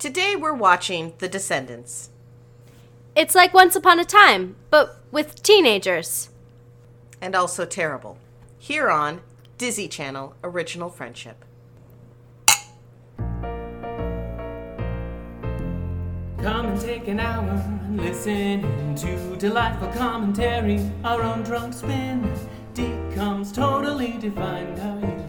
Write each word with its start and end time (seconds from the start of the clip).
Today 0.00 0.34
we're 0.34 0.54
watching 0.54 1.12
The 1.18 1.28
Descendants. 1.28 2.08
It's 3.14 3.34
like 3.34 3.52
Once 3.52 3.76
Upon 3.76 4.00
a 4.00 4.04
Time, 4.06 4.56
but 4.70 4.96
with 5.12 5.42
teenagers. 5.42 6.30
And 7.20 7.34
also 7.36 7.66
terrible. 7.66 8.16
Here 8.58 8.88
on 8.88 9.20
Dizzy 9.58 9.88
Channel 9.88 10.34
Original 10.42 10.88
Friendship. 10.88 11.44
Come 16.38 16.64
and 16.64 16.80
take 16.80 17.06
an 17.06 17.20
hour 17.20 17.50
and 17.50 18.00
listen 18.00 18.94
to 18.96 19.36
delightful 19.36 19.88
commentary. 19.88 20.80
Our 21.04 21.22
own 21.22 21.42
drunk 21.42 21.74
spin 21.74 22.34
decomes 22.72 23.52
totally 23.52 24.12
defined 24.12 24.80
our 24.80 24.98
youth. 24.98 25.19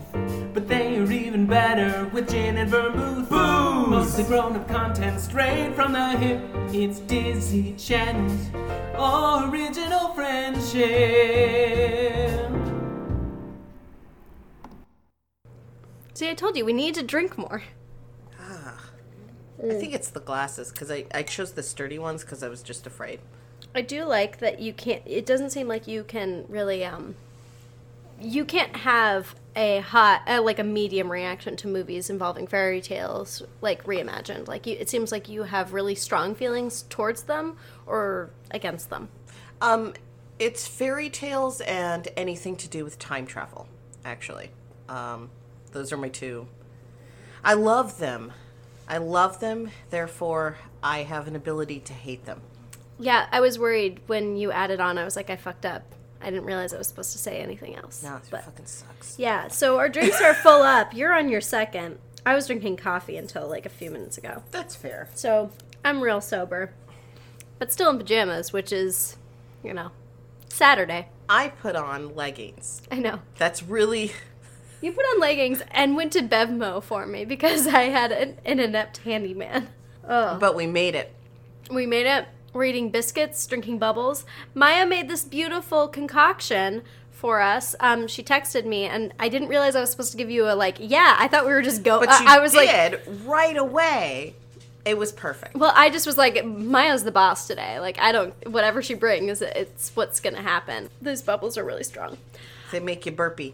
But 0.53 0.67
they 0.67 0.97
are 0.97 1.09
even 1.11 1.45
better 1.45 2.09
with 2.09 2.29
gin 2.29 2.57
and 2.57 2.69
vermouth. 2.69 3.29
Booze! 3.29 3.87
Mostly 3.87 4.25
grown 4.25 4.57
up 4.57 4.67
content 4.67 5.21
straight 5.21 5.73
from 5.75 5.93
the 5.93 6.09
hip. 6.17 6.41
It's 6.73 6.99
Dizzy 6.99 7.73
Channel's 7.77 8.49
original 8.95 10.09
friendship. 10.13 10.81
See, 16.13 16.29
I 16.29 16.33
told 16.33 16.57
you 16.57 16.65
we 16.65 16.73
need 16.73 16.95
to 16.95 17.03
drink 17.03 17.37
more. 17.37 17.63
Ah, 18.37 18.83
I 19.63 19.73
think 19.73 19.93
it's 19.93 20.09
the 20.09 20.19
glasses 20.19 20.69
because 20.71 20.91
I, 20.91 21.05
I 21.13 21.23
chose 21.23 21.53
the 21.53 21.63
sturdy 21.63 21.97
ones 21.97 22.23
because 22.23 22.43
I 22.43 22.49
was 22.49 22.61
just 22.61 22.85
afraid. 22.85 23.21
I 23.73 23.81
do 23.81 24.03
like 24.03 24.39
that 24.39 24.59
you 24.59 24.73
can't. 24.73 25.01
It 25.05 25.25
doesn't 25.25 25.51
seem 25.51 25.69
like 25.69 25.87
you 25.87 26.03
can 26.03 26.43
really. 26.49 26.83
Um, 26.83 27.15
you 28.21 28.45
can't 28.45 28.75
have 28.75 29.35
a 29.55 29.79
hot, 29.79 30.21
uh, 30.27 30.41
like 30.41 30.59
a 30.59 30.63
medium 30.63 31.11
reaction 31.11 31.55
to 31.57 31.67
movies 31.67 32.09
involving 32.09 32.47
fairy 32.47 32.81
tales, 32.81 33.43
like 33.61 33.83
reimagined. 33.85 34.47
Like 34.47 34.65
you, 34.65 34.77
it 34.79 34.89
seems 34.89 35.11
like 35.11 35.27
you 35.27 35.43
have 35.43 35.73
really 35.73 35.95
strong 35.95 36.35
feelings 36.35 36.83
towards 36.89 37.23
them 37.23 37.57
or 37.85 38.29
against 38.51 38.89
them. 38.89 39.09
Um, 39.59 39.93
it's 40.39 40.67
fairy 40.67 41.09
tales 41.09 41.61
and 41.61 42.07
anything 42.15 42.55
to 42.57 42.67
do 42.67 42.83
with 42.83 42.97
time 42.97 43.25
travel, 43.25 43.67
actually. 44.05 44.51
Um, 44.87 45.29
those 45.71 45.91
are 45.91 45.97
my 45.97 46.09
two. 46.09 46.47
I 47.43 47.53
love 47.53 47.99
them. 47.99 48.33
I 48.87 48.97
love 48.97 49.39
them, 49.39 49.71
therefore, 49.89 50.57
I 50.83 51.03
have 51.03 51.27
an 51.27 51.35
ability 51.35 51.79
to 51.81 51.93
hate 51.93 52.25
them. 52.25 52.41
Yeah, 52.99 53.27
I 53.31 53.39
was 53.39 53.57
worried 53.57 54.01
when 54.07 54.35
you 54.35 54.51
added 54.51 54.79
on. 54.79 54.97
I 54.97 55.05
was 55.05 55.15
like, 55.15 55.29
I 55.29 55.35
fucked 55.35 55.65
up. 55.65 55.95
I 56.21 56.29
didn't 56.29 56.45
realize 56.45 56.73
I 56.73 56.77
was 56.77 56.87
supposed 56.87 57.11
to 57.13 57.17
say 57.17 57.39
anything 57.39 57.75
else. 57.75 58.03
No, 58.03 58.15
it 58.17 58.23
but 58.29 58.43
fucking 58.45 58.65
sucks. 58.65 59.17
yeah, 59.17 59.47
so 59.47 59.77
our 59.77 59.89
drinks 59.89 60.21
are 60.21 60.33
full 60.33 60.61
up. 60.61 60.93
You're 60.93 61.13
on 61.13 61.29
your 61.29 61.41
second. 61.41 61.97
I 62.25 62.35
was 62.35 62.47
drinking 62.47 62.77
coffee 62.77 63.17
until 63.17 63.47
like 63.47 63.65
a 63.65 63.69
few 63.69 63.89
minutes 63.91 64.17
ago. 64.17 64.43
That's 64.51 64.75
fair. 64.75 65.09
So 65.15 65.51
I'm 65.83 66.01
real 66.01 66.21
sober, 66.21 66.73
but 67.59 67.71
still 67.71 67.89
in 67.89 67.97
pajamas, 67.97 68.53
which 68.53 68.71
is, 68.71 69.17
you 69.63 69.73
know, 69.73 69.91
Saturday. 70.49 71.07
I 71.27 71.49
put 71.49 71.75
on 71.75 72.15
leggings. 72.15 72.81
I 72.91 72.99
know. 72.99 73.19
That's 73.37 73.63
really. 73.63 74.11
You 74.81 74.91
put 74.91 75.05
on 75.05 75.19
leggings 75.19 75.61
and 75.69 75.95
went 75.95 76.11
to 76.13 76.21
Bevmo 76.21 76.81
for 76.81 77.05
me 77.05 77.23
because 77.23 77.67
I 77.67 77.83
had 77.83 78.11
an, 78.11 78.37
an 78.45 78.59
inept 78.59 78.97
handyman. 78.97 79.67
Oh. 80.07 80.37
But 80.39 80.55
we 80.55 80.65
made 80.65 80.95
it. 80.95 81.13
We 81.69 81.85
made 81.85 82.07
it. 82.07 82.25
We're 82.53 82.65
eating 82.65 82.89
biscuits, 82.89 83.45
drinking 83.47 83.79
bubbles. 83.79 84.25
Maya 84.53 84.85
made 84.85 85.09
this 85.09 85.23
beautiful 85.23 85.87
concoction 85.87 86.83
for 87.11 87.39
us. 87.39 87.75
Um, 87.79 88.07
she 88.07 88.23
texted 88.23 88.65
me, 88.65 88.85
and 88.85 89.13
I 89.19 89.29
didn't 89.29 89.47
realize 89.47 89.75
I 89.75 89.79
was 89.79 89.91
supposed 89.91 90.11
to 90.11 90.17
give 90.17 90.29
you 90.29 90.49
a 90.49 90.55
like. 90.55 90.77
Yeah, 90.79 91.15
I 91.17 91.27
thought 91.27 91.45
we 91.45 91.51
were 91.53 91.61
just 91.61 91.83
going. 91.83 92.07
But 92.07 92.19
you 92.19 92.27
I 92.27 92.39
was 92.39 92.53
like, 92.53 93.01
right 93.25 93.55
away. 93.55 94.35
It 94.83 94.97
was 94.97 95.11
perfect. 95.11 95.55
well, 95.55 95.71
I 95.75 95.91
just 95.91 96.07
was 96.07 96.17
like, 96.17 96.43
Maya's 96.43 97.03
the 97.03 97.11
boss 97.11 97.45
today. 97.45 97.79
Like, 97.79 97.99
I 97.99 98.11
don't. 98.11 98.33
Whatever 98.49 98.81
she 98.81 98.95
brings, 98.95 99.41
it's 99.41 99.91
what's 99.95 100.19
gonna 100.19 100.41
happen. 100.41 100.89
Those 100.99 101.21
bubbles 101.21 101.57
are 101.57 101.63
really 101.63 101.83
strong. 101.83 102.17
They 102.71 102.79
make 102.79 103.05
you 103.05 103.11
burpy. 103.11 103.53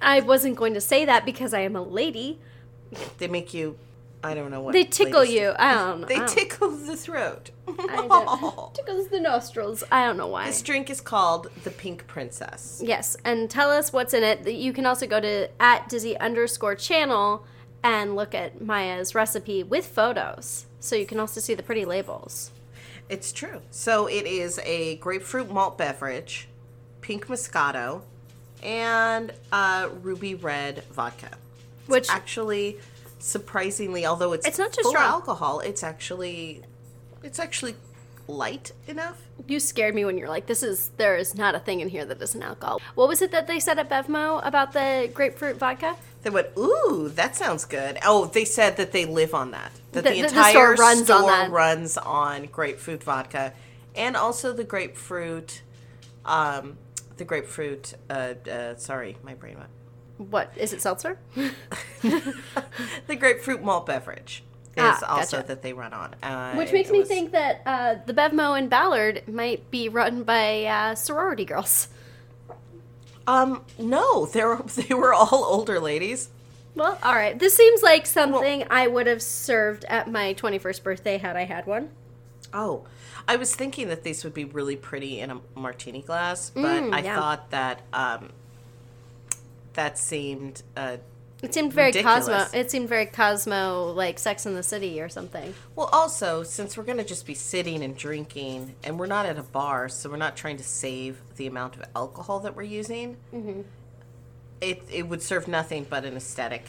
I 0.00 0.20
wasn't 0.20 0.56
going 0.56 0.74
to 0.74 0.80
say 0.80 1.04
that 1.04 1.24
because 1.26 1.52
I 1.52 1.60
am 1.60 1.76
a 1.76 1.82
lady. 1.82 2.38
They 3.18 3.28
make 3.28 3.52
you. 3.52 3.76
I 4.24 4.34
don't 4.34 4.50
know 4.50 4.60
what. 4.60 4.72
They 4.72 4.84
tickle 4.84 5.24
you. 5.24 5.52
I 5.58 5.74
don't 5.74 6.00
know. 6.02 6.06
They 6.06 6.14
I 6.14 6.18
don't- 6.18 6.28
tickle 6.28 6.70
the 6.70 6.96
throat. 6.96 7.50
Tickles 7.66 9.08
the 9.08 9.18
nostrils. 9.20 9.82
I 9.90 10.06
don't 10.06 10.16
know 10.16 10.28
why. 10.28 10.46
This 10.46 10.62
drink 10.62 10.90
is 10.90 11.00
called 11.00 11.48
the 11.64 11.70
Pink 11.70 12.06
Princess. 12.06 12.80
Yes, 12.84 13.16
and 13.24 13.50
tell 13.50 13.70
us 13.70 13.92
what's 13.92 14.14
in 14.14 14.22
it. 14.22 14.48
You 14.48 14.72
can 14.72 14.86
also 14.86 15.06
go 15.06 15.20
to 15.20 15.48
at 15.60 15.88
Dizzy 15.88 16.16
underscore 16.18 16.74
channel 16.74 17.44
and 17.82 18.14
look 18.14 18.34
at 18.34 18.60
Maya's 18.60 19.14
recipe 19.14 19.62
with 19.64 19.86
photos. 19.86 20.66
So 20.80 20.94
you 20.96 21.06
can 21.06 21.18
also 21.18 21.40
see 21.40 21.54
the 21.54 21.62
pretty 21.62 21.84
labels. 21.84 22.50
It's 23.08 23.32
true. 23.32 23.60
So 23.70 24.06
it 24.06 24.26
is 24.26 24.60
a 24.64 24.96
grapefruit 24.96 25.50
malt 25.50 25.76
beverage, 25.78 26.48
pink 27.00 27.26
Moscato, 27.26 28.02
and 28.62 29.32
uh, 29.50 29.88
ruby 30.00 30.34
red 30.36 30.84
vodka. 30.92 31.30
It's 31.80 31.88
Which- 31.88 32.10
actually, 32.10 32.78
surprisingly, 33.22 34.04
although 34.04 34.32
it's 34.32 34.46
It's 34.46 34.58
not 34.58 34.74
full 34.74 34.90
strong. 34.90 35.04
alcohol, 35.04 35.60
it's 35.60 35.82
actually 35.82 36.62
it's 37.22 37.38
actually 37.38 37.76
light 38.26 38.72
enough. 38.88 39.18
You 39.46 39.60
scared 39.60 39.94
me 39.94 40.04
when 40.04 40.18
you're 40.18 40.28
like, 40.28 40.46
this 40.46 40.62
is, 40.62 40.90
there 40.96 41.16
is 41.16 41.34
not 41.36 41.54
a 41.54 41.58
thing 41.60 41.80
in 41.80 41.88
here 41.88 42.04
that 42.04 42.20
isn't 42.20 42.42
alcohol. 42.42 42.80
What 42.96 43.06
was 43.08 43.22
it 43.22 43.30
that 43.30 43.46
they 43.46 43.60
said 43.60 43.78
at 43.78 43.88
Bevmo 43.88 44.44
about 44.44 44.72
the 44.72 45.08
grapefruit 45.14 45.56
vodka? 45.56 45.96
They 46.22 46.30
went, 46.30 46.48
ooh, 46.58 47.10
that 47.14 47.36
sounds 47.36 47.64
good. 47.64 47.98
Oh, 48.04 48.26
they 48.26 48.44
said 48.44 48.76
that 48.76 48.90
they 48.92 49.04
live 49.04 49.34
on 49.34 49.52
that. 49.52 49.70
That 49.92 50.04
The- 50.04 50.10
the, 50.10 50.16
the- 50.16 50.22
the 50.22 50.28
entire 50.28 50.50
store 50.52 50.74
runs 50.74 51.10
on 51.10 51.18
store 51.20 51.30
that. 51.30 51.50
runs 51.50 51.96
on 51.98 52.46
grapefruit 52.46 53.02
vodka, 53.04 53.52
and 53.94 54.16
also 54.16 54.52
the 54.52 54.64
grapefruit, 54.64 55.62
um, 56.24 56.78
the 57.18 57.24
grapefruit. 57.24 57.94
Uh, 58.10 58.34
uh, 58.50 58.76
sorry, 58.76 59.16
my 59.22 59.34
brain 59.34 59.56
went. 59.58 59.70
What, 60.30 60.52
is 60.56 60.72
it 60.72 60.80
seltzer? 60.82 61.18
the 62.02 63.16
grapefruit 63.16 63.62
malt 63.62 63.86
beverage 63.86 64.42
is 64.76 64.82
Ah, 64.82 65.16
also 65.16 65.36
gotcha. 65.38 65.48
that 65.48 65.62
they 65.62 65.72
run 65.72 65.92
on, 65.92 66.14
uh, 66.22 66.54
Which 66.54 66.72
makes 66.72 66.90
me 66.90 67.00
was- 67.00 67.08
think 67.08 67.32
that 67.32 67.62
uh, 67.66 67.94
the 68.06 68.14
Bevmo 68.14 68.56
and 68.58 68.70
Ballard 68.70 69.22
might 69.28 69.70
be 69.70 69.88
run 69.88 70.22
by 70.22 70.64
uh, 70.64 70.94
sorority 70.94 71.44
girls. 71.44 71.88
Um, 73.26 73.64
no, 73.78 74.26
they 74.26 74.44
were 74.44 74.62
they 74.88 74.94
were 74.94 75.12
all 75.14 75.44
older 75.44 75.78
ladies. 75.78 76.30
Well, 76.74 76.98
all 77.02 77.14
right. 77.14 77.38
This 77.38 77.54
seems 77.54 77.82
like 77.82 78.06
something 78.06 78.64
I 78.70 78.86
would 78.88 79.06
have 79.06 79.20
served 79.22 79.84
at 79.84 80.10
my 80.10 80.32
21st 80.34 80.82
birthday 80.82 81.18
had 81.18 81.36
I 81.36 81.44
had 81.44 81.66
one. 81.66 81.90
Oh, 82.54 82.84
I 83.28 83.36
was 83.36 83.54
thinking 83.54 83.88
that 83.88 84.02
these 84.04 84.24
would 84.24 84.32
be 84.34 84.46
really 84.46 84.74
pretty 84.76 85.20
in 85.20 85.30
a 85.30 85.40
martini 85.54 86.00
glass, 86.00 86.50
but 86.50 86.62
Mm, 86.82 86.94
I 86.94 87.00
yeah. 87.00 87.16
thought 87.16 87.50
that 87.50 87.82
um, 87.92 88.30
that 89.74 89.98
seemed 89.98 90.62
uh, 90.76 90.96
It 91.42 91.52
seemed 91.54 91.72
very 91.72 91.88
Ridiculous. 91.88 92.26
Cosmo. 92.28 92.58
It 92.58 92.70
seemed 92.70 92.88
very 92.88 93.06
Cosmo, 93.06 93.92
like 93.92 94.18
Sex 94.18 94.46
in 94.46 94.54
the 94.54 94.62
City 94.62 95.00
or 95.00 95.08
something. 95.08 95.54
Well, 95.74 95.88
also, 95.92 96.42
since 96.42 96.76
we're 96.76 96.84
going 96.84 96.98
to 96.98 97.04
just 97.04 97.26
be 97.26 97.34
sitting 97.34 97.82
and 97.82 97.96
drinking, 97.96 98.74
and 98.84 98.98
we're 98.98 99.06
not 99.06 99.26
at 99.26 99.38
a 99.38 99.42
bar, 99.42 99.88
so 99.88 100.08
we're 100.10 100.16
not 100.16 100.36
trying 100.36 100.56
to 100.58 100.64
save 100.64 101.20
the 101.36 101.46
amount 101.46 101.76
of 101.76 101.82
alcohol 101.96 102.40
that 102.40 102.54
we're 102.56 102.62
using, 102.62 103.16
Mm-hmm. 103.34 103.62
it, 104.60 104.82
it 104.90 105.08
would 105.08 105.22
serve 105.22 105.48
nothing 105.48 105.86
but 105.90 106.04
an 106.04 106.16
aesthetic. 106.16 106.64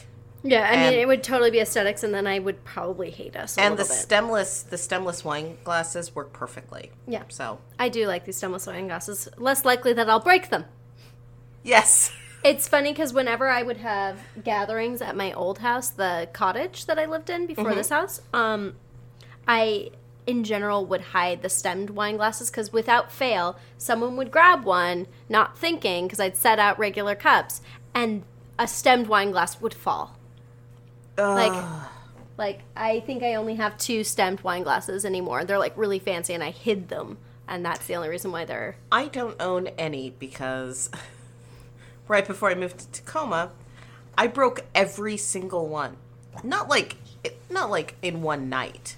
Yeah, 0.46 0.62
I 0.62 0.74
And- 0.74 0.92
mean, 0.96 1.00
it 1.00 1.08
would 1.08 1.24
totally 1.24 1.52
be 1.52 1.60
aesthetics, 1.60 2.04
and 2.04 2.14
then 2.14 2.28
I 2.28 2.40
would 2.40 2.66
probably 2.66 3.12
hate 3.12 3.36
us 3.38 3.58
a 3.58 3.62
And 3.62 3.76
the 3.78 3.84
bit. 3.84 3.92
stemless 3.94 4.64
the 4.64 4.78
stemless 4.78 5.24
wine 5.24 5.58
glasses 5.64 6.14
work 6.16 6.34
perfectly. 6.34 6.92
Yeah. 7.08 7.24
So, 7.30 7.60
I 7.80 7.88
do 7.90 8.08
like 8.08 8.26
these 8.26 8.36
stemless 8.38 8.66
wine 8.68 8.88
glasses. 8.88 9.30
Less 9.38 9.64
likely 9.64 9.94
that 9.94 10.10
I'll 10.10 10.20
break 10.20 10.50
them. 10.50 10.66
yes. 11.64 12.12
It's 12.44 12.68
funny 12.68 12.92
because 12.92 13.14
whenever 13.14 13.50
I 13.50 13.64
would 13.64 13.78
have 13.78 14.20
gatherings 14.44 15.02
at 15.02 15.16
my 15.16 15.32
old 15.32 15.60
house, 15.60 15.90
the 15.90 16.28
cottage 16.34 16.86
that 16.88 17.00
I 17.00 17.06
lived 17.06 17.30
in 17.30 17.48
before 17.48 17.74
this 17.74 17.90
house, 17.90 18.22
um, 18.34 18.76
I 19.48 19.92
in 20.26 20.44
general 20.44 20.86
would 20.86 21.02
hide 21.02 21.42
the 21.42 21.50
stemmed 21.50 21.90
wine 21.90 22.18
glasses 22.18 22.50
because 22.50 22.72
without 22.72 23.12
fail, 23.12 23.58
someone 23.78 24.16
would 24.18 24.32
grab 24.32 24.64
one, 24.64 25.08
not 25.30 25.58
thinking, 25.58 26.06
because 26.06 26.20
I'd 26.20 26.36
set 26.36 26.60
out 26.60 26.80
regular 26.80 27.16
cups, 27.16 27.62
and 27.94 28.24
a 28.58 28.68
stemmed 28.68 29.08
wine 29.08 29.32
glass 29.32 29.60
would 29.62 29.74
fall. 29.74 30.18
Like, 31.18 31.64
like 32.38 32.62
I 32.76 33.02
think 33.02 33.24
I 33.24 33.36
only 33.36 33.56
have 33.56 33.78
two 33.78 34.04
stemmed 34.04 34.42
wine 34.42 34.64
glasses 34.64 35.06
anymore. 35.06 35.46
They're 35.46 35.60
like 35.60 35.78
really 35.78 36.00
fancy, 36.00 36.34
and 36.34 36.44
I 36.44 36.52
hid 36.52 36.90
them, 36.90 37.18
and 37.48 37.66
that's 37.66 37.86
the 37.86 37.96
only 37.96 38.10
reason 38.10 38.32
why 38.32 38.46
they're. 38.46 38.76
I 38.92 39.08
don't 39.08 39.40
own 39.42 39.68
any 39.78 40.10
because 40.10 40.90
right 42.08 42.26
before 42.26 42.50
I 42.50 42.56
moved 42.56 42.80
to 42.80 42.92
Tacoma, 42.92 43.52
I 44.18 44.28
broke 44.28 44.62
every 44.76 45.18
single 45.18 45.68
one. 45.68 45.98
Not 46.44 46.70
like 46.70 46.98
not 47.50 47.70
like 47.70 47.96
in 48.02 48.22
one 48.22 48.50
night. 48.50 48.96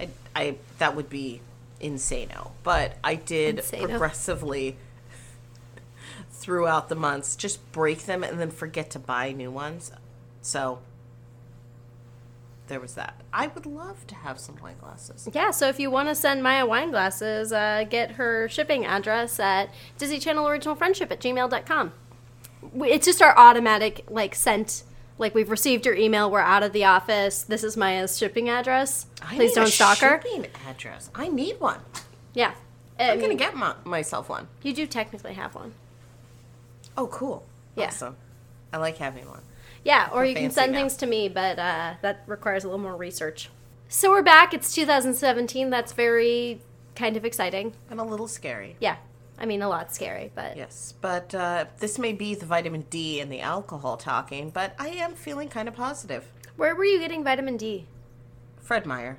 I, 0.00 0.08
I 0.34 0.56
that 0.78 0.96
would 0.96 1.08
be 1.08 1.40
insano. 1.80 2.52
But 2.62 2.96
I 3.02 3.14
did 3.14 3.58
Insano. 3.58 3.88
progressively 3.88 4.76
throughout 6.30 6.88
the 6.88 6.94
months 6.94 7.36
just 7.36 7.72
break 7.72 8.04
them 8.06 8.22
and 8.24 8.40
then 8.40 8.50
forget 8.50 8.90
to 8.90 8.98
buy 8.98 9.32
new 9.32 9.50
ones. 9.50 9.92
So 10.42 10.80
there 12.66 12.80
was 12.80 12.94
that. 12.94 13.20
I 13.32 13.48
would 13.48 13.66
love 13.66 14.06
to 14.06 14.14
have 14.14 14.38
some 14.38 14.56
wine 14.62 14.76
glasses. 14.80 15.28
Yeah, 15.32 15.50
so 15.50 15.68
if 15.68 15.78
you 15.78 15.90
want 15.90 16.08
to 16.08 16.14
send 16.14 16.42
Maya 16.42 16.64
wine 16.64 16.90
glasses, 16.90 17.52
uh, 17.52 17.84
get 17.88 18.12
her 18.12 18.48
shipping 18.48 18.86
address 18.86 19.38
at 19.38 19.70
Disney 19.98 20.18
Channel 20.18 20.48
Original 20.48 20.74
Friendship 20.74 21.12
at 21.12 21.20
gmail.com. 21.20 21.92
It's 22.84 23.06
just 23.06 23.22
our 23.22 23.36
automatic, 23.38 24.04
like, 24.08 24.34
sent, 24.34 24.82
like, 25.18 25.34
we've 25.34 25.50
received 25.50 25.86
your 25.86 25.94
email, 25.94 26.30
we're 26.30 26.40
out 26.40 26.62
of 26.62 26.72
the 26.72 26.84
office, 26.84 27.42
this 27.42 27.64
is 27.64 27.76
Maya's 27.76 28.16
shipping 28.18 28.48
address. 28.48 29.06
I 29.22 29.36
Please 29.36 29.52
don't 29.54 29.66
stalk 29.68 29.98
her. 29.98 30.20
shipping 30.22 30.46
address. 30.68 31.10
I 31.14 31.28
need 31.28 31.60
one. 31.60 31.80
Yeah. 32.34 32.54
I 32.98 33.10
I'm 33.10 33.20
gonna 33.20 33.34
get 33.34 33.56
my, 33.56 33.74
myself 33.84 34.28
one. 34.28 34.48
You 34.62 34.72
do 34.72 34.86
technically 34.86 35.34
have 35.34 35.54
one. 35.54 35.74
Oh, 36.96 37.08
cool. 37.08 37.44
Yeah. 37.76 37.86
Awesome. 37.86 38.16
I 38.72 38.76
like 38.78 38.98
having 38.98 39.28
one. 39.28 39.42
Yeah, 39.84 40.08
or 40.12 40.24
you 40.24 40.34
can 40.34 40.44
fancy 40.44 40.54
send 40.54 40.72
now. 40.72 40.78
things 40.78 40.96
to 40.96 41.06
me, 41.06 41.28
but 41.28 41.58
uh, 41.58 41.94
that 42.02 42.22
requires 42.26 42.64
a 42.64 42.68
little 42.68 42.80
more 42.80 42.96
research. 42.96 43.50
So 43.88 44.10
we're 44.10 44.22
back. 44.22 44.54
It's 44.54 44.74
2017. 44.74 45.70
That's 45.70 45.92
very 45.92 46.60
kind 46.94 47.16
of 47.16 47.24
exciting. 47.24 47.74
And 47.90 48.00
a 48.00 48.04
little 48.04 48.26
scary. 48.28 48.76
Yeah. 48.80 48.96
I 49.38 49.46
mean, 49.46 49.62
a 49.62 49.68
lot 49.68 49.94
scary, 49.94 50.30
but 50.34 50.56
Yes, 50.56 50.94
but 51.00 51.34
uh, 51.34 51.66
this 51.78 51.98
may 51.98 52.12
be 52.12 52.34
the 52.34 52.46
vitamin 52.46 52.82
D 52.90 53.20
and 53.20 53.30
the 53.32 53.40
alcohol 53.40 53.96
talking, 53.96 54.50
but 54.50 54.74
I 54.78 54.88
am 54.88 55.14
feeling 55.14 55.48
kind 55.48 55.68
of 55.68 55.74
positive. 55.74 56.24
where 56.56 56.74
were 56.74 56.84
you 56.84 57.00
getting 57.00 57.24
vitamin 57.24 57.56
D? 57.56 57.86
Fred 58.60 58.86
Meyer. 58.86 59.18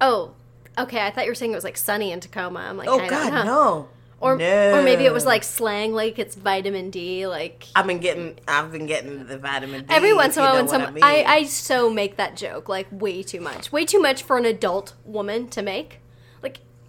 Oh, 0.00 0.32
okay. 0.78 1.04
I 1.06 1.10
thought 1.10 1.24
you 1.24 1.30
were 1.30 1.34
saying 1.34 1.52
it 1.52 1.56
was 1.56 1.64
like 1.64 1.76
sunny 1.76 2.10
in 2.10 2.20
Tacoma. 2.20 2.60
I'm 2.60 2.76
like, 2.76 2.88
Oh 2.88 2.94
I 2.98 2.98
don't 3.06 3.10
God, 3.10 3.32
know. 3.32 3.44
no. 3.44 3.88
Or 4.22 4.36
no. 4.36 4.78
or 4.78 4.82
maybe 4.82 5.06
it 5.06 5.12
was 5.14 5.24
like 5.24 5.42
slang, 5.42 5.94
like 5.94 6.18
it's 6.18 6.34
vitamin 6.34 6.90
D. 6.90 7.26
Like 7.26 7.66
I've 7.74 7.86
been 7.86 8.00
getting, 8.00 8.38
I've 8.46 8.70
been 8.70 8.84
getting 8.86 9.26
the 9.26 9.38
vitamin 9.38 9.86
D. 9.86 9.86
every 9.94 10.12
once 10.12 10.36
in 10.36 10.42
a 10.42 10.46
while, 10.46 10.54
when 10.56 10.68
some 10.68 10.82
I, 10.82 10.90
mean. 10.90 11.02
I 11.04 11.44
so 11.44 11.88
make 11.88 12.16
that 12.16 12.36
joke 12.36 12.68
like 12.68 12.86
way 12.90 13.22
too 13.22 13.40
much, 13.40 13.72
way 13.72 13.86
too 13.86 13.98
much 14.00 14.22
for 14.22 14.36
an 14.36 14.44
adult 14.44 14.94
woman 15.06 15.48
to 15.48 15.62
make. 15.62 16.00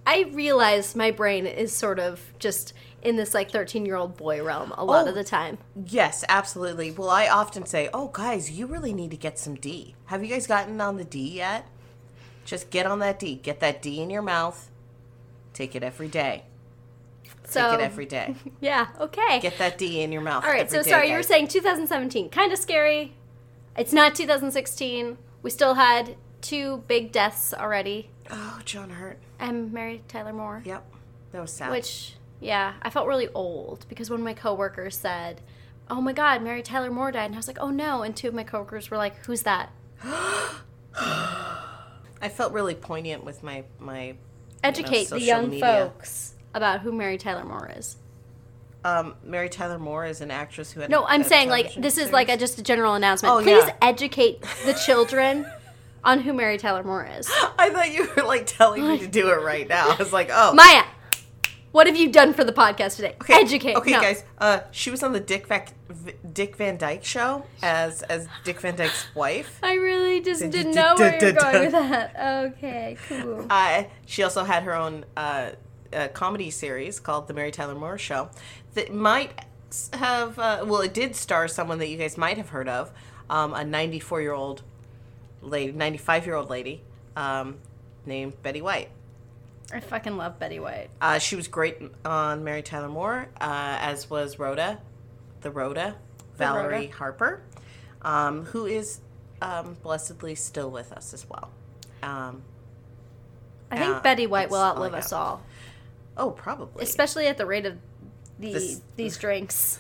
I 0.06 0.30
realize 0.33 0.95
my 0.95 1.12
brain 1.12 1.45
is 1.45 1.75
sort 1.75 2.00
of 2.00 2.33
just 2.39 2.74
in 3.01 3.15
this 3.15 3.33
like 3.33 3.51
13 3.51 3.86
year 3.86 3.95
old 3.95 4.18
boy 4.18 4.44
realm 4.44 4.74
a 4.77 4.83
lot 4.86 5.06
Oh. 5.06 5.09
of 5.09 5.15
the 5.15 5.24
time. 5.24 5.57
Yes, 5.86 6.24
absolutely. 6.30 6.92
Well, 6.92 7.09
I 7.09 7.27
often 7.27 7.65
say, 7.65 7.89
"Oh, 7.94 8.07
guys, 8.07 8.51
you 8.51 8.65
really 8.68 8.94
need 8.94 9.12
to 9.12 9.18
get 9.18 9.38
some 9.39 9.56
D. 9.56 9.95
Have 10.06 10.24
you 10.24 10.30
guys 10.30 10.48
gotten 10.48 10.80
on 10.81 10.98
the 10.98 11.03
D 11.03 11.19
yet? 11.19 11.65
Just 12.45 12.69
get 12.69 12.86
on 12.86 13.00
that 13.00 13.19
D. 13.19 13.36
Get 13.36 13.59
that 13.59 13.81
D 13.81 14.01
in 14.01 14.09
your 14.09 14.21
mouth. 14.21 14.69
Take 15.53 15.75
it 15.75 15.83
every 15.83 16.07
day. 16.07 16.44
So 17.45 17.71
Take 17.71 17.80
it 17.80 17.83
every 17.83 18.06
day. 18.06 18.36
yeah, 18.62 18.88
okay. 19.00 19.39
Get 19.39 19.57
that 19.57 19.77
D 19.77 20.01
in 20.01 20.12
your 20.12 20.21
mouth. 20.21 20.44
All 20.45 20.51
right, 20.51 20.69
so 20.69 20.81
day, 20.83 20.89
sorry, 20.89 21.09
you 21.09 21.15
were 21.15 21.24
saying 21.24 21.47
2017, 21.50 22.30
kind 22.30 22.51
of 22.54 22.57
scary. 22.59 23.13
It's 23.77 23.94
not 23.94 24.15
2016. 24.15 25.18
We 25.44 25.50
still 25.50 25.74
had 25.75 26.15
two 26.42 26.83
big 26.88 27.12
deaths 27.12 27.54
already. 27.54 28.09
Oh, 28.31 28.60
John 28.63 28.89
Hurt. 28.89 29.19
I'm 29.39 29.74
Mary 29.74 30.01
Tyler 30.07 30.31
Moore. 30.31 30.62
Yep, 30.63 30.86
that 31.33 31.42
was 31.42 31.51
sad. 31.51 31.72
Which, 31.72 32.13
yeah, 32.39 32.75
I 32.81 32.89
felt 32.89 33.07
really 33.07 33.28
old 33.30 33.86
because 33.89 34.10
one 34.10 34.22
of 34.22 34.24
my 34.24 34.33
coworkers 34.33 34.98
said, 34.98 35.42
"Oh 35.89 36.00
my 36.00 36.13
God, 36.13 36.42
Mary 36.42 36.63
Tyler 36.63 36.92
Moore 36.92 37.12
died," 37.12 37.25
and 37.25 37.36
I 37.36 37.38
was 37.38 37.48
like, 37.48 37.60
"Oh 37.60 37.69
no!" 37.69 38.04
And 38.04 38.16
two 38.16 38.30
of 38.30 38.33
my 38.33 38.45
coworkers 38.45 38.89
were 38.89 38.95
like, 38.98 39.18
"Who's 39.25 39.42
that?" 39.44 39.72
I 40.04 40.60
felt 42.30 42.54
really 42.54 42.75
poignant 42.75 43.25
with 43.25 43.44
my 43.44 43.66
my. 43.80 44.16
Educate 44.63 45.10
the 45.10 45.19
young 45.19 45.50
media. 45.50 45.66
folks 45.66 46.36
about 46.54 46.81
who 46.81 46.92
Mary 46.92 47.18
Tyler 47.18 47.44
Moore 47.44 47.72
is. 47.75 47.98
Um, 48.83 49.16
Mary 49.24 49.50
Tyler 49.50 49.80
Moore 49.80 50.06
is 50.06 50.22
an 50.22 50.31
actress 50.31 50.72
who 50.72 50.80
had. 50.80 50.89
No, 50.89 51.06
I'm 51.06 51.24
saying 51.24 51.50
like 51.50 51.75
this 51.75 51.98
is 51.98 52.13
like 52.13 52.30
a, 52.30 52.38
just 52.38 52.57
a 52.60 52.63
general 52.63 52.94
announcement. 52.94 53.33
Oh, 53.33 53.42
Please 53.42 53.66
yeah. 53.66 53.75
educate 53.81 54.42
the 54.66 54.74
children 54.86 55.45
on 56.03 56.19
who 56.21 56.33
Mary 56.33 56.57
Tyler 56.57 56.83
Moore 56.83 57.06
is. 57.18 57.30
I 57.59 57.69
thought 57.69 57.92
you 57.94 58.09
were 58.15 58.24
like 58.24 58.45
telling 58.48 58.88
me 58.88 58.98
to 59.00 59.07
do 59.07 59.30
it 59.30 59.42
right 59.42 59.68
now. 59.68 59.89
I 59.92 59.95
was 59.95 60.12
like, 60.13 60.30
oh, 60.31 60.53
Maya, 60.53 60.83
what 61.71 61.88
have 61.88 61.95
you 61.95 62.12
done 62.12 62.33
for 62.33 62.44
the 62.44 62.51
podcast 62.53 62.95
today? 62.98 63.15
Okay, 63.21 63.33
Educate. 63.36 63.75
Okay, 63.77 63.92
No. 63.92 64.01
guys. 64.01 64.24
Uh, 64.38 64.59
she 64.71 64.89
was 64.92 65.03
on 65.03 65.13
the 65.13 65.19
Dick 65.19 65.48
Van 65.48 65.63
Dick 66.33 66.56
Van 66.57 66.77
Dyke 66.77 67.03
show 67.06 67.45
as 67.62 68.01
as 68.03 68.27
Dick 68.44 68.59
Van 68.62 68.75
Dyke's 68.75 69.13
wife. 69.15 69.59
I 69.63 69.75
really 69.75 70.21
just 70.21 70.42
Did- 70.42 70.51
didn't 70.51 70.71
did- 70.74 70.75
know 70.75 70.95
where 70.98 71.19
you 71.19 71.25
were 71.27 71.31
going 71.33 71.62
with 71.62 71.71
that. 71.71 72.45
Okay, 72.56 72.97
cool. 73.07 73.45
Uh, 73.50 73.83
she 74.06 74.24
also 74.24 74.44
had 74.44 74.63
her 74.63 74.74
own 74.75 75.06
uh, 75.15 75.51
uh, 75.94 76.07
comedy 76.09 76.50
series 76.50 77.00
called 77.00 77.27
The 77.27 77.33
Mary 77.33 77.51
Tyler 77.51 77.75
Moore 77.75 77.97
Show 77.97 78.30
that 78.74 78.94
might 78.94 79.31
have, 79.94 80.38
uh, 80.39 80.63
well, 80.65 80.81
it 80.81 80.94
did 80.94 81.15
star 81.15 81.47
someone 81.47 81.80
that 81.80 81.88
you 81.88 81.97
guys 81.97 82.18
might 82.18 82.38
have 82.38 82.50
heard 82.50 82.68
of, 82.68 82.92
um, 83.30 83.54
a 83.54 83.63
94 83.63 84.21
year 84.21 84.33
old 84.33 84.63
lady, 85.41 85.71
95 85.71 86.25
year 86.25 86.35
old 86.35 86.49
lady 86.49 86.83
um, 87.15 87.57
named 88.05 88.41
Betty 88.43 88.61
White. 88.61 88.89
I 89.73 89.79
fucking 89.79 90.17
love 90.17 90.38
Betty 90.39 90.59
White. 90.59 90.89
Uh, 90.99 91.17
she 91.17 91.35
was 91.35 91.47
great 91.47 91.77
on 92.03 92.43
Mary 92.43 92.61
Tyler 92.61 92.89
Moore, 92.89 93.29
uh, 93.39 93.77
as 93.79 94.09
was 94.09 94.38
Rhoda, 94.38 94.79
the 95.41 95.49
Rhoda, 95.51 95.95
Valerie 96.38 96.85
Rhoda. 96.88 96.93
Harper, 96.97 97.41
um, 98.01 98.45
who 98.45 98.65
is 98.65 98.99
um, 99.41 99.77
blessedly 99.81 100.35
still 100.35 100.69
with 100.69 100.91
us 100.91 101.13
as 101.13 101.25
well. 101.29 101.49
Um, 102.03 102.41
I 103.69 103.77
think 103.77 103.95
Uh, 103.95 104.01
Betty 104.01 104.27
White 104.27 104.49
will 104.49 104.57
that's 104.57 104.77
all 104.77 104.83
outlive 104.83 104.94
us 104.94 105.13
all, 105.13 105.41
oh, 106.17 106.31
probably. 106.31 106.83
especially 106.83 107.27
at 107.27 107.37
the 107.37 107.45
rate 107.45 107.65
of 107.65 107.77
the, 108.39 108.51
This- 108.53 108.81
these 108.97 109.17
drinks. 109.19 109.79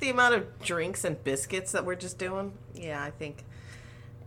the 0.00 0.08
amount 0.08 0.34
of 0.36 0.60
drinks 0.62 1.04
and 1.04 1.22
biscuits 1.22 1.72
that 1.72 1.84
we're 1.84 1.96
just 1.96 2.16
doing. 2.18 2.54
Yeah, 2.74 3.02
I 3.02 3.10
think, 3.10 3.44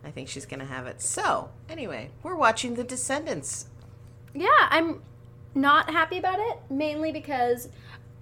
I 0.06 0.10
think 0.12 0.28
she's 0.28 0.46
gonna 0.46 0.64
have 0.64 0.86
it. 0.86 1.02
So 1.02 1.50
anyway, 1.68 2.10
we're 2.22 2.36
watching 2.36 2.74
The 2.74 2.84
Descendants. 2.84 3.66
Yeah, 4.32 4.68
I'm 4.70 5.02
not 5.54 5.90
happy 5.90 6.18
about 6.18 6.38
it, 6.38 6.58
mainly 6.70 7.10
because, 7.10 7.68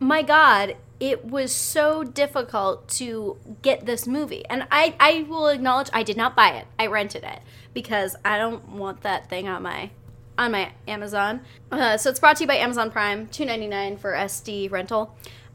my 0.01 0.23
God, 0.23 0.77
it 0.99 1.27
was 1.27 1.53
so 1.53 2.03
difficult 2.03 2.89
to 2.89 3.37
get 3.61 3.85
this 3.85 4.07
movie. 4.07 4.47
And 4.47 4.67
I, 4.71 4.95
I 4.99 5.27
will 5.29 5.49
acknowledge 5.49 5.91
I 5.93 6.03
did 6.03 6.17
not 6.17 6.35
buy 6.35 6.53
it. 6.53 6.67
I 6.79 6.87
rented 6.87 7.25
it 7.25 7.41
because 7.75 8.17
I 8.25 8.39
don't 8.39 8.67
want 8.71 9.03
that 9.03 9.29
thing 9.29 9.47
on 9.49 9.63
my 9.63 9.91
on 10.37 10.51
my 10.51 10.73
Amazon. 10.89 11.43
Uh, 11.71 11.97
so 11.97 12.11
it's 12.11 12.19
brought 12.19 12.37
to 12.39 12.43
you 12.43 12.49
by 12.49 12.57
Amazon 12.57 12.91
Prime, 12.91 13.29
two 13.29 13.45
ninety 13.45 13.69
nine 13.69 13.97
for 13.97 14.13
SD 14.13 14.71
rental. 14.71 15.15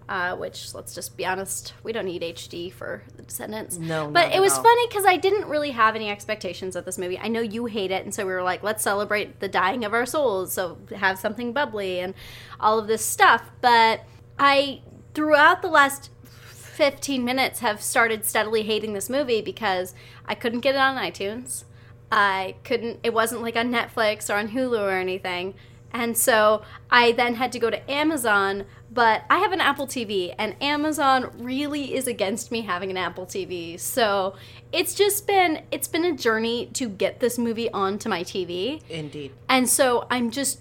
Uh, 0.10 0.36
which 0.36 0.74
let's 0.74 0.96
just 0.96 1.16
be 1.18 1.24
honest, 1.24 1.76
we 1.84 1.94
don't 1.94 2.06
need 2.06 2.24
HD 2.24 2.74
for 2.74 3.04
The 3.16 3.22
Descendants. 3.22 3.78
No, 3.78 4.10
but 4.10 4.34
it 4.34 4.40
was 4.40 4.58
funny 4.58 4.88
because 4.88 5.06
I 5.06 5.18
didn't 5.18 5.48
really 5.48 5.70
have 5.70 5.96
any 5.96 6.10
expectations 6.10 6.76
of 6.76 6.84
this 6.84 6.98
movie. 6.98 7.20
I 7.20 7.28
know 7.28 7.42
you 7.42 7.68
hate 7.68 7.92
it, 7.92 8.06
and 8.06 8.12
so 8.12 8.26
we 8.26 8.32
were 8.32 8.42
like, 8.42 8.64
let's 8.64 8.82
celebrate 8.82 9.40
the 9.40 9.48
dying 9.48 9.86
of 9.86 9.94
our 9.94 10.08
souls, 10.08 10.52
so 10.52 10.80
have 10.96 11.20
something 11.20 11.54
bubbly 11.54 12.00
and 12.00 12.16
all 12.60 12.80
of 12.80 12.88
this 12.88 13.06
stuff. 13.06 13.52
But 13.62 14.02
I, 14.40 14.82
throughout 15.14 15.62
the 15.62 15.68
last 15.68 16.10
15 16.24 17.24
minutes, 17.24 17.60
have 17.60 17.80
started 17.80 18.26
steadily 18.26 18.64
hating 18.64 18.94
this 18.94 19.12
movie 19.12 19.44
because 19.44 19.94
I 20.26 20.34
couldn't 20.34 20.62
get 20.62 20.74
it 20.74 20.80
on 20.80 20.98
iTunes. 20.98 21.66
I 22.12 22.56
couldn't, 22.64 23.02
it 23.04 23.14
wasn't 23.14 23.44
like 23.44 23.56
on 23.56 23.72
Netflix 23.72 24.28
or 24.28 24.40
on 24.40 24.50
Hulu 24.50 24.80
or 24.80 24.98
anything. 24.98 25.54
And 25.92 26.18
so 26.18 26.64
I 26.90 27.12
then 27.12 27.36
had 27.36 27.52
to 27.52 27.60
go 27.60 27.70
to 27.70 27.92
Amazon, 27.92 28.66
but 29.00 29.24
I 29.30 29.38
have 29.38 29.54
an 29.54 29.62
Apple 29.62 29.88
TV, 29.88 30.36
and 30.38 30.62
Amazon 30.62 31.32
really 31.38 31.96
is 31.96 32.06
against 32.06 32.52
me 32.52 32.64
having 32.64 32.92
an 32.92 32.98
Apple 32.98 33.26
TV. 33.26 33.80
So 33.80 34.36
it's 34.74 34.94
just 34.94 35.26
been 35.26 35.62
it's 35.72 35.88
been 35.88 36.04
a 36.04 36.12
journey 36.12 36.66
to 36.74 36.90
get 36.90 37.22
this 37.22 37.38
movie 37.38 37.72
onto 37.72 38.10
my 38.10 38.26
TV. 38.26 38.82
Indeed. 38.90 39.32
And 39.48 39.70
so 39.70 40.06
I'm 40.12 40.32
just 40.32 40.60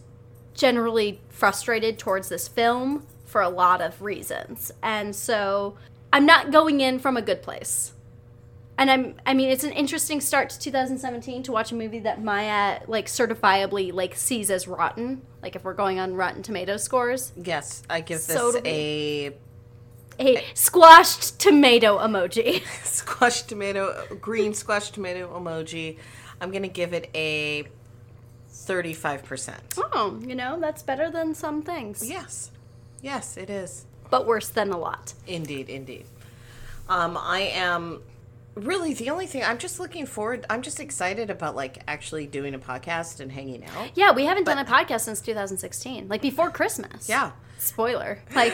generally 0.55 1.21
frustrated 1.31 1.99
towards 1.99 2.29
this 2.29 2.47
film 2.47 3.09
for 3.27 3.41
a 3.41 3.49
lot 3.49 3.81
of 3.81 4.03
reasons. 4.03 4.71
And 4.85 5.17
so 5.17 5.77
I'm 6.13 6.25
not 6.25 6.53
going 6.53 6.81
in 6.81 7.01
from 7.01 7.17
a 7.17 7.23
good 7.23 7.43
place. 7.43 7.93
And 8.79 8.91
I'm 8.91 9.15
I 9.27 9.35
mean 9.35 9.51
it's 9.51 9.65
an 9.65 9.73
interesting 9.73 10.21
start 10.21 10.51
to 10.51 10.59
2017 10.61 11.43
to 11.43 11.53
watch 11.53 11.73
a 11.73 11.75
movie 11.75 11.99
that 12.01 12.23
Maya 12.23 12.81
like 12.87 13.07
certifiably 13.07 13.93
like 13.93 14.15
sees 14.15 14.51
as 14.51 14.69
rotten. 14.69 15.23
Like 15.43 15.57
if 15.57 15.65
we're 15.65 15.75
going 15.75 15.99
on 15.99 16.15
Rotten 16.15 16.43
Tomatoes 16.45 16.85
scores, 16.85 17.33
Yes, 17.37 17.83
I 17.91 18.01
give 18.01 18.25
this 18.25 18.37
So 18.37 18.61
a 18.65 19.35
a 20.21 20.45
squashed 20.55 21.39
tomato 21.41 21.99
emoji. 21.99 22.63
squashed 22.85 23.49
tomato, 23.49 24.05
green 24.21 24.55
squashed 24.55 24.95
tomato 24.95 25.39
emoji. 25.39 25.99
I'm 26.41 26.53
gonna 26.53 26.69
give 26.69 26.93
it 26.93 27.11
a 27.15 27.65
35 28.51 29.25
percent. 29.25 29.75
oh, 29.93 30.21
you 30.25 30.37
know, 30.37 30.59
that's 30.61 30.83
better 30.85 31.11
than 31.11 31.35
some 31.35 31.63
things. 31.63 32.09
Yes, 32.09 32.53
yes, 33.03 33.37
it 33.37 33.51
is. 33.51 33.87
But 34.11 34.25
worse 34.27 34.49
than 34.49 34.71
a 34.71 34.79
lot. 34.79 35.15
Indeed, 35.27 35.69
indeed. 35.69 36.07
Um, 36.89 37.19
I 37.21 37.41
am 37.55 38.01
really 38.65 38.95
the 38.95 39.11
only 39.11 39.27
thing. 39.27 39.43
I'm 39.45 39.59
just 39.59 39.79
looking 39.81 40.07
forward. 40.07 40.45
I'm 40.51 40.63
just 40.63 40.81
excited 40.81 41.31
about 41.31 41.55
like 41.57 41.83
actually 41.89 42.27
doing 42.27 42.55
a 42.55 42.59
podcast 42.59 43.21
and 43.21 43.33
hanging 43.33 43.65
out. 43.65 43.91
Yeah, 43.95 44.13
we 44.13 44.25
haven't 44.25 44.45
done 44.45 44.59
a 44.59 44.65
podcast 44.65 45.01
since 45.03 45.21
2016, 45.21 46.09
like 46.09 46.23
before 46.23 46.51
Christmas. 46.51 47.09
Yeah. 47.09 47.33
Spoiler. 47.59 48.21
Like, 48.35 48.53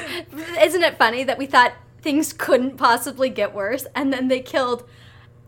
isn't 0.60 0.82
it 0.82 0.96
funny 0.98 1.24
that 1.24 1.36
we 1.38 1.46
thought 1.46 1.72
things 2.00 2.32
couldn't 2.32 2.76
possibly 2.76 3.28
get 3.30 3.54
worse, 3.54 3.86
and 3.94 4.12
then 4.12 4.28
they 4.28 4.40
killed 4.40 4.84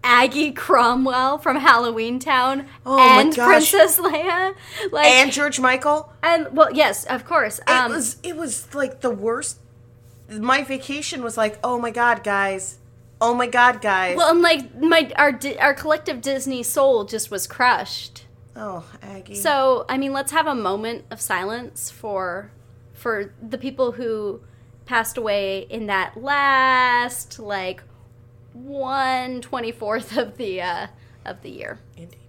Aggie 0.04 0.52
Cromwell 0.52 1.38
from 1.38 1.56
Halloween 1.56 2.18
Town 2.18 2.66
Oh 2.84 2.98
and. 2.98 3.34
Princess 3.34 3.98
Leia. 3.98 4.54
Like 4.92 5.06
and 5.06 5.32
George 5.32 5.58
Michael. 5.58 6.12
and 6.22 6.48
well, 6.56 6.72
yes, 6.72 7.04
of 7.06 7.24
course. 7.24 7.58
It 7.60 7.70
Um, 7.70 7.90
was 7.92 8.16
it 8.22 8.36
was 8.36 8.72
like 8.74 9.00
the 9.00 9.10
worst. 9.10 9.58
My 10.28 10.62
vacation 10.62 11.22
was 11.22 11.36
like, 11.36 11.58
oh 11.64 11.78
my 11.78 11.90
god, 11.90 12.22
guys, 12.24 12.78
oh 13.20 13.34
my 13.34 13.46
god, 13.46 13.80
guys. 13.80 14.16
well, 14.16 14.30
and 14.30 14.42
like 14.42 14.74
my 14.80 15.10
our 15.16 15.38
our 15.60 15.74
collective 15.74 16.20
Disney 16.20 16.62
soul 16.62 17.04
just 17.04 17.30
was 17.30 17.46
crushed. 17.46 18.24
oh, 18.54 18.84
Aggie. 19.02 19.34
So, 19.34 19.84
I 19.88 19.98
mean, 19.98 20.12
let's 20.12 20.32
have 20.32 20.46
a 20.46 20.54
moment 20.54 21.04
of 21.10 21.20
silence 21.20 21.90
for 21.90 22.50
for 22.94 23.34
the 23.42 23.58
people 23.58 23.92
who 23.92 24.40
passed 24.86 25.16
away 25.18 25.66
in 25.68 25.86
that 25.86 26.16
last 26.16 27.38
like 27.38 27.82
one 28.52 29.40
twenty 29.40 29.72
fourth 29.72 30.16
of 30.16 30.36
the 30.36 30.62
uh, 30.62 30.86
of 31.24 31.42
the 31.42 31.50
year. 31.50 31.78
Indeed. 31.96 32.20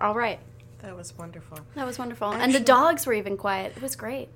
All 0.00 0.14
right, 0.14 0.38
That 0.82 0.96
was 0.96 1.16
wonderful. 1.18 1.58
that 1.74 1.84
was 1.84 1.98
wonderful, 1.98 2.30
and 2.30 2.54
the 2.54 2.60
dogs 2.60 3.04
were 3.04 3.12
even 3.14 3.36
quiet. 3.36 3.72
It 3.76 3.82
was 3.82 3.96
great. 3.96 4.28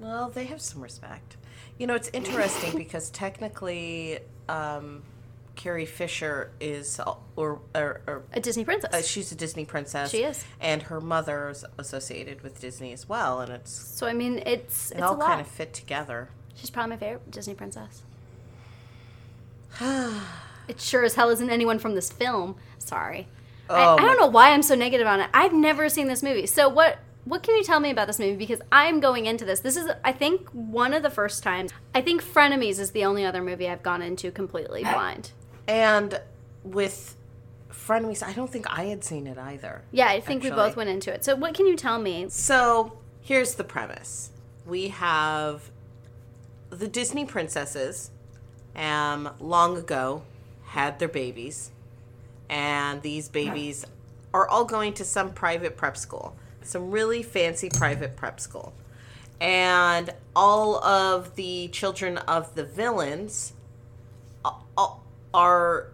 Well, 0.00 0.28
they 0.28 0.44
have 0.44 0.60
some 0.60 0.82
respect. 0.82 1.36
You 1.78 1.86
know, 1.86 1.94
it's 1.94 2.10
interesting 2.12 2.76
because 2.76 3.10
technically, 3.10 4.18
um, 4.48 5.02
Carrie 5.54 5.86
Fisher 5.86 6.50
is, 6.60 7.00
or, 7.34 7.60
or, 7.74 8.00
or 8.06 8.22
A 8.32 8.40
Disney 8.40 8.64
princess. 8.64 8.92
uh, 8.92 9.02
she's 9.02 9.32
a 9.32 9.34
Disney 9.34 9.64
princess. 9.64 10.10
She 10.10 10.22
is. 10.22 10.44
and 10.60 10.82
her 10.82 11.00
mother's 11.00 11.64
associated 11.78 12.42
with 12.42 12.60
Disney 12.60 12.92
as 12.92 13.08
well, 13.08 13.40
and 13.40 13.50
it's 13.52 13.70
so 13.72 14.06
I 14.06 14.12
mean, 14.12 14.42
it's 14.44 14.90
it 14.90 14.98
it's 14.98 15.02
all 15.02 15.16
kind 15.16 15.40
of 15.40 15.46
fit 15.46 15.72
together. 15.72 16.28
She's 16.54 16.70
probably 16.70 16.90
my 16.90 16.96
favorite 16.98 17.30
Disney 17.30 17.54
princess. 17.54 18.02
it 20.68 20.80
sure 20.80 21.04
as 21.04 21.14
hell 21.14 21.30
isn't 21.30 21.50
anyone 21.50 21.78
from 21.78 21.94
this 21.94 22.10
film. 22.10 22.56
Sorry. 22.78 23.28
Oh, 23.68 23.74
I, 23.74 23.94
I 23.94 24.00
don't 24.00 24.18
know 24.18 24.26
why 24.28 24.50
I'm 24.52 24.62
so 24.62 24.74
negative 24.74 25.06
on 25.06 25.20
it. 25.20 25.28
I've 25.34 25.52
never 25.52 25.88
seen 25.88 26.06
this 26.08 26.22
movie. 26.22 26.46
So 26.46 26.68
what 26.68 26.98
what 27.26 27.42
can 27.42 27.56
you 27.56 27.64
tell 27.64 27.80
me 27.80 27.90
about 27.90 28.06
this 28.06 28.20
movie? 28.20 28.36
Because 28.36 28.60
I'm 28.70 29.00
going 29.00 29.26
into 29.26 29.44
this. 29.44 29.60
This 29.60 29.76
is 29.76 29.90
I 30.04 30.12
think 30.12 30.48
one 30.50 30.94
of 30.94 31.02
the 31.02 31.10
first 31.10 31.42
times. 31.42 31.72
I 31.94 32.00
think 32.00 32.22
Frenemies 32.22 32.78
is 32.78 32.92
the 32.92 33.04
only 33.04 33.24
other 33.24 33.42
movie 33.42 33.68
I've 33.68 33.82
gone 33.82 34.00
into 34.00 34.30
completely 34.30 34.82
blind. 34.82 35.32
And 35.66 36.20
with 36.62 37.16
Frenemies, 37.68 38.22
I 38.22 38.32
don't 38.32 38.50
think 38.50 38.66
I 38.70 38.84
had 38.84 39.02
seen 39.02 39.26
it 39.26 39.38
either. 39.38 39.82
Yeah, 39.90 40.06
I 40.06 40.20
think 40.20 40.44
we 40.44 40.50
both 40.50 40.76
went 40.76 40.88
into 40.88 41.12
it. 41.12 41.24
So 41.24 41.34
what 41.34 41.54
can 41.54 41.66
you 41.66 41.76
tell 41.76 41.98
me? 41.98 42.26
So 42.28 42.96
here's 43.20 43.56
the 43.56 43.64
premise: 43.64 44.30
we 44.64 44.88
have 44.88 45.70
the 46.70 46.86
Disney 46.86 47.24
princesses, 47.24 48.12
um, 48.76 49.30
long 49.40 49.76
ago 49.76 50.22
had 50.66 51.00
their 51.00 51.08
babies, 51.08 51.72
and 52.48 53.02
these 53.02 53.28
babies 53.28 53.84
are 54.32 54.48
all 54.48 54.64
going 54.64 54.92
to 54.92 55.04
some 55.04 55.32
private 55.32 55.76
prep 55.76 55.96
school, 55.96 56.36
some 56.66 56.90
really 56.90 57.22
fancy 57.22 57.68
private 57.70 58.16
prep 58.16 58.40
school, 58.40 58.74
and 59.40 60.12
all 60.34 60.82
of 60.84 61.34
the 61.36 61.68
children 61.68 62.18
of 62.18 62.54
the 62.54 62.64
villains 62.64 63.52
are 65.34 65.88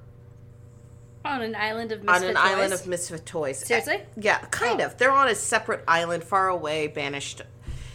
On 1.25 1.41
an 1.43 1.55
island 1.55 1.93
of 1.93 2.03
misfit 2.03 2.23
on 2.25 2.31
an 2.31 2.37
island 2.37 2.73
of 2.73 2.87
misfit 2.87 3.25
toys. 3.27 3.59
Seriously? 3.59 4.03
Yeah, 4.17 4.39
kind 4.51 4.81
Oh. 4.81 4.87
of. 4.87 4.99
They're 4.99 5.13
on 5.13 5.29
a 5.29 5.35
separate 5.35 5.85
island, 5.87 6.25
far 6.25 6.49
away, 6.49 6.89
banished, 6.89 7.43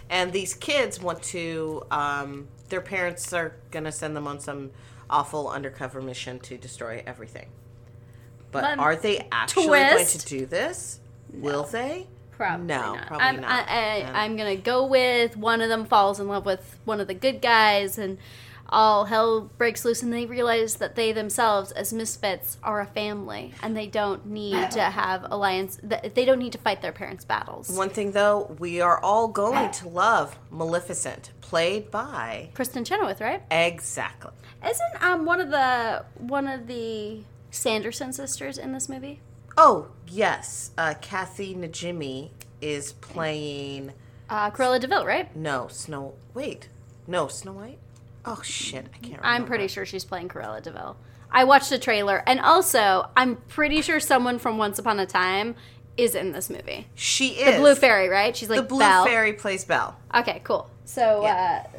and 0.10 0.32
these 0.32 0.54
kids 0.54 1.00
want 1.02 1.22
to. 1.24 1.84
Um, 1.92 2.48
their 2.70 2.82
parents 2.82 3.34
are 3.34 3.56
gonna 3.72 3.92
send 3.92 4.16
them 4.16 4.28
on 4.28 4.40
some 4.40 4.72
awful 5.10 5.50
undercover 5.50 6.02
mission 6.02 6.40
to 6.40 6.58
destroy 6.58 7.04
everything. 7.06 7.48
But 8.52 8.62
But 8.62 8.80
are 8.80 8.96
they 8.96 9.28
actually 9.32 9.68
going 9.68 10.06
to 10.06 10.26
do 10.26 10.46
this? 10.46 11.00
Will 11.34 11.64
they? 11.64 12.08
Probably 12.38 12.68
No, 12.68 12.96
not. 12.96 13.08
probably 13.08 13.26
I'm, 13.26 13.42
not. 13.42 13.68
I, 13.68 14.02
I, 14.02 14.24
I'm 14.24 14.38
gonna 14.38 14.56
go 14.56 14.86
with 14.86 15.36
one 15.36 15.60
of 15.62 15.70
them 15.70 15.86
falls 15.86 16.20
in 16.20 16.28
love 16.28 16.46
with 16.46 16.80
one 16.86 17.00
of 17.02 17.08
the 17.08 17.14
good 17.14 17.42
guys, 17.42 17.98
and 17.98 18.18
all 18.70 19.06
hell 19.06 19.50
breaks 19.58 19.86
loose, 19.86 20.04
and 20.04 20.12
they 20.14 20.26
realize 20.26 20.76
that 20.76 20.96
they 20.96 21.14
themselves, 21.14 21.72
as 21.72 21.94
misfits, 21.94 22.58
are 22.62 22.82
a 22.82 22.86
family, 22.86 23.54
and 23.64 23.76
they 23.78 23.88
don't 23.88 24.26
need 24.26 24.70
to 24.72 24.82
have 25.02 25.26
alliance. 25.32 25.80
They 25.82 26.26
don't 26.26 26.40
need 26.40 26.52
to 26.52 26.58
fight 26.60 26.82
their 26.82 26.92
parents' 26.92 27.26
battles. 27.26 27.70
One 27.70 27.90
thing 27.90 28.12
though, 28.12 28.56
we 28.60 28.82
are 28.82 29.00
all 29.02 29.28
going 29.30 29.72
to 29.72 29.88
love 29.88 30.38
Maleficent, 30.52 31.32
played 31.42 31.90
by 31.90 32.50
Kristin 32.54 32.86
Chenoweth, 32.86 33.22
right? 33.22 33.42
exactly. 33.50 34.32
Isn't 34.64 35.02
um 35.04 35.26
one 35.26 35.40
of 35.40 35.50
the 35.50 36.04
one 36.18 36.48
of 36.48 36.68
the 36.68 37.24
Sanderson 37.52 38.12
sisters 38.14 38.58
in 38.58 38.74
this 38.74 38.90
movie? 38.90 39.22
Oh 39.58 39.88
yes, 40.08 40.72
uh, 40.78 40.94
Kathy 41.02 41.56
Najimy 41.56 42.30
is 42.62 42.94
playing. 42.94 43.92
Uh, 44.30 44.52
Cruella 44.52 44.80
de 44.80 44.88
Vil, 44.88 45.06
right? 45.06 45.34
No, 45.36 45.68
Snow. 45.68 46.14
Wait, 46.34 46.70
no, 47.08 47.28
Snow 47.28 47.54
White. 47.54 47.80
Oh 48.26 48.42
shit, 48.44 48.86
I 48.94 48.98
can't. 48.98 49.04
remember. 49.04 49.26
I'm 49.26 49.46
pretty 49.46 49.68
sure 49.68 49.86
she's 49.86 50.06
playing 50.06 50.28
Cruella 50.30 50.62
de 50.62 50.72
Vil. 50.72 50.98
I 51.32 51.44
watched 51.44 51.70
the 51.70 51.80
trailer, 51.80 52.24
and 52.28 52.40
also 52.40 53.10
I'm 53.18 53.38
pretty 53.48 53.82
sure 53.82 54.00
someone 54.00 54.38
from 54.40 54.58
Once 54.58 54.80
Upon 54.80 55.00
a 55.00 55.06
Time 55.06 55.56
is 55.98 56.14
in 56.14 56.32
this 56.32 56.50
movie. 56.50 56.88
she 56.94 57.30
is 57.30 57.56
The 57.56 57.60
Blue 57.60 57.74
Fairy, 57.74 58.08
right? 58.10 58.36
She's 58.36 58.50
like 58.50 58.58
The 58.60 58.66
Blue 58.68 58.80
Belle. 58.80 59.06
Fairy 59.06 59.34
plays 59.34 59.66
Belle. 59.66 59.98
Okay, 60.14 60.42
cool. 60.44 60.70
So 60.86 61.24
Yeah. 61.24 61.64
uh, 61.74 61.78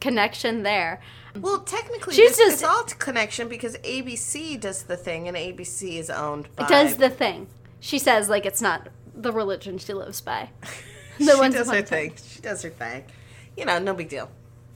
connection 0.00 0.62
there. 0.62 1.00
Well, 1.40 1.60
technically, 1.60 2.14
She's 2.14 2.36
this, 2.36 2.38
just- 2.38 2.62
it's 2.62 2.64
all 2.64 2.84
connection 2.84 3.48
because 3.48 3.76
ABC 3.78 4.60
does 4.60 4.82
the 4.84 4.96
thing, 4.96 5.28
and 5.28 5.36
ABC 5.36 5.98
is 5.98 6.10
owned 6.10 6.48
by. 6.56 6.64
It 6.64 6.68
does 6.68 6.96
the 6.96 7.10
thing. 7.10 7.46
She 7.80 7.98
says 7.98 8.28
like 8.28 8.44
it's 8.46 8.60
not 8.62 8.88
the 9.14 9.32
religion 9.32 9.78
she 9.78 9.92
lives 9.94 10.20
by. 10.20 10.50
she 11.18 11.26
Once 11.34 11.54
does 11.54 11.68
her 11.70 11.76
Time. 11.82 11.84
thing. 11.84 12.14
She 12.28 12.40
does 12.40 12.62
her 12.62 12.70
thing. 12.70 13.04
You 13.56 13.64
know, 13.64 13.78
no 13.78 13.94
big 13.94 14.08
deal. 14.08 14.30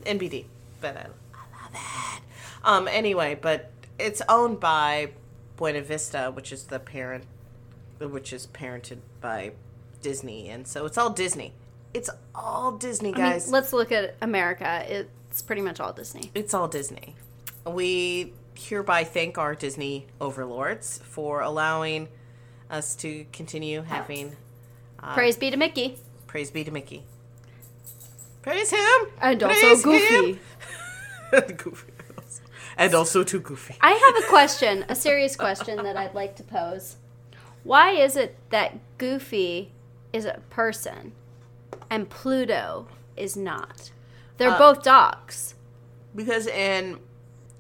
NBD, 0.04 0.44
but 0.80 0.96
I, 0.96 1.00
I 1.00 1.62
love 1.64 1.74
it. 1.74 2.22
Um. 2.64 2.88
Anyway, 2.88 3.38
but 3.40 3.70
it's 3.98 4.22
owned 4.28 4.58
by 4.60 5.10
Buena 5.56 5.82
Vista, 5.82 6.30
which 6.34 6.52
is 6.52 6.64
the 6.64 6.78
parent, 6.78 7.24
which 7.98 8.32
is 8.32 8.46
parented 8.48 8.98
by 9.20 9.52
Disney, 10.00 10.48
and 10.48 10.66
so 10.66 10.84
it's 10.86 10.98
all 10.98 11.10
Disney. 11.10 11.52
It's 11.94 12.08
all 12.34 12.72
Disney, 12.72 13.10
I 13.10 13.12
mean, 13.12 13.30
guys. 13.32 13.50
let's 13.52 13.72
look 13.72 13.92
at 13.92 14.16
America. 14.22 15.06
It's 15.32 15.40
pretty 15.40 15.62
much 15.62 15.80
all 15.80 15.94
Disney. 15.94 16.30
It's 16.34 16.52
all 16.52 16.68
Disney. 16.68 17.16
We 17.66 18.34
hereby 18.54 19.04
thank 19.04 19.38
our 19.38 19.54
Disney 19.54 20.06
overlords 20.20 21.00
for 21.04 21.40
allowing 21.40 22.08
us 22.70 22.94
to 22.96 23.24
continue 23.32 23.80
having 23.80 24.36
uh, 25.02 25.14
Praise 25.14 25.38
be 25.38 25.50
to 25.50 25.56
Mickey 25.56 25.96
praise 26.26 26.50
be 26.50 26.64
to 26.64 26.70
Mickey. 26.70 27.02
Praise 28.42 28.70
him 28.70 29.06
and 29.22 29.42
also 29.42 29.60
Praise 29.60 29.82
Goofy. 29.82 30.40
Goofy. 31.56 31.92
And 32.76 32.94
also 32.94 33.24
to 33.24 33.40
Goofy. 33.40 33.76
I 33.80 33.92
have 33.92 34.24
a 34.24 34.26
question, 34.28 34.84
a 34.90 34.94
serious 34.94 35.34
question 35.34 35.82
that 35.82 35.96
I'd 35.96 36.14
like 36.14 36.36
to 36.36 36.42
pose. 36.42 36.96
Why 37.64 37.92
is 37.92 38.16
it 38.16 38.36
that 38.50 38.78
Goofy 38.98 39.72
is 40.12 40.26
a 40.26 40.42
person 40.50 41.12
and 41.88 42.10
Pluto 42.10 42.86
is 43.16 43.34
not? 43.34 43.92
They're 44.38 44.50
Uh, 44.50 44.58
both 44.58 44.82
dogs. 44.82 45.54
Because 46.14 46.46
in 46.46 46.98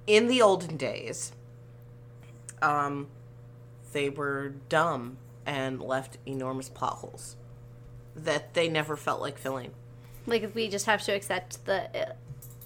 in 0.06 0.26
the 0.26 0.42
olden 0.42 0.76
days, 0.76 1.32
um, 2.60 3.08
they 3.92 4.08
were 4.10 4.54
dumb 4.68 5.18
and 5.46 5.80
left 5.80 6.18
enormous 6.26 6.68
plot 6.68 6.94
holes 6.94 7.36
that 8.16 8.54
they 8.54 8.68
never 8.68 8.96
felt 8.96 9.20
like 9.20 9.38
filling. 9.38 9.72
Like 10.26 10.42
if 10.42 10.54
we 10.54 10.68
just 10.68 10.86
have 10.86 11.02
to 11.04 11.12
accept 11.12 11.64
the 11.66 12.14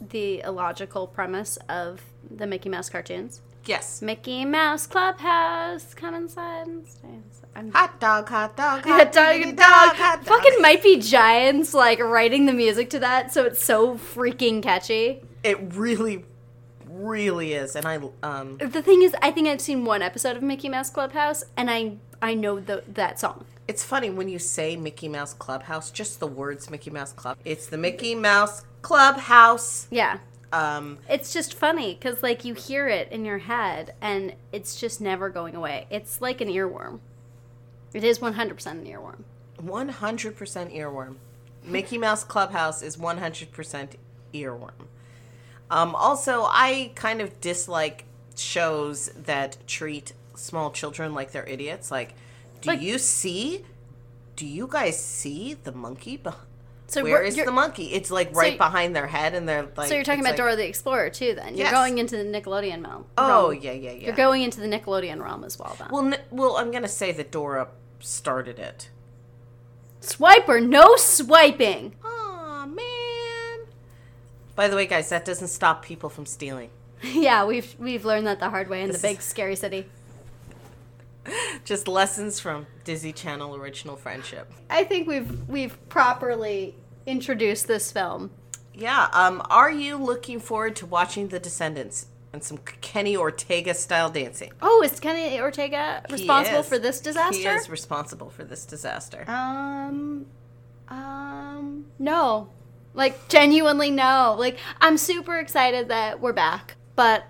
the 0.01 0.41
illogical 0.41 1.07
premise 1.07 1.57
of 1.69 2.03
the 2.31 2.47
Mickey 2.47 2.69
Mouse 2.69 2.91
cartoons. 2.91 3.41
Yes. 3.67 4.01
Mickey 4.03 4.45
Mouse 4.45 4.87
Clubhouse, 4.87 5.93
come 5.95 6.15
inside 6.15 6.67
and 6.67 6.87
stay 6.87 7.09
inside. 7.09 7.49
I'm 7.55 7.73
Hot 7.73 7.99
dog, 8.01 8.29
hot 8.29 8.57
dog, 8.57 8.85
hot 8.85 9.05
Hot 9.05 9.13
dog, 9.13 9.33
diggity 9.35 9.53
dog. 9.53 9.97
hot 9.97 10.19
dog. 10.25 10.27
Fucking 10.27 10.61
might 10.63 10.83
be 10.83 10.99
giants 11.01 11.73
like 11.75 11.99
writing 12.01 12.47
the 12.47 12.53
music 12.53 12.91
to 12.91 12.99
that, 13.01 13.33
so 13.33 13.45
it's 13.45 13.65
so 13.65 13.97
freaking 13.97 14.63
catchy. 14.63 15.23
It 15.43 15.59
really, 15.75 16.25
really 16.89 17.55
is, 17.55 17.75
and 17.77 17.87
I 17.87 17.99
um 18.23 18.59
The 18.59 18.83
thing 18.83 19.03
is, 19.03 19.15
I 19.23 19.31
think 19.31 19.49
I've 19.49 19.61
seen 19.61 19.85
one 19.85 20.03
episode 20.03 20.37
of 20.37 20.43
Mickey 20.43 20.69
Mouse 20.69 20.91
Clubhouse, 20.91 21.45
and 21.57 21.71
I 21.71 21.97
I 22.23 22.35
know 22.35 22.61
the, 22.61 22.85
that 22.89 23.19
song. 23.19 23.45
It's 23.69 23.83
funny 23.83 24.11
when 24.11 24.29
you 24.29 24.39
say 24.39 24.77
Mickey 24.77 25.09
Mouse 25.09 25.35
Clubhouse, 25.35 25.91
just 25.91 26.21
the 26.21 26.27
words 26.27 26.71
Mickey 26.71 26.91
Mouse 26.91 27.13
Club. 27.13 27.37
It's 27.45 27.67
the 27.67 27.77
Mickey 27.79 28.15
Mouse 28.15 28.65
Clubhouse. 28.83 29.87
Yeah, 29.91 30.19
Um, 30.53 30.99
it's 31.09 31.33
just 31.33 31.55
funny 31.55 31.95
because 31.95 32.23
like 32.23 32.45
you 32.45 32.55
hear 32.55 32.89
it 32.89 33.11
in 33.11 33.25
your 33.25 33.39
head, 33.39 33.95
and 34.01 34.35
it's 34.53 34.79
just 34.81 35.01
never 35.01 35.29
going 35.29 35.55
away. 35.55 35.87
It's 35.91 36.21
like 36.21 36.41
an 36.41 36.49
earworm. 36.49 37.01
It 37.93 38.05
is 38.05 38.21
one 38.21 38.35
hundred 38.35 38.55
percent 38.55 38.87
an 38.87 38.93
earworm. 38.93 39.23
100% 39.63 40.75
earworm. 40.77 41.17
Mickey 41.65 41.97
Mouse 41.97 42.25
Clubhouse 42.25 42.83
is 42.83 42.99
100% 42.99 43.89
earworm. 44.35 44.71
Um, 45.71 45.95
also, 45.95 46.43
I 46.45 46.93
kind 46.95 47.23
of 47.23 47.41
dislike 47.41 48.05
shows 48.37 49.07
that 49.17 49.57
treat 49.67 50.13
small 50.35 50.71
children 50.71 51.15
like 51.15 51.33
they're 51.33 51.47
idiots. 51.47 51.91
Like, 51.91 52.13
do 52.61 52.69
Like- 52.69 52.83
you 52.83 52.99
see? 52.99 53.65
Do 54.37 54.47
you 54.47 54.69
guys 54.71 55.03
see 55.03 55.55
the 55.55 55.73
monkey? 55.73 56.19
Beh- 56.19 56.35
So 56.97 57.03
Where 57.03 57.13
we're- 57.17 57.29
is 57.29 57.37
you're- 57.37 57.45
the 57.45 57.53
monkey? 57.53 57.93
It's 57.93 58.11
like 58.11 58.35
right 58.35 58.53
you- 58.53 58.59
behind 58.59 58.97
their 58.97 59.07
head, 59.07 59.35
and 59.35 59.47
they're 59.47 59.69
like. 59.77 59.89
So 59.89 59.95
you're 59.95 60.03
talking 60.03 60.21
about 60.21 60.31
like- 60.31 60.37
Dora 60.39 60.57
the 60.57 60.67
Explorer 60.67 61.11
too? 61.11 61.35
Then 61.35 61.49
you're 61.55 61.67
Yes. 61.67 61.73
going 61.73 61.99
into 61.99 62.17
the 62.17 62.25
Nickelodeon 62.25 62.83
realm. 62.87 63.05
Oh 63.19 63.51
yeah, 63.51 63.73
yeah, 63.73 63.91
yeah. 63.93 64.07
You're 64.07 64.15
going 64.17 64.43
into 64.43 64.61
the 64.61 64.67
Nickelodeon 64.67 65.23
realm 65.23 65.45
as 65.45 65.59
well. 65.59 65.77
Then. 65.79 65.89
Well, 65.91 66.07
n- 66.15 66.21
well, 66.31 66.57
I'm 66.57 66.71
gonna 66.71 66.89
say 66.89 67.13
that 67.13 67.31
Dora 67.31 67.69
started 68.01 68.59
it. 68.59 68.89
Swipe 70.01 70.49
or 70.49 70.59
no 70.61 70.97
swiping. 70.97 71.95
Aw, 72.03 72.65
man. 72.67 73.67
By 74.55 74.69
the 74.69 74.77
way, 74.77 74.87
guys, 74.87 75.11
that 75.11 75.25
doesn't 75.27 75.49
stop 75.49 75.85
people 75.85 76.09
from 76.09 76.25
stealing. 76.25 76.71
yeah, 77.03 77.45
we've 77.45 77.75
we've 77.79 78.07
learned 78.07 78.27
that 78.27 78.41
the 78.41 78.49
hard 78.49 78.69
way 78.71 78.81
in 78.81 78.89
This 78.89 79.03
the 79.03 79.09
is- 79.09 79.15
big 79.17 79.23
scary 79.23 79.57
city. 79.57 79.87
Just 81.65 81.89
lessons 81.89 82.39
from 82.41 82.67
Disney 82.85 83.13
Channel 83.13 83.57
original 83.57 83.97
friendship. 83.97 84.51
I 84.71 84.85
think 84.85 85.09
we've 85.09 85.49
we've 85.49 85.77
properly 85.89 86.75
introduced 87.07 87.67
this 87.69 87.93
film. 87.93 88.31
Yeah. 88.75 89.09
Um. 89.13 89.43
Are 89.49 89.71
you 89.71 89.97
looking 89.97 90.41
forward 90.41 90.77
to 90.77 90.87
watching 90.87 91.29
The 91.29 91.39
Descendants 91.39 92.07
and 92.33 92.45
some 92.45 92.59
Kenny 92.59 93.17
Ortega 93.17 93.73
style 93.73 94.11
dancing? 94.11 94.53
Oh, 94.61 94.83
is 94.83 95.01
Kenny 95.01 95.41
Ortega 95.41 96.03
responsible 96.11 96.63
for 96.63 96.79
this 96.79 97.01
disaster? 97.01 97.37
He 97.39 97.47
is 97.47 97.71
responsible 97.71 98.31
for 98.31 98.45
this 98.45 98.67
disaster. 98.67 99.25
Um, 99.27 100.27
um, 100.89 101.87
no. 101.99 102.49
Like, 102.93 103.29
genuinely, 103.29 103.91
no. 103.91 104.35
Like, 104.39 104.59
I'm 104.81 104.97
super 104.97 105.39
excited 105.39 105.89
that 105.89 106.21
we're 106.21 106.33
back. 106.33 106.77
But 106.95 107.25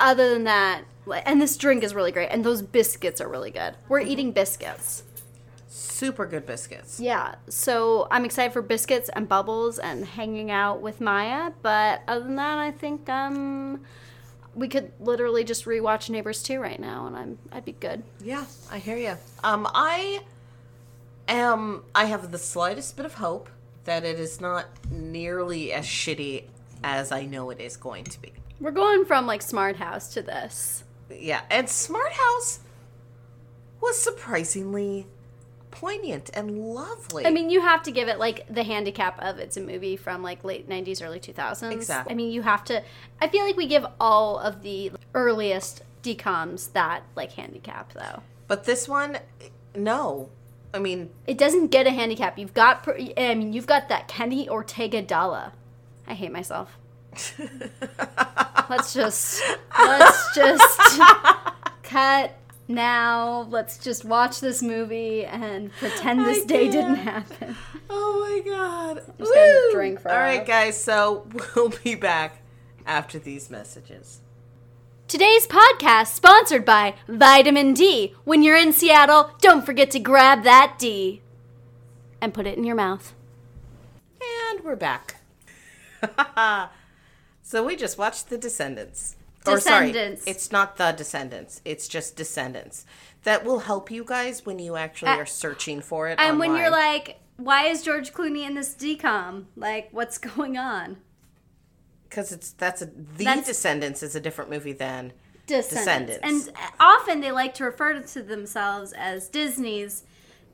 other 0.00 0.30
than 0.30 0.44
that, 0.44 0.82
and 1.24 1.40
this 1.40 1.56
drink 1.56 1.84
is 1.84 1.94
really 1.94 2.12
great, 2.12 2.28
and 2.28 2.44
those 2.44 2.62
biscuits 2.62 3.20
are 3.20 3.28
really 3.28 3.50
good. 3.50 3.74
We're 3.88 4.00
eating 4.00 4.32
biscuits. 4.32 5.04
Super 5.74 6.26
good 6.26 6.44
biscuits. 6.44 7.00
Yeah, 7.00 7.36
so 7.48 8.06
I'm 8.10 8.26
excited 8.26 8.52
for 8.52 8.60
biscuits 8.60 9.08
and 9.16 9.26
bubbles 9.26 9.78
and 9.78 10.04
hanging 10.04 10.50
out 10.50 10.82
with 10.82 11.00
Maya. 11.00 11.52
But 11.62 12.02
other 12.06 12.24
than 12.24 12.36
that, 12.36 12.58
I 12.58 12.72
think 12.72 13.08
um, 13.08 13.80
we 14.54 14.68
could 14.68 14.92
literally 15.00 15.44
just 15.44 15.64
rewatch 15.64 16.10
Neighbors 16.10 16.42
2 16.42 16.60
right 16.60 16.78
now, 16.78 17.06
and 17.06 17.16
I'm 17.16 17.38
I'd 17.50 17.64
be 17.64 17.72
good. 17.72 18.02
Yeah, 18.22 18.44
I 18.70 18.80
hear 18.80 18.98
you. 18.98 19.16
Um, 19.42 19.66
I 19.72 20.20
am. 21.26 21.84
I 21.94 22.04
have 22.04 22.32
the 22.32 22.38
slightest 22.38 22.94
bit 22.98 23.06
of 23.06 23.14
hope 23.14 23.48
that 23.84 24.04
it 24.04 24.20
is 24.20 24.42
not 24.42 24.66
nearly 24.90 25.72
as 25.72 25.86
shitty 25.86 26.44
as 26.84 27.10
I 27.12 27.24
know 27.24 27.48
it 27.48 27.62
is 27.62 27.78
going 27.78 28.04
to 28.04 28.20
be. 28.20 28.34
We're 28.60 28.72
going 28.72 29.06
from 29.06 29.26
like 29.26 29.40
Smart 29.40 29.76
House 29.76 30.12
to 30.12 30.20
this. 30.20 30.84
Yeah, 31.10 31.40
and 31.50 31.66
Smart 31.66 32.12
House 32.12 32.60
was 33.80 33.98
surprisingly 33.98 35.06
poignant 35.72 36.30
and 36.34 36.58
lovely. 36.72 37.26
I 37.26 37.30
mean, 37.30 37.50
you 37.50 37.60
have 37.60 37.82
to 37.82 37.90
give 37.90 38.06
it 38.08 38.18
like 38.20 38.46
the 38.48 38.62
handicap 38.62 39.18
of 39.20 39.38
it's 39.38 39.56
a 39.56 39.60
movie 39.60 39.96
from 39.96 40.22
like 40.22 40.44
late 40.44 40.68
90s, 40.68 41.02
early 41.04 41.18
2000s. 41.18 41.72
Exactly. 41.72 42.12
I 42.12 42.14
mean, 42.14 42.30
you 42.30 42.42
have 42.42 42.62
to. 42.66 42.82
I 43.20 43.26
feel 43.28 43.44
like 43.44 43.56
we 43.56 43.66
give 43.66 43.84
all 43.98 44.38
of 44.38 44.62
the 44.62 44.92
earliest 45.14 45.82
decoms 46.04 46.72
that 46.72 47.02
like 47.16 47.32
handicap 47.32 47.92
though. 47.92 48.22
but 48.46 48.64
this 48.64 48.88
one, 48.88 49.18
no. 49.74 50.28
I 50.74 50.78
mean, 50.78 51.10
It 51.26 51.36
doesn't 51.36 51.66
get 51.68 51.86
a 51.86 51.90
handicap. 51.90 52.38
You've 52.38 52.54
got, 52.54 52.88
I 52.88 53.34
mean, 53.34 53.52
you've 53.52 53.66
got 53.66 53.88
that 53.90 54.08
Kenny 54.08 54.48
Ortega 54.48 55.02
Dalla. 55.02 55.52
I 56.06 56.14
hate 56.14 56.32
myself. 56.32 56.78
Let's 58.70 58.94
just, 58.94 59.42
let's 59.78 60.34
just 60.34 60.80
cut 61.82 62.34
now. 62.74 63.42
Let's 63.50 63.78
just 63.78 64.04
watch 64.04 64.40
this 64.40 64.62
movie 64.62 65.24
and 65.24 65.72
pretend 65.72 66.20
this 66.26 66.42
I 66.42 66.46
day 66.46 66.70
didn't 66.70 66.96
can't. 66.96 67.08
happen. 67.30 67.56
oh 67.90 68.42
my 68.44 68.50
god. 68.50 68.96
just 69.18 69.34
gonna 69.34 69.52
Woo! 69.66 69.72
drink 69.72 70.00
for 70.00 70.08
a 70.08 70.12
All 70.12 70.18
right, 70.18 70.46
guys. 70.46 70.82
So 70.82 71.26
we'll 71.56 71.72
be 71.84 71.94
back 71.94 72.42
after 72.86 73.18
these 73.18 73.50
messages. 73.50 74.20
Today's 75.08 75.46
podcast 75.46 76.08
sponsored 76.08 76.64
by 76.64 76.94
Vitamin 77.06 77.74
D. 77.74 78.14
When 78.24 78.42
you're 78.42 78.56
in 78.56 78.72
Seattle, 78.72 79.30
don't 79.40 79.66
forget 79.66 79.90
to 79.90 79.98
grab 79.98 80.42
that 80.44 80.76
D 80.78 81.20
and 82.20 82.32
put 82.32 82.46
it 82.46 82.56
in 82.56 82.64
your 82.64 82.76
mouth. 82.76 83.12
And 84.50 84.64
we're 84.64 84.76
back. 84.76 85.16
so 87.42 87.62
we 87.64 87.76
just 87.76 87.98
watched 87.98 88.30
The 88.30 88.38
Descendants. 88.38 89.16
Or 89.46 89.56
Descendants. 89.56 90.22
sorry, 90.24 90.30
it's 90.36 90.52
not 90.52 90.76
The 90.76 90.92
Descendants. 90.92 91.60
It's 91.64 91.88
just 91.88 92.16
Descendants. 92.16 92.84
That 93.24 93.44
will 93.44 93.60
help 93.60 93.90
you 93.90 94.04
guys 94.04 94.44
when 94.46 94.58
you 94.58 94.76
actually 94.76 95.12
Uh, 95.12 95.16
are 95.18 95.26
searching 95.26 95.80
for 95.80 96.08
it. 96.08 96.18
And 96.20 96.38
when 96.38 96.50
you're 96.56 96.66
online. 96.66 96.72
like, 96.72 97.20
why 97.36 97.66
is 97.66 97.82
George 97.82 98.12
Clooney 98.12 98.44
in 98.46 98.54
this 98.54 98.74
decom? 98.74 99.46
Like, 99.56 99.88
what's 99.92 100.18
going 100.36 100.56
on? 100.58 100.98
because 102.08 102.30
it's 102.30 102.50
that's 102.52 102.82
a 102.82 102.86
The 102.86 103.24
That's- 103.24 103.46
Descendants 103.46 104.02
is 104.02 104.14
a 104.14 104.20
different 104.20 104.50
movie 104.50 104.74
than 104.74 105.12
Descendants. 105.46 106.18
Descendants. 106.20 106.46
And 106.48 106.56
often 106.78 107.20
they 107.20 107.32
like 107.32 107.54
to 107.54 107.64
refer 107.64 108.00
to 108.00 108.22
themselves 108.22 108.92
as 108.92 109.28
Disney's 109.28 110.04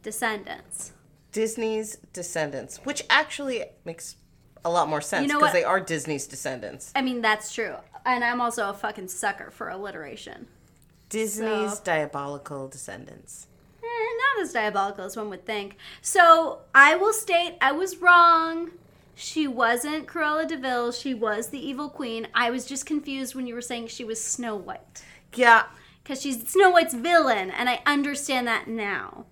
descendants. 0.02 0.92
Disney's 1.32 1.96
Descendants, 2.12 2.78
which 2.84 3.02
actually 3.10 3.64
makes 3.84 4.16
a 4.64 4.70
lot 4.70 4.88
more 4.88 5.00
sense 5.00 5.22
You 5.22 5.28
know 5.28 5.38
because 5.40 5.48
what? 5.48 5.52
they 5.52 5.64
are 5.64 5.80
Disney's 5.80 6.26
descendants. 6.26 6.92
I 6.94 7.02
mean, 7.02 7.20
that's 7.20 7.52
true. 7.52 7.74
And 8.08 8.24
I'm 8.24 8.40
also 8.40 8.70
a 8.70 8.72
fucking 8.72 9.08
sucker 9.08 9.50
for 9.50 9.68
alliteration. 9.68 10.48
Disney's 11.10 11.74
So- 11.76 11.84
diabolical 11.84 12.66
descendants. 12.66 13.46
Eh, 13.82 13.86
not 13.86 14.42
as 14.42 14.52
diabolical 14.54 15.04
as 15.04 15.14
one 15.14 15.28
would 15.28 15.44
think. 15.44 15.76
So 16.00 16.60
I 16.74 16.96
will 16.96 17.12
state 17.12 17.58
I 17.60 17.72
was 17.72 17.98
wrong. 17.98 18.70
She 19.14 19.46
wasn't 19.46 20.06
Cruella 20.06 20.48
de 20.48 20.56
Vil. 20.56 20.90
She 20.92 21.12
was 21.12 21.48
the 21.48 21.58
evil 21.64 21.90
queen. 21.90 22.28
I 22.34 22.50
was 22.50 22.64
just 22.64 22.86
confused 22.86 23.34
when 23.34 23.46
you 23.46 23.54
were 23.54 23.60
saying 23.60 23.88
she 23.88 24.04
was 24.04 24.22
Snow 24.24 24.56
White. 24.56 25.04
Yeah, 25.34 25.64
Because 26.02 26.22
she's 26.22 26.48
Snow 26.48 26.70
White's 26.70 26.94
villain, 26.94 27.50
and 27.50 27.68
I 27.68 27.82
understand 27.84 28.46
that 28.46 28.68
now. 28.68 29.26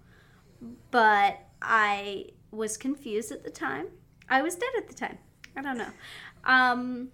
But 0.90 1.38
I 1.62 2.26
was 2.50 2.76
confused 2.76 3.32
at 3.32 3.42
the 3.42 3.50
time. 3.50 3.86
I 4.28 4.42
was 4.42 4.56
dead 4.56 4.68
at 4.76 4.86
the 4.88 4.94
time. 4.94 5.16
I 5.56 5.62
don't 5.62 5.78
know. 5.78 5.90
Um, 6.44 7.12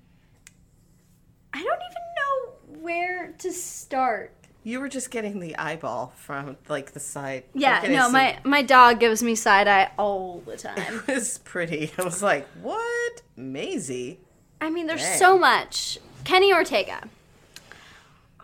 I 1.55 1.59
don't 1.63 1.81
even 1.91 2.77
know 2.77 2.81
where 2.83 3.33
to 3.39 3.53
start. 3.53 4.33
you 4.65 4.79
were 4.81 4.89
just 4.89 5.11
getting 5.11 5.41
the 5.41 5.57
eyeball 5.57 6.13
from 6.17 6.57
like 6.69 6.93
the 6.93 7.01
side. 7.01 7.45
Yeah, 7.55 7.83
no, 7.89 8.03
some- 8.05 8.13
my 8.13 8.39
my 8.45 8.63
dog 8.63 9.01
gives 9.01 9.23
me 9.23 9.35
side 9.35 9.69
eye 9.69 9.91
all 9.99 10.41
the 10.47 10.57
time. 10.69 11.03
It 11.09 11.15
was 11.15 11.39
pretty. 11.39 11.91
I 11.99 12.03
was 12.03 12.23
like, 12.23 12.47
what? 12.63 13.23
Maisie? 13.37 14.21
I 14.61 14.71
mean, 14.71 14.87
there's 14.87 15.03
Dang. 15.03 15.19
so 15.19 15.39
much. 15.39 15.99
Kenny 16.25 16.53
Ortega. 16.55 17.03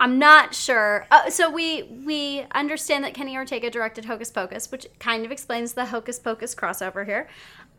I'm 0.01 0.17
not 0.17 0.55
sure. 0.55 1.05
Uh, 1.11 1.29
so 1.29 1.49
we 1.49 1.83
we 1.83 2.45
understand 2.51 3.03
that 3.03 3.13
Kenny 3.13 3.35
Ortega 3.35 3.69
directed 3.69 4.05
Hocus 4.05 4.31
Pocus, 4.31 4.71
which 4.71 4.87
kind 4.99 5.25
of 5.25 5.31
explains 5.31 5.73
the 5.73 5.85
Hocus 5.85 6.19
Pocus 6.19 6.55
crossover 6.55 7.05
here, 7.05 7.27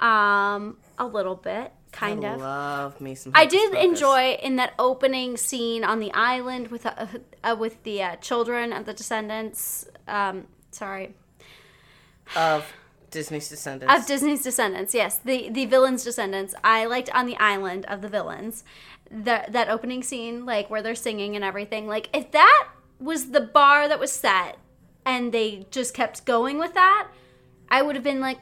um, 0.00 0.76
a 0.98 1.06
little 1.06 1.34
bit, 1.34 1.72
kind 1.92 2.24
I 2.24 2.32
of. 2.34 2.40
love 2.40 3.00
me 3.00 3.14
some. 3.14 3.32
I 3.34 3.46
did 3.46 3.72
Pocus. 3.72 3.84
enjoy 3.84 4.32
in 4.42 4.56
that 4.56 4.74
opening 4.78 5.36
scene 5.36 5.84
on 5.84 5.98
the 6.00 6.12
island 6.12 6.68
with 6.68 6.86
uh, 6.86 7.06
uh, 7.44 7.56
with 7.58 7.82
the 7.82 8.02
uh, 8.02 8.16
children 8.16 8.72
of 8.72 8.86
the 8.86 8.94
descendants. 8.94 9.86
Um, 10.08 10.46
sorry, 10.70 11.14
of 12.36 12.72
Disney's 13.10 13.48
Descendants. 13.48 13.94
of 13.94 14.06
Disney's 14.06 14.42
descendants. 14.42 14.94
Yes, 14.94 15.18
the 15.18 15.48
the 15.50 15.64
villains' 15.66 16.04
descendants. 16.04 16.54
I 16.62 16.86
liked 16.86 17.10
on 17.14 17.26
the 17.26 17.36
island 17.36 17.84
of 17.86 18.02
the 18.02 18.08
villains. 18.08 18.64
That 19.10 19.52
that 19.52 19.68
opening 19.68 20.02
scene, 20.02 20.46
like 20.46 20.70
where 20.70 20.82
they're 20.82 20.94
singing 20.94 21.34
and 21.34 21.44
everything. 21.44 21.86
Like 21.88 22.08
if 22.16 22.30
that 22.32 22.68
was 23.00 23.30
the 23.30 23.40
bar 23.40 23.88
that 23.88 23.98
was 23.98 24.12
set, 24.12 24.58
and 25.04 25.32
they 25.32 25.66
just 25.70 25.94
kept 25.94 26.24
going 26.24 26.58
with 26.58 26.74
that, 26.74 27.08
I 27.68 27.82
would 27.82 27.96
have 27.96 28.04
been 28.04 28.20
like 28.20 28.38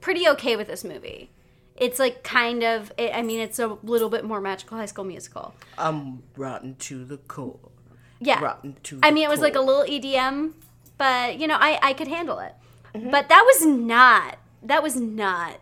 pretty 0.00 0.26
okay 0.28 0.56
with 0.56 0.66
this 0.66 0.82
movie. 0.82 1.30
It's 1.80 1.98
like 1.98 2.22
kind 2.22 2.62
of. 2.62 2.92
It, 2.96 3.12
I 3.14 3.22
mean, 3.22 3.40
it's 3.40 3.58
a 3.58 3.78
little 3.82 4.10
bit 4.10 4.24
more 4.24 4.40
magical 4.40 4.76
High 4.76 4.86
School 4.86 5.04
Musical. 5.04 5.54
I'm 5.78 6.22
rotten 6.36 6.76
to 6.76 7.04
the 7.04 7.16
core. 7.16 7.58
Yeah. 8.20 8.40
Rotten 8.40 8.76
to. 8.84 9.00
I 9.02 9.10
mean, 9.10 9.24
it 9.24 9.30
was 9.30 9.40
like 9.40 9.56
a 9.56 9.60
little 9.60 9.84
EDM, 9.84 10.52
but 10.98 11.38
you 11.38 11.46
know, 11.46 11.56
I 11.58 11.78
I 11.82 11.92
could 11.94 12.08
handle 12.08 12.38
it. 12.38 12.54
Mm-hmm. 12.94 13.10
But 13.10 13.28
that 13.28 13.42
was 13.46 13.66
not 13.66 14.38
that 14.62 14.82
was 14.82 14.96
not 14.96 15.58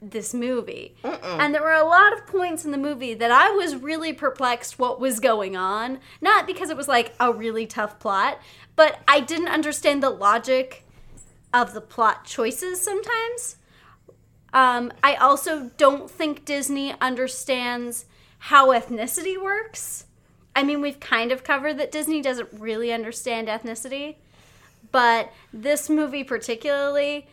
this 0.00 0.34
movie. 0.34 0.94
And 1.02 1.54
there 1.54 1.62
were 1.62 1.72
a 1.72 1.84
lot 1.84 2.12
of 2.12 2.26
points 2.26 2.64
in 2.64 2.70
the 2.70 2.78
movie 2.78 3.14
that 3.14 3.30
I 3.30 3.50
was 3.50 3.76
really 3.76 4.12
perplexed 4.12 4.78
what 4.78 5.00
was 5.00 5.20
going 5.20 5.56
on. 5.56 5.98
Not 6.20 6.46
because 6.46 6.70
it 6.70 6.76
was 6.76 6.88
like 6.88 7.14
a 7.18 7.32
really 7.32 7.66
tough 7.66 7.98
plot, 7.98 8.40
but 8.76 9.00
I 9.08 9.20
didn't 9.20 9.48
understand 9.48 10.02
the 10.02 10.10
logic 10.10 10.84
of 11.52 11.72
the 11.72 11.80
plot 11.80 12.24
choices 12.24 12.80
sometimes. 12.80 13.56
Um, 14.56 14.90
I 15.04 15.16
also 15.16 15.70
don't 15.76 16.10
think 16.10 16.46
Disney 16.46 16.94
understands 16.98 18.06
how 18.38 18.68
ethnicity 18.68 19.40
works. 19.40 20.06
I 20.56 20.62
mean, 20.62 20.80
we've 20.80 20.98
kind 20.98 21.30
of 21.30 21.44
covered 21.44 21.76
that 21.78 21.92
Disney 21.92 22.22
doesn't 22.22 22.48
really 22.54 22.90
understand 22.90 23.48
ethnicity, 23.48 24.16
but 24.90 25.30
this 25.52 25.90
movie 25.90 26.24
particularly, 26.24 27.26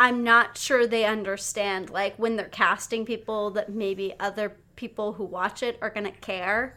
I'm 0.00 0.24
not 0.24 0.58
sure 0.58 0.84
they 0.84 1.04
understand 1.04 1.90
like 1.90 2.16
when 2.18 2.34
they're 2.34 2.46
casting 2.48 3.06
people 3.06 3.50
that 3.50 3.70
maybe 3.72 4.12
other 4.18 4.56
people 4.74 5.12
who 5.12 5.24
watch 5.24 5.62
it 5.62 5.78
are 5.80 5.90
going 5.90 6.06
to 6.06 6.18
care. 6.18 6.76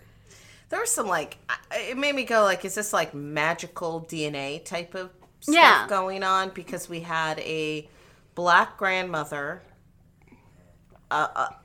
There 0.70 0.80
was 0.80 0.92
some 0.92 1.08
like 1.08 1.38
it 1.72 1.98
made 1.98 2.14
me 2.14 2.24
go 2.24 2.44
like, 2.44 2.64
is 2.66 2.76
this 2.76 2.94
like 2.94 3.16
magical 3.16 4.02
DNA 4.08 4.64
type 4.64 4.94
of 4.94 5.10
stuff 5.40 5.56
Yeah. 5.56 5.88
going 5.90 6.22
on? 6.22 6.50
Because 6.50 6.88
we 6.88 7.00
had 7.00 7.40
a 7.40 7.90
black 8.36 8.78
grandmother, 8.78 9.64
a 11.12 11.56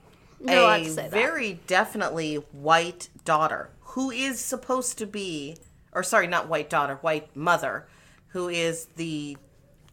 that. 0.44 1.10
very 1.10 1.60
definitely 1.66 2.36
white 2.52 3.08
daughter 3.24 3.70
who 3.80 4.10
is 4.10 4.40
supposed 4.40 4.98
to 4.98 5.06
be, 5.06 5.56
or 5.92 6.02
sorry, 6.02 6.26
not 6.26 6.48
white 6.48 6.70
daughter, 6.70 6.96
white 6.96 7.34
mother, 7.36 7.86
who 8.28 8.48
is 8.48 8.86
the 8.96 9.36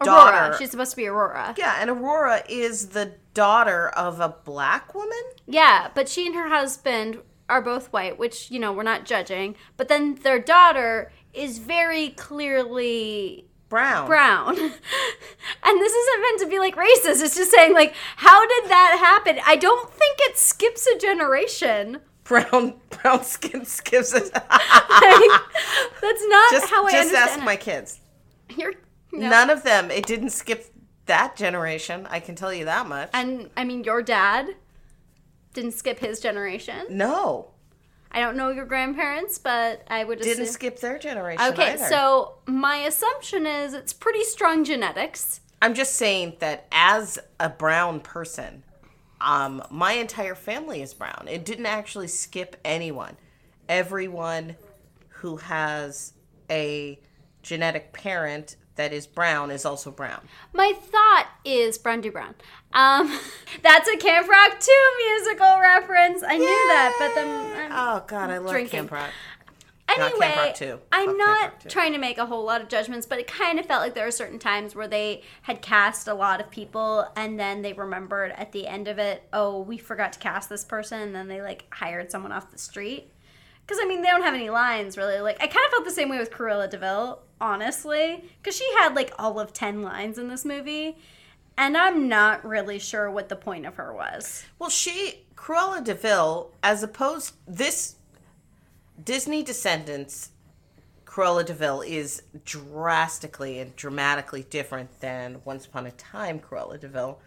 Aurora. 0.01 0.55
She's 0.57 0.71
supposed 0.71 0.91
to 0.91 0.97
be 0.97 1.07
Aurora. 1.07 1.55
yeah, 1.57 1.77
and 1.79 1.89
Aurora 1.89 2.43
is 2.47 2.89
the 2.89 3.13
daughter 3.33 3.89
of 3.89 4.19
a 4.21 4.29
black 4.29 4.95
woman. 4.95 5.21
Yeah, 5.45 5.89
but 5.93 6.07
she 6.07 6.25
and 6.25 6.35
her 6.35 6.47
husband 6.47 7.19
are 7.49 7.61
both 7.61 7.91
white, 7.91 8.17
which, 8.17 8.49
you 8.49 8.59
know, 8.59 8.71
we're 8.71 8.83
not 8.83 9.03
judging. 9.05 9.55
But 9.75 9.89
then 9.89 10.15
their 10.15 10.39
daughter 10.39 11.11
is 11.33 11.57
very 11.57 12.09
clearly 12.09 13.48
Brown. 13.69 14.07
brown. 14.07 14.55
and 14.57 15.81
this 15.81 15.93
isn't 15.93 16.21
meant 16.21 16.39
to 16.39 16.47
be 16.47 16.57
like 16.57 16.75
racist. 16.75 17.21
It's 17.23 17.35
just 17.35 17.51
saying, 17.51 17.73
like, 17.73 17.93
how 18.15 18.41
did 18.45 18.69
that 18.69 18.97
happen? 18.99 19.39
I 19.45 19.55
don't 19.55 19.89
think 19.91 20.17
it 20.21 20.37
skips 20.37 20.87
a 20.87 20.97
generation. 20.97 21.99
Brown 22.23 22.75
brown 22.89 23.23
skin 23.23 23.65
skips 23.65 24.13
it. 24.13 24.31
Like, 24.31 24.43
that's 26.01 26.23
not 26.27 26.51
just 26.51 26.69
how 26.69 26.85
I 26.85 26.91
just 26.91 27.13
ask 27.15 27.39
it. 27.39 27.43
my 27.43 27.55
kids. 27.55 27.99
You're, 28.55 28.73
no. 29.11 29.29
None 29.29 29.49
of 29.49 29.63
them. 29.63 29.89
It 29.89 30.05
didn't 30.05 30.29
skip 30.29 30.65
that 31.07 31.35
generation. 31.35 32.07
I 32.09 32.19
can 32.19 32.35
tell 32.35 32.53
you 32.53 32.65
that 32.65 32.87
much. 32.87 33.09
And 33.13 33.49
I 33.57 33.63
mean, 33.63 33.83
your 33.83 34.03
dad 34.03 34.55
didn't 35.53 35.71
skip 35.71 35.99
his 35.99 36.19
generation. 36.19 36.85
no, 36.91 37.49
I 38.11 38.19
don't 38.21 38.35
know 38.35 38.49
your 38.49 38.65
grandparents, 38.65 39.37
but 39.37 39.83
I 39.87 40.03
would 40.03 40.19
didn't 40.19 40.47
skip 40.47 40.79
their 40.79 40.97
generation. 40.97 41.45
Okay, 41.53 41.73
either. 41.73 41.85
so 41.85 42.35
my 42.47 42.77
assumption 42.77 43.45
is 43.45 43.73
it's 43.73 43.93
pretty 43.93 44.23
strong 44.23 44.63
genetics. 44.63 45.41
I'm 45.61 45.73
just 45.73 45.95
saying 45.95 46.37
that 46.39 46.67
as 46.71 47.19
a 47.39 47.49
brown 47.49 47.99
person, 47.99 48.63
um, 49.21 49.61
my 49.69 49.93
entire 49.93 50.35
family 50.35 50.81
is 50.81 50.93
brown. 50.93 51.27
It 51.29 51.45
didn't 51.45 51.65
actually 51.65 52.07
skip 52.07 52.55
anyone. 52.63 53.17
Everyone 53.67 54.55
who 55.09 55.37
has 55.37 56.13
a 56.49 56.99
genetic 57.43 57.93
parent 57.93 58.55
that 58.79 58.93
is 58.93 59.05
brown 59.05 59.51
is 59.51 59.65
also 59.65 59.91
brown. 59.91 60.21
My 60.53 60.71
thought 60.73 61.27
is 61.43 61.77
Brandy 61.77 62.07
Brown. 62.07 62.33
Um, 62.71 63.19
that's 63.61 63.89
a 63.89 63.97
Camp 63.97 64.29
Rock 64.29 64.57
2 64.57 64.71
musical 65.05 65.59
reference. 65.59 66.23
I 66.25 66.37
knew 66.37 66.45
that, 66.47 66.95
but 66.97 67.13
then. 67.13 67.71
um, 67.71 67.77
Oh 67.77 68.03
God, 68.07 68.29
I 68.29 68.37
love 68.37 68.51
drinking. 68.51 68.71
Camp 68.71 68.91
Rock. 68.91 69.09
Not 69.89 70.11
Anyway, 70.11 70.27
Camp 70.27 70.37
Rock 70.37 70.55
2. 70.55 70.79
I'm 70.93 71.17
not 71.17 71.69
trying 71.69 71.91
to 71.91 71.97
make 71.97 72.19
a 72.19 72.25
whole 72.25 72.45
lot 72.45 72.61
of 72.61 72.69
judgments, 72.69 73.05
but 73.05 73.19
it 73.19 73.27
kind 73.27 73.59
of 73.59 73.65
felt 73.65 73.81
like 73.81 73.95
there 73.95 74.05
were 74.05 74.11
certain 74.11 74.39
times 74.39 74.75
where 74.75 74.87
they 74.87 75.23
had 75.41 75.61
cast 75.61 76.07
a 76.07 76.13
lot 76.13 76.39
of 76.39 76.49
people 76.49 77.05
and 77.17 77.37
then 77.37 77.61
they 77.61 77.73
remembered 77.73 78.31
at 78.37 78.53
the 78.53 78.65
end 78.65 78.87
of 78.87 78.97
it, 78.97 79.23
oh, 79.33 79.59
we 79.59 79.77
forgot 79.77 80.13
to 80.13 80.19
cast 80.19 80.47
this 80.47 80.63
person, 80.63 81.01
and 81.01 81.13
then 81.13 81.27
they 81.27 81.41
like 81.41 81.65
hired 81.69 82.11
someone 82.11 82.31
off 82.31 82.49
the 82.49 82.57
street. 82.57 83.11
Because 83.69 83.83
I 83.83 83.87
mean, 83.87 84.01
they 84.01 84.07
don't 84.07 84.23
have 84.23 84.33
any 84.33 84.49
lines 84.49 84.97
really. 84.97 85.19
Like, 85.19 85.35
I 85.35 85.45
kind 85.45 85.63
of 85.63 85.71
felt 85.71 85.85
the 85.85 85.91
same 85.91 86.09
way 86.09 86.17
with 86.17 86.31
Cruella 86.31 86.67
de 86.67 86.79
Vil, 86.79 87.19
honestly, 87.39 88.23
because 88.41 88.57
she 88.57 88.67
had 88.79 88.95
like 88.95 89.13
all 89.19 89.39
of 89.39 89.53
10 89.53 89.83
lines 89.83 90.17
in 90.17 90.27
this 90.27 90.43
movie. 90.43 90.97
And 91.55 91.77
I'm 91.77 92.07
not 92.07 92.43
really 92.43 92.79
sure 92.79 93.11
what 93.11 93.29
the 93.29 93.35
point 93.35 93.67
of 93.67 93.75
her 93.75 93.93
was. 93.93 94.43
Well, 94.57 94.71
she 94.71 95.27
Cruella 95.35 95.83
de 95.83 95.93
Vil, 95.93 96.51
as 96.63 96.81
opposed 96.81 97.35
this 97.47 97.97
Disney 99.03 99.43
Descendants, 99.43 100.31
Cruella 101.05 101.45
de 101.45 101.53
Vil 101.53 101.81
is 101.81 102.23
drastically 102.43 103.59
and 103.59 103.75
dramatically 103.75 104.47
different 104.49 104.99
than 104.99 105.41
Once 105.45 105.67
Upon 105.67 105.85
a 105.85 105.91
Time 105.91 106.39
Cruella 106.39 106.79
de 106.79 106.87
Vil, 106.87 107.19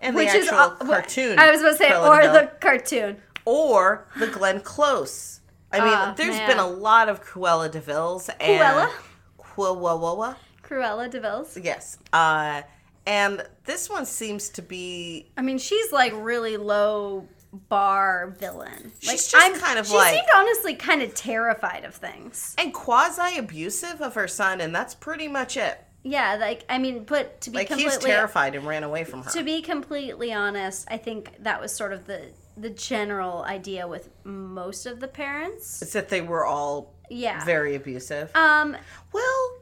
and 0.00 0.16
the 0.16 0.28
actual 0.28 0.58
uh, 0.58 0.76
cartoon. 0.76 1.40
I 1.40 1.50
was 1.50 1.60
about 1.60 1.70
to 1.72 1.76
say, 1.76 1.90
Cruella 1.90 2.08
or 2.08 2.22
de 2.22 2.32
Vil, 2.32 2.40
the 2.40 2.46
cartoon. 2.60 3.16
or 3.44 4.06
the 4.16 4.28
Glenn 4.28 4.60
Close. 4.60 5.37
I 5.72 5.80
mean, 5.80 5.88
Ah, 5.94 6.14
there's 6.16 6.36
man. 6.36 6.48
been 6.48 6.58
a 6.58 6.66
lot 6.66 7.08
of 7.08 7.22
Cruella 7.22 7.70
de 7.70 7.80
Vils 7.80 8.28
and 8.40 8.40
Cruella? 8.40 8.90
Cruella. 9.38 10.36
Cruella 10.62 11.10
de 11.10 11.20
Vil's. 11.20 11.56
Yes, 11.62 11.98
uh, 12.12 12.62
and 13.06 13.44
this 13.64 13.88
one 13.90 14.06
seems 14.06 14.48
to 14.50 14.62
be 14.62 15.30
I 15.36 15.42
mean, 15.42 15.58
she's 15.58 15.92
like 15.92 16.12
really 16.16 16.56
low 16.56 17.26
bar 17.70 18.34
villain. 18.38 18.92
Like, 19.06 19.12
She's 19.12 19.28
just 19.28 19.60
kind 19.62 19.78
of 19.78 19.86
she 19.86 19.94
like- 19.96 20.14
seemed 20.14 20.26
honestly 20.36 20.74
kind 20.74 21.02
of 21.02 21.14
terrified 21.14 21.84
of 21.84 21.94
things. 21.94 22.54
and 22.58 22.72
quasi 22.74 23.38
abusive 23.38 24.00
of 24.02 24.14
her 24.14 24.28
son, 24.28 24.60
and 24.60 24.74
that's 24.74 24.94
pretty 24.94 25.28
much 25.28 25.56
it. 25.56 25.82
Yeah, 26.02 26.36
like 26.36 26.64
I 26.68 26.78
mean, 26.78 27.04
but 27.04 27.40
to 27.42 27.50
be 27.50 27.58
Like 27.58 27.68
completely 27.68 27.92
he's 27.94 28.04
terrified 28.04 28.54
and 28.54 28.66
ran 28.66 28.84
away 28.84 29.04
from 29.04 29.22
her. 29.22 29.30
to 29.32 29.42
be 29.42 29.62
completely 29.62 30.32
honest, 30.32 30.86
I 30.90 30.96
think 30.98 31.42
that 31.42 31.60
was 31.60 31.74
sort 31.74 31.92
of 31.92 32.06
the 32.06 32.26
the 32.60 32.70
general 32.70 33.42
idea 33.44 33.86
with 33.86 34.10
most 34.24 34.86
of 34.86 35.00
the 35.00 35.08
parents. 35.08 35.80
It's 35.82 35.92
that 35.92 36.08
they 36.08 36.20
were 36.20 36.44
all 36.44 36.94
Yeah. 37.10 37.44
very 37.44 37.74
abusive. 37.74 38.34
um, 38.36 38.76
well, 39.12 39.58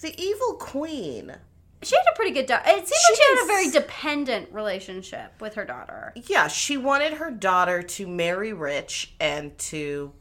the 0.00 0.14
evil 0.20 0.54
queen. 0.54 1.36
she 1.82 1.96
had 1.96 2.12
a 2.12 2.14
pretty 2.16 2.30
good 2.32 2.44
daughter. 2.46 2.64
It 2.66 2.86
seemed 2.86 2.90
like 2.90 2.90
She 3.08 3.14
she 3.16 3.22
had 3.36 3.42
a 3.42 3.46
very 3.46 3.70
dependent 3.70 4.52
relationship 4.52 5.32
with 5.40 5.54
her 5.54 5.64
daughter. 5.64 6.12
Yeah, 6.14 6.46
she 6.48 6.76
wanted 6.76 7.14
her 7.14 7.30
daughter 7.30 7.82
to 7.82 8.06
marry 8.06 8.52
rich 8.52 9.14
and 9.18 9.56
to 9.70 10.12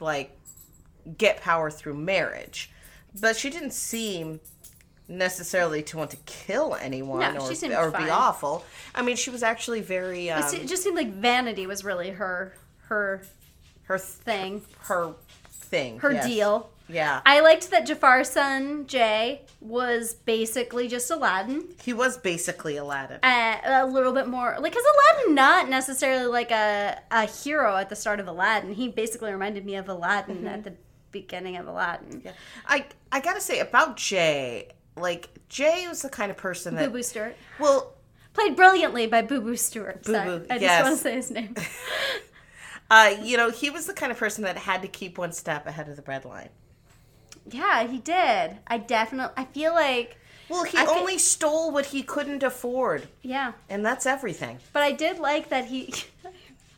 like 0.00 0.36
get 1.16 1.40
power 1.40 1.70
through 1.70 1.94
marriage. 1.94 2.70
But 3.20 3.36
she 3.36 3.50
didn't 3.50 3.72
seem 3.72 4.40
necessarily 5.08 5.82
to 5.82 5.96
want 5.96 6.10
to 6.10 6.16
kill 6.24 6.74
anyone 6.80 7.20
No, 7.34 7.40
or, 7.40 7.86
or 7.86 7.90
be 7.90 8.08
awful. 8.10 8.64
I 8.94 9.02
mean, 9.02 9.16
she 9.16 9.30
was 9.30 9.42
actually 9.42 9.80
very 9.80 10.30
um, 10.30 10.42
It 10.54 10.66
just 10.66 10.82
seemed 10.82 10.96
like 10.96 11.12
vanity 11.12 11.66
was 11.66 11.84
really 11.84 12.10
her 12.10 12.54
her 12.88 13.22
her 13.84 13.98
th- 13.98 14.08
thing, 14.08 14.62
her 14.80 15.14
thing, 15.50 15.98
her 15.98 16.12
yes. 16.12 16.26
deal. 16.26 16.70
Yeah. 16.88 17.22
I 17.24 17.40
liked 17.40 17.70
that 17.70 17.86
Jafar's 17.86 18.28
son 18.28 18.86
Jay 18.86 19.42
was 19.60 20.14
basically 20.14 20.86
just 20.86 21.10
Aladdin. 21.10 21.64
he 21.82 21.94
was 21.94 22.18
basically 22.18 22.76
Aladdin. 22.76 23.20
Uh, 23.22 23.56
a 23.64 23.86
little 23.86 24.12
bit 24.12 24.28
more 24.28 24.56
like 24.60 24.72
because 24.72 24.84
Aladdin 25.14 25.34
not 25.34 25.68
necessarily 25.68 26.26
like 26.26 26.50
a 26.50 26.98
a 27.10 27.26
hero 27.26 27.76
at 27.76 27.88
the 27.88 27.96
start 27.96 28.20
of 28.20 28.28
Aladdin. 28.28 28.74
He 28.74 28.88
basically 28.88 29.32
reminded 29.32 29.64
me 29.64 29.76
of 29.76 29.88
Aladdin 29.88 30.46
at 30.46 30.64
the 30.64 30.74
beginning 31.10 31.56
of 31.56 31.66
Aladdin. 31.66 32.22
Yeah. 32.24 32.32
I 32.66 32.84
I 33.10 33.20
gotta 33.20 33.40
say 33.40 33.60
about 33.60 33.96
Jay, 33.96 34.68
like 34.96 35.28
Jay 35.48 35.86
was 35.88 36.02
the 36.02 36.08
kind 36.08 36.30
of 36.30 36.36
person 36.36 36.74
that 36.76 36.86
Boo 36.86 36.98
Boo 36.98 37.02
Stewart 37.02 37.36
well, 37.58 37.94
played 38.32 38.56
brilliantly 38.56 39.06
by 39.06 39.22
Boo 39.22 39.40
Boo 39.40 39.56
Stewart. 39.56 40.02
Boo 40.04 40.12
Boo, 40.12 40.46
I 40.50 40.54
just 40.54 40.62
yes. 40.62 40.82
want 40.82 40.96
to 40.96 41.02
say 41.02 41.14
his 41.14 41.30
name. 41.30 41.54
uh, 42.90 43.14
you 43.22 43.36
know, 43.36 43.50
he 43.50 43.70
was 43.70 43.86
the 43.86 43.94
kind 43.94 44.12
of 44.12 44.18
person 44.18 44.44
that 44.44 44.56
had 44.56 44.82
to 44.82 44.88
keep 44.88 45.18
one 45.18 45.32
step 45.32 45.66
ahead 45.66 45.88
of 45.88 45.96
the 45.96 46.02
breadline. 46.02 46.48
yeah, 47.50 47.86
he 47.86 47.98
did. 47.98 48.58
I 48.66 48.78
definitely. 48.78 49.34
I 49.36 49.44
feel 49.46 49.72
like 49.74 50.18
Well, 50.48 50.64
he 50.64 50.78
I 50.78 50.84
only 50.86 51.18
stole 51.18 51.70
what 51.72 51.86
he 51.86 52.02
couldn't 52.02 52.42
afford, 52.42 53.08
yeah, 53.22 53.52
and 53.68 53.84
that's 53.84 54.06
everything. 54.06 54.58
but 54.72 54.82
I 54.82 54.92
did 54.92 55.18
like 55.18 55.48
that 55.50 55.66
he. 55.66 55.92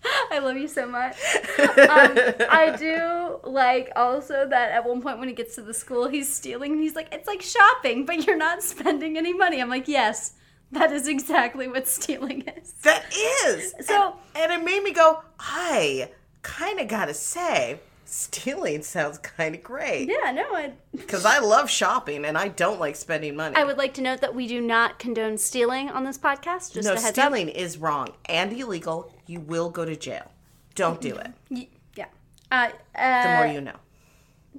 I 0.31 0.39
love 0.43 0.57
you 0.57 0.69
so 0.69 0.87
much. 0.87 1.13
um, 1.59 2.15
I 2.51 2.75
do 2.79 3.41
like 3.45 3.91
also 3.97 4.47
that 4.49 4.71
at 4.73 4.85
one 4.87 5.01
point 5.03 5.19
when 5.19 5.29
he 5.29 5.35
gets 5.35 5.55
to 5.57 5.63
the 5.63 5.75
school, 5.75 6.09
he's 6.09 6.33
stealing 6.33 6.73
and 6.73 6.81
he's 6.81 6.95
like, 6.95 7.09
it's 7.13 7.27
like 7.27 7.43
shopping, 7.43 8.07
but 8.07 8.27
you're 8.27 8.37
not 8.37 8.63
spending 8.63 9.17
any 9.17 9.33
money. 9.33 9.61
I'm 9.61 9.69
like, 9.69 9.89
yes, 9.89 10.35
that 10.73 10.93
is 10.93 11.09
exactly 11.09 11.69
what 11.69 11.87
stealing 11.89 12.43
is. 12.57 12.73
That 12.83 13.05
is 13.13 13.75
So- 13.81 14.17
and, 14.35 14.53
and 14.53 14.63
it 14.63 14.65
made 14.65 14.83
me 14.83 14.93
go. 14.93 15.23
I 15.39 16.11
kind 16.43 16.81
of 16.81 16.89
gotta 16.89 17.15
say, 17.15 17.81
stealing 18.09 18.83
sounds 18.83 19.19
kind 19.19 19.55
of 19.55 19.63
great 19.63 20.09
Yeah, 20.09 20.33
no, 20.33 20.73
because 20.97 21.25
I 21.25 21.39
love 21.41 21.69
shopping 21.69 22.25
and 22.25 22.39
I 22.39 22.49
don't 22.49 22.81
like 22.81 22.97
spending 22.97 23.37
money. 23.37 23.57
I 23.57 23.65
would 23.65 23.79
like 23.79 23.95
to 23.95 24.03
note 24.03 24.21
that 24.21 24.35
we 24.35 24.47
do 24.47 24.61
not 24.61 24.99
condone 24.99 25.39
stealing 25.39 25.91
on 25.91 26.05
this 26.05 26.19
podcast. 26.19 26.73
Just 26.73 26.87
no, 26.87 26.93
a 26.93 27.01
heads 27.01 27.19
up. 27.19 27.25
stealing 27.27 27.49
is 27.49 27.79
wrong 27.79 28.09
and 28.27 28.53
illegal. 28.53 29.13
You 29.27 29.41
will 29.41 29.71
go 29.71 29.85
to 29.85 29.97
jail. 29.97 30.31
Don't 30.75 31.01
do 31.01 31.17
it. 31.17 31.31
Yeah. 31.97 32.07
Uh, 32.51 32.69
The 32.95 33.03
uh, 33.03 33.37
more 33.37 33.47
you 33.47 33.61
know. 33.61 33.77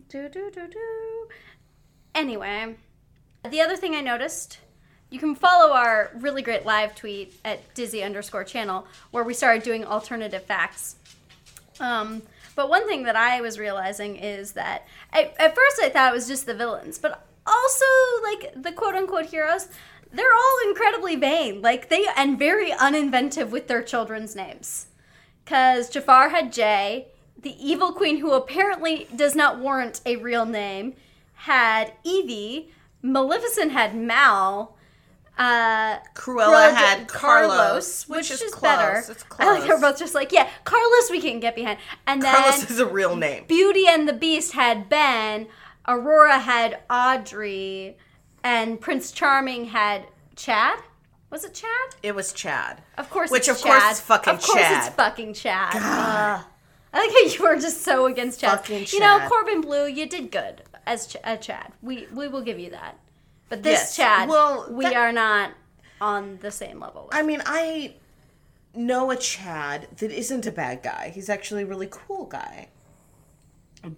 Do, 0.09 0.27
do, 0.29 0.49
do, 0.51 0.67
do. 0.67 1.27
Anyway, 2.15 2.75
the 3.47 3.61
other 3.61 3.75
thing 3.75 3.93
I 3.93 4.01
noticed, 4.01 4.57
you 5.09 5.19
can 5.19 5.35
follow 5.35 5.73
our 5.73 6.11
really 6.15 6.41
great 6.41 6.65
live 6.65 6.95
tweet 6.95 7.35
at 7.45 7.73
Dizzy 7.75 8.03
underscore 8.03 8.43
channel 8.43 8.87
where 9.11 9.23
we 9.23 9.33
started 9.33 9.61
doing 9.63 9.85
alternative 9.85 10.43
facts. 10.43 10.95
Um, 11.79 12.23
but 12.57 12.69
one 12.69 12.87
thing 12.87 13.03
that 13.03 13.15
I 13.15 13.39
was 13.39 13.59
realizing 13.59 14.15
is 14.15 14.53
that 14.53 14.87
I, 15.13 15.31
at 15.39 15.55
first 15.55 15.79
I 15.79 15.89
thought 15.89 16.11
it 16.11 16.15
was 16.15 16.27
just 16.27 16.47
the 16.47 16.55
villains, 16.55 16.97
but 16.97 17.23
also 17.45 17.85
like 18.23 18.51
the 18.55 18.71
quote 18.71 18.95
unquote 18.95 19.27
heroes, 19.27 19.67
they're 20.11 20.33
all 20.33 20.67
incredibly 20.67 21.15
vain, 21.15 21.61
like 21.61 21.89
they 21.89 22.05
and 22.17 22.39
very 22.39 22.71
uninventive 22.71 23.51
with 23.51 23.67
their 23.67 23.83
children's 23.83 24.35
names. 24.35 24.87
Cause 25.45 25.87
Jafar 25.87 26.29
had 26.29 26.51
Jay, 26.51 27.09
the 27.39 27.55
evil 27.63 27.93
queen 27.93 28.17
who 28.17 28.33
apparently 28.33 29.07
does 29.15 29.35
not 29.35 29.59
warrant 29.59 30.01
a 30.05 30.15
real 30.15 30.45
name, 30.45 30.95
had 31.35 31.93
Evie, 32.03 32.71
Maleficent 33.03 33.71
had 33.71 33.95
Mal. 33.95 34.75
Uh, 35.37 35.99
Cruella 36.15 36.73
had 36.73 37.07
Carlos, 37.07 38.07
which 38.09 38.31
is 38.31 38.41
close. 38.51 38.61
better. 38.61 39.03
It's 39.11 39.23
I 39.39 39.51
like 39.59 39.67
they're 39.67 39.79
both 39.79 39.99
just 39.99 40.15
like, 40.15 40.31
yeah, 40.31 40.49
Carlos 40.63 41.11
we 41.11 41.21
can 41.21 41.39
get 41.39 41.55
behind. 41.55 41.77
And 42.07 42.21
then 42.21 42.33
Carlos 42.35 42.69
is 42.71 42.79
a 42.79 42.85
real 42.87 43.15
name. 43.15 43.45
Beauty 43.47 43.85
and 43.87 44.07
the 44.07 44.13
Beast 44.13 44.53
had 44.53 44.89
Ben, 44.89 45.47
Aurora 45.87 46.39
had 46.39 46.79
Audrey, 46.89 47.97
and 48.43 48.81
Prince 48.81 49.11
Charming 49.11 49.65
had 49.65 50.07
Chad. 50.35 50.79
Was 51.29 51.43
it 51.43 51.53
Chad? 51.53 51.95
It 52.01 52.15
was 52.15 52.31
Chad. 52.33 52.81
Of 52.97 53.09
course, 53.09 53.29
Which, 53.29 53.47
it's 53.47 53.59
of 53.59 53.63
course, 53.63 53.81
Chad. 53.83 53.91
is 53.91 53.99
fucking 54.01 54.33
Of 54.35 54.41
course, 54.41 54.61
Chad. 54.61 54.87
it's 54.87 54.95
fucking 54.95 55.33
Chad. 55.33 55.73
I 55.75 56.43
like 56.93 57.11
how 57.11 57.19
you 57.19 57.43
were 57.43 57.59
just 57.61 57.83
so 57.83 58.05
against 58.05 58.39
Chad. 58.39 58.51
Fucking 58.61 58.87
You 58.91 58.99
know, 59.01 59.19
Corbin 59.29 59.61
Bleu, 59.61 59.85
you 59.87 60.07
did 60.07 60.31
good 60.31 60.63
as 60.85 61.07
Ch- 61.07 61.17
uh, 61.23 61.35
Chad. 61.35 61.73
We 61.81 62.07
we 62.13 62.27
will 62.27 62.41
give 62.41 62.57
you 62.59 62.69
that. 62.71 62.97
But 63.49 63.63
this 63.63 63.79
Yes. 63.79 63.95
Chad, 63.95 64.29
Well, 64.29 64.67
we 64.69 64.85
that- 64.85 64.95
are 64.95 65.11
not 65.11 65.51
on 66.01 66.39
the 66.41 66.51
same 66.51 66.79
level. 66.79 67.05
With. 67.05 67.15
I 67.15 67.21
mean, 67.23 67.41
I 67.45 67.95
know 68.73 69.09
a 69.11 69.15
Chad 69.15 69.87
that 69.97 70.11
isn't 70.11 70.45
a 70.45 70.51
bad 70.51 70.83
guy. 70.83 71.11
He's 71.15 71.29
actually 71.29 71.63
a 71.63 71.65
really 71.65 71.87
cool 71.89 72.25
guy. 72.25 72.67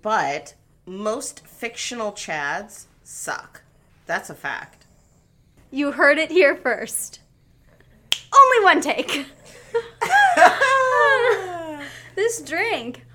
But 0.01 0.53
most 0.85 1.45
fictional 1.47 2.12
Chads 2.13 2.85
suck. 3.03 3.63
That's 4.05 4.29
a 4.29 4.35
fact. 4.35 4.85
You 5.71 5.91
heard 5.91 6.17
it 6.17 6.31
here 6.31 6.55
first. 6.55 7.19
Only 8.33 8.63
one 8.63 8.81
take. 8.81 9.25
this 12.15 12.41
drink. 12.41 13.05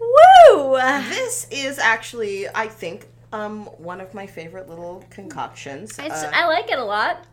Woo! 0.00 0.76
this 1.08 1.46
is 1.50 1.78
actually, 1.78 2.46
I 2.54 2.68
think, 2.68 3.08
um, 3.32 3.66
one 3.78 4.00
of 4.00 4.14
my 4.14 4.26
favorite 4.26 4.68
little 4.68 5.04
concoctions. 5.10 5.98
It's, 5.98 6.22
Uh, 6.22 6.30
I 6.34 6.46
like 6.46 6.70
it 6.70 6.78
a 6.78 6.84
lot. 6.84 7.24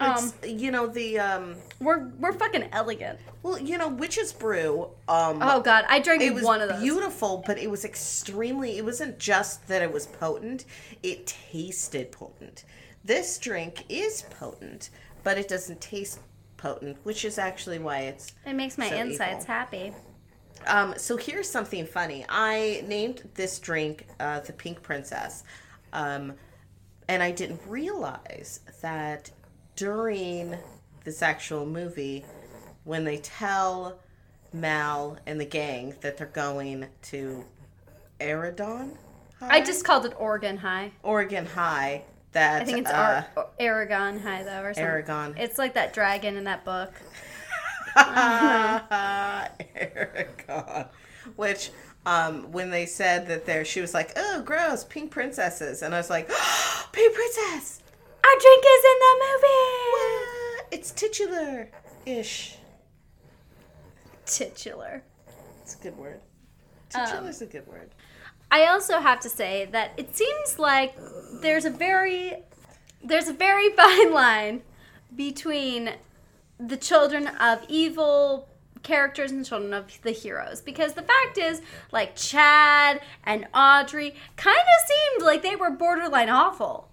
Um, 0.00 0.32
you 0.44 0.72
know 0.72 0.88
the 0.88 1.20
um, 1.20 1.54
we're 1.80 2.08
we're 2.18 2.32
fucking 2.32 2.68
elegant. 2.72 3.20
well, 3.44 3.56
you 3.60 3.78
know, 3.78 3.86
Witch's 3.88 4.32
Brew. 4.32 4.88
Um, 5.06 5.38
Oh 5.40 5.60
god, 5.60 5.84
I 5.88 6.00
drank 6.00 6.20
it 6.20 6.34
was 6.34 6.42
one 6.42 6.60
of 6.60 6.68
those. 6.68 6.80
beautiful, 6.80 7.44
but 7.46 7.58
it 7.58 7.70
was 7.70 7.84
extremely. 7.84 8.76
It 8.76 8.84
wasn't 8.84 9.18
just 9.20 9.68
that 9.68 9.82
it 9.82 9.92
was 9.92 10.06
potent; 10.08 10.64
it 11.04 11.26
tasted 11.28 12.10
potent. 12.10 12.64
This 13.04 13.38
drink 13.38 13.84
is 13.88 14.22
potent, 14.22 14.90
but 15.22 15.38
it 15.38 15.46
doesn't 15.46 15.80
taste 15.80 16.18
potent, 16.56 16.96
which 17.04 17.24
is 17.24 17.38
actually 17.38 17.78
why 17.78 18.00
it's. 18.00 18.32
It 18.44 18.54
makes 18.54 18.76
my 18.76 18.88
so 18.88 18.96
insides 18.96 19.44
evil. 19.44 19.54
happy. 19.54 19.92
Um, 20.66 20.94
so 20.96 21.16
here's 21.16 21.48
something 21.48 21.86
funny. 21.86 22.24
I 22.28 22.84
named 22.86 23.28
this 23.34 23.58
drink 23.58 24.06
uh, 24.20 24.40
the 24.40 24.52
Pink 24.52 24.82
Princess, 24.82 25.44
um, 25.92 26.34
and 27.08 27.22
I 27.22 27.30
didn't 27.30 27.60
realize 27.66 28.60
that 28.82 29.30
during 29.76 30.56
this 31.04 31.22
actual 31.22 31.66
movie, 31.66 32.24
when 32.84 33.04
they 33.04 33.18
tell 33.18 33.98
Mal 34.52 35.18
and 35.26 35.40
the 35.40 35.44
gang 35.44 35.94
that 36.00 36.16
they're 36.16 36.26
going 36.28 36.86
to 37.02 37.44
Auradon, 38.20 38.96
I 39.40 39.60
just 39.62 39.84
called 39.84 40.06
it 40.06 40.14
Oregon 40.18 40.56
High. 40.56 40.92
Oregon 41.02 41.46
High. 41.46 42.04
That 42.32 42.62
I 42.62 42.64
think 42.64 42.78
it's 42.80 42.90
uh, 42.90 43.22
Ar- 43.36 43.46
Aragon 43.60 44.18
High 44.18 44.42
though, 44.42 44.62
or 44.62 44.74
something. 44.74 44.82
Aragon. 44.82 45.34
It's 45.38 45.56
like 45.56 45.74
that 45.74 45.92
dragon 45.92 46.36
in 46.36 46.44
that 46.44 46.64
book. 46.64 46.92
Aragon. 49.74 50.86
Which, 51.36 51.70
um, 52.06 52.52
when 52.52 52.70
they 52.70 52.86
said 52.86 53.28
that 53.28 53.46
there, 53.46 53.64
she 53.64 53.80
was 53.80 53.94
like, 53.94 54.12
"Oh, 54.16 54.42
gross, 54.42 54.84
pink 54.84 55.10
princesses," 55.10 55.82
and 55.82 55.94
I 55.94 55.98
was 55.98 56.10
like, 56.10 56.28
"Pink 56.92 57.14
princess." 57.14 57.82
Our 58.24 58.40
drink 58.40 58.64
is 58.66 58.84
in 58.84 58.98
the 59.00 59.14
movie. 59.24 59.90
What? 59.92 60.66
It's 60.72 60.90
titular 60.90 61.68
ish. 62.06 62.56
Titular. 64.26 65.02
It's 65.62 65.74
a 65.74 65.78
good 65.78 65.96
word. 65.96 66.20
Um, 66.94 67.06
Titular 67.06 67.28
is 67.28 67.42
a 67.42 67.46
good 67.46 67.66
word. 67.66 67.90
I 68.50 68.66
also 68.66 69.00
have 69.00 69.20
to 69.20 69.28
say 69.28 69.68
that 69.72 69.92
it 69.96 70.14
seems 70.16 70.58
like 70.58 70.96
there's 71.40 71.64
a 71.64 71.70
very 71.70 72.42
there's 73.02 73.28
a 73.28 73.32
very 73.32 73.70
fine 73.76 74.12
line 74.12 74.62
between 75.14 75.90
the 76.58 76.76
children 76.76 77.26
of 77.40 77.64
evil 77.68 78.48
characters 78.82 79.30
and 79.32 79.44
children 79.46 79.72
of 79.72 80.00
the 80.02 80.10
heroes 80.10 80.60
because 80.60 80.92
the 80.92 81.02
fact 81.02 81.38
is 81.38 81.62
like 81.90 82.14
Chad 82.16 83.00
and 83.24 83.46
Audrey 83.54 84.14
kind 84.36 84.58
of 84.58 84.88
seemed 84.88 85.22
like 85.24 85.42
they 85.42 85.56
were 85.56 85.70
borderline 85.70 86.28
awful. 86.28 86.88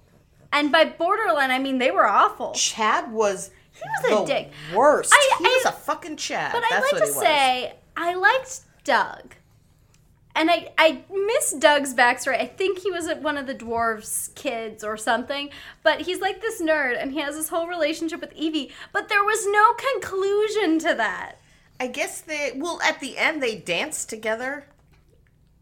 And 0.53 0.71
by 0.71 0.85
borderline 0.85 1.51
I 1.51 1.59
mean 1.59 1.77
they 1.79 1.91
were 1.91 2.07
awful. 2.07 2.53
Chad 2.53 3.11
was. 3.11 3.51
He 3.73 3.81
was 4.03 4.11
a 4.11 4.15
the 4.21 4.25
dick. 4.25 4.51
Worst. 4.75 5.13
I- 5.13 5.35
he 5.39 5.45
I- 5.45 5.61
was 5.63 5.73
a 5.73 5.77
fucking 5.77 6.17
Chad. 6.17 6.51
But 6.53 6.63
That's 6.69 6.85
I'd 6.93 6.93
like 6.93 7.03
to 7.03 7.11
say 7.13 7.73
I 7.97 8.13
liked 8.15 8.61
Doug. 8.83 9.35
And 10.35 10.49
I, 10.49 10.71
I 10.77 11.03
miss 11.09 11.51
Doug's 11.53 11.93
backstory. 11.93 12.39
I 12.39 12.45
think 12.47 12.79
he 12.79 12.91
was 12.91 13.09
one 13.19 13.37
of 13.37 13.47
the 13.47 13.55
dwarves' 13.55 14.33
kids 14.35 14.83
or 14.83 14.95
something. 14.97 15.49
But 15.83 16.01
he's 16.01 16.21
like 16.21 16.41
this 16.41 16.61
nerd 16.61 17.01
and 17.01 17.11
he 17.11 17.19
has 17.19 17.35
this 17.35 17.49
whole 17.49 17.67
relationship 17.67 18.21
with 18.21 18.33
Evie. 18.33 18.71
But 18.93 19.09
there 19.09 19.23
was 19.23 19.45
no 19.47 19.73
conclusion 19.73 20.79
to 20.79 20.95
that. 20.95 21.37
I 21.79 21.87
guess 21.87 22.21
they. 22.21 22.51
Well, 22.55 22.79
at 22.83 22.99
the 22.99 23.17
end, 23.17 23.41
they 23.41 23.55
danced 23.57 24.07
together, 24.07 24.67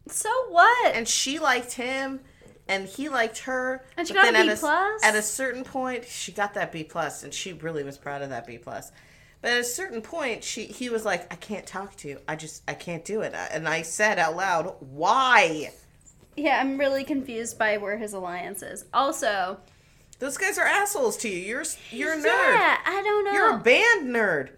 So 0.09 0.29
what? 0.49 0.93
and 0.93 1.07
she 1.07 1.39
liked 1.39 1.71
him, 1.73 2.19
and 2.67 2.87
he 2.89 3.07
liked 3.07 3.39
her. 3.39 3.85
And 3.95 4.05
she 4.05 4.13
got 4.13 4.27
a 4.27 4.43
B 4.43 4.49
at 4.49 4.59
plus? 4.59 5.01
At 5.01 5.15
a 5.15 5.21
certain 5.21 5.63
point, 5.63 6.03
she 6.05 6.33
got 6.33 6.55
that 6.55 6.73
B 6.73 6.83
plus, 6.83 7.23
and 7.23 7.33
she 7.33 7.53
really 7.53 7.83
was 7.83 7.97
proud 7.97 8.21
of 8.21 8.31
that 8.31 8.45
B 8.45 8.57
plus. 8.57 8.91
But 9.41 9.51
at 9.51 9.59
a 9.61 9.63
certain 9.63 10.01
point, 10.01 10.43
she 10.43 10.65
he 10.65 10.89
was 10.89 11.05
like, 11.05 11.31
"I 11.31 11.35
can't 11.37 11.65
talk 11.65 11.95
to 11.97 12.07
you. 12.09 12.19
I 12.27 12.35
just 12.35 12.61
I 12.67 12.73
can't 12.73 13.05
do 13.05 13.21
it." 13.21 13.33
And 13.33 13.67
I 13.69 13.83
said 13.83 14.19
out 14.19 14.35
loud, 14.35 14.75
"Why?" 14.79 15.71
yeah, 16.35 16.59
I'm 16.59 16.77
really 16.77 17.03
confused 17.03 17.57
by 17.57 17.77
where 17.77 17.97
his 17.97 18.13
alliance 18.13 18.61
is. 18.61 18.85
Also, 18.93 19.59
Those 20.19 20.37
guys 20.37 20.57
are 20.57 20.65
assholes 20.65 21.15
to 21.17 21.29
you. 21.29 21.37
You're 21.39 21.63
you're 21.91 22.13
a 22.13 22.17
nerd. 22.17 22.25
yeah, 22.25 22.77
I 22.85 23.01
don't 23.03 23.23
know. 23.25 23.31
You're 23.31 23.53
a 23.55 23.59
band 23.59 24.09
nerd. 24.13 24.49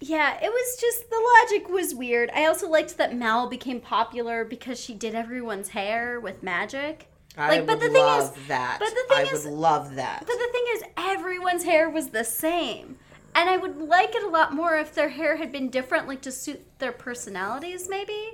Yeah, 0.00 0.38
it 0.40 0.48
was 0.50 0.80
just 0.80 1.10
the 1.10 1.20
logic 1.42 1.68
was 1.68 1.94
weird. 1.94 2.30
I 2.32 2.46
also 2.46 2.68
liked 2.70 2.96
that 2.98 3.14
Mal 3.16 3.48
became 3.48 3.80
popular 3.80 4.44
because 4.44 4.78
she 4.80 4.94
did 4.94 5.14
everyone's 5.14 5.70
hair 5.70 6.20
with 6.20 6.42
magic. 6.42 7.08
I 7.36 7.48
Like, 7.48 7.58
would 7.60 7.66
but 7.66 7.80
the 7.80 7.88
thing 7.90 8.02
love 8.02 8.36
is- 8.38 8.46
that. 8.48 8.76
but 8.78 8.88
the 8.90 9.14
thing 9.14 9.26
I 9.26 9.30
is- 9.32 9.44
would 9.44 9.52
love 9.54 9.96
that. 9.96 10.20
But 10.20 10.38
the 10.38 10.48
thing 10.52 10.64
is, 10.70 10.82
everyone's 10.96 11.64
hair 11.64 11.90
was 11.90 12.08
the 12.10 12.24
same. 12.24 12.98
And 13.38 13.48
I 13.48 13.56
would 13.56 13.76
like 13.78 14.16
it 14.16 14.24
a 14.24 14.28
lot 14.28 14.52
more 14.52 14.76
if 14.76 14.94
their 14.94 15.08
hair 15.10 15.36
had 15.36 15.52
been 15.52 15.70
different, 15.70 16.08
like 16.08 16.22
to 16.22 16.32
suit 16.32 16.60
their 16.80 16.90
personalities, 16.90 17.88
maybe. 17.88 18.32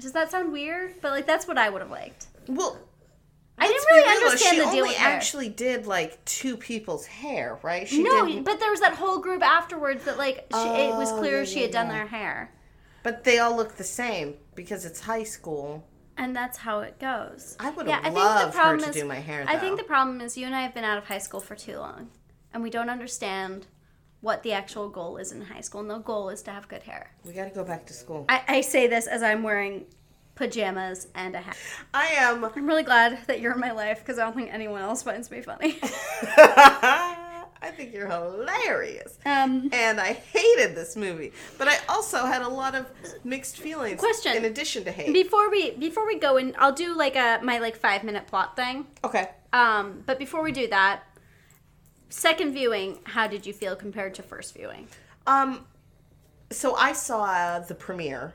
Does 0.00 0.10
that 0.12 0.30
sound 0.32 0.50
weird? 0.52 0.94
But 1.00 1.12
like 1.12 1.24
that's 1.26 1.46
what 1.46 1.56
I 1.56 1.68
would 1.70 1.82
have 1.82 1.90
liked. 1.90 2.26
well, 2.48 2.76
I 3.56 3.68
didn't 3.68 3.84
really 3.92 4.08
real, 4.08 4.24
understand 4.24 4.56
she 4.56 4.64
the 4.64 4.70
deal 4.72 4.86
hair. 4.86 5.08
actually 5.16 5.48
did 5.48 5.86
like 5.86 6.22
two 6.24 6.56
people's 6.56 7.06
hair, 7.06 7.60
right? 7.62 7.86
She 7.86 8.02
no, 8.02 8.26
didn't, 8.26 8.42
but 8.42 8.58
there 8.58 8.72
was 8.72 8.80
that 8.80 8.94
whole 8.94 9.20
group 9.20 9.42
afterwards 9.44 10.04
that 10.06 10.18
like 10.18 10.46
she, 10.52 10.58
it 10.58 10.96
was 10.96 11.12
Oh, 11.12 11.18
clear 11.20 11.38
yeah, 11.38 11.44
she 11.44 11.56
yeah, 11.58 11.62
had 11.62 11.70
done 11.70 11.86
yeah. 11.86 11.92
their 11.92 12.06
hair, 12.08 12.50
But 13.04 13.22
they 13.22 13.38
all 13.38 13.56
look 13.56 13.76
the 13.76 13.84
same 13.84 14.34
because 14.56 14.84
it's 14.84 14.98
high 14.98 15.22
school. 15.22 15.86
and 16.16 16.34
that's 16.34 16.58
how 16.58 16.80
it 16.80 16.98
goes. 16.98 17.56
I 17.60 17.70
would 17.70 17.86
Yeah, 17.86 18.00
have 18.02 18.06
I 18.06 18.10
think 18.40 18.52
the 18.52 18.58
problem 18.58 18.80
to 18.80 18.88
is- 18.88 18.96
do 18.96 19.04
my 19.04 19.20
hair. 19.20 19.44
I 19.46 19.56
think 19.56 19.78
the 19.78 19.84
problem 19.84 20.20
is 20.20 20.36
you 20.36 20.46
and 20.46 20.54
I 20.56 20.62
have 20.62 20.74
been 20.74 20.84
out 20.84 20.98
of 20.98 21.04
high 21.06 21.18
school 21.18 21.40
for 21.40 21.54
too 21.54 21.78
long, 21.78 22.08
and 22.52 22.60
we 22.60 22.70
don't 22.70 22.90
understand 22.90 23.68
what 24.24 24.42
the 24.42 24.52
actual 24.52 24.88
goal 24.88 25.18
is 25.18 25.32
in 25.32 25.40
high 25.42 25.60
school. 25.60 25.82
And 25.82 25.90
the 25.90 25.98
goal 25.98 26.30
is 26.30 26.40
to 26.42 26.50
have 26.50 26.66
good 26.66 26.82
hair. 26.82 27.10
we 27.26 27.34
got 27.34 27.44
to 27.44 27.50
go 27.50 27.62
back 27.62 27.84
to 27.86 27.92
school. 27.92 28.24
I, 28.30 28.42
I 28.48 28.60
say 28.62 28.86
this 28.86 29.06
as 29.06 29.22
I'm 29.22 29.42
wearing 29.42 29.84
pajamas 30.34 31.08
and 31.14 31.34
a 31.36 31.40
hat. 31.40 31.56
I 31.92 32.06
am. 32.16 32.42
I'm 32.42 32.66
really 32.66 32.82
glad 32.84 33.18
that 33.26 33.40
you're 33.40 33.52
in 33.52 33.60
my 33.60 33.72
life 33.72 33.98
because 33.98 34.18
I 34.18 34.24
don't 34.24 34.34
think 34.34 34.48
anyone 34.50 34.80
else 34.80 35.02
finds 35.02 35.30
me 35.30 35.42
funny. 35.42 35.78
I 35.82 37.70
think 37.76 37.92
you're 37.92 38.08
hilarious. 38.08 39.18
um, 39.26 39.68
And 39.72 40.00
I 40.00 40.12
hated 40.14 40.74
this 40.74 40.96
movie, 40.96 41.32
but 41.58 41.68
I 41.68 41.76
also 41.88 42.24
had 42.24 42.40
a 42.42 42.48
lot 42.48 42.74
of 42.74 42.86
mixed 43.24 43.58
feelings. 43.58 44.00
Question. 44.00 44.36
In 44.36 44.44
addition 44.46 44.84
to 44.84 44.90
hate. 44.92 45.12
before 45.12 45.50
we 45.50 45.72
before 45.72 46.06
we 46.06 46.18
go 46.18 46.36
in, 46.38 46.54
I'll 46.58 46.72
do 46.72 46.96
like 46.96 47.16
a 47.16 47.40
my 47.42 47.58
like 47.58 47.76
five 47.76 48.04
minute 48.04 48.26
plot 48.26 48.56
thing. 48.56 48.86
okay. 49.04 49.30
Um, 49.52 50.02
but 50.04 50.18
before 50.18 50.42
we 50.42 50.50
do 50.50 50.66
that, 50.68 51.02
second 52.14 52.52
viewing, 52.52 52.98
how 53.04 53.26
did 53.26 53.44
you 53.46 53.52
feel 53.52 53.74
compared 53.76 54.14
to 54.14 54.22
first 54.22 54.54
viewing? 54.54 54.88
Um, 55.26 55.66
so 56.50 56.74
I 56.76 56.92
saw 56.92 57.58
the 57.58 57.74
premiere 57.74 58.32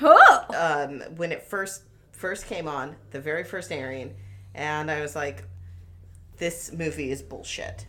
Oh, 0.00 0.44
um, 0.56 1.00
when 1.16 1.32
it 1.32 1.42
first 1.42 1.82
first 2.12 2.46
came 2.46 2.66
on, 2.66 2.96
the 3.10 3.20
very 3.20 3.44
first 3.44 3.70
airing, 3.70 4.14
and 4.54 4.90
I 4.90 5.00
was 5.02 5.14
like, 5.14 5.44
"This 6.38 6.72
movie 6.72 7.10
is 7.10 7.22
bullshit." 7.22 7.86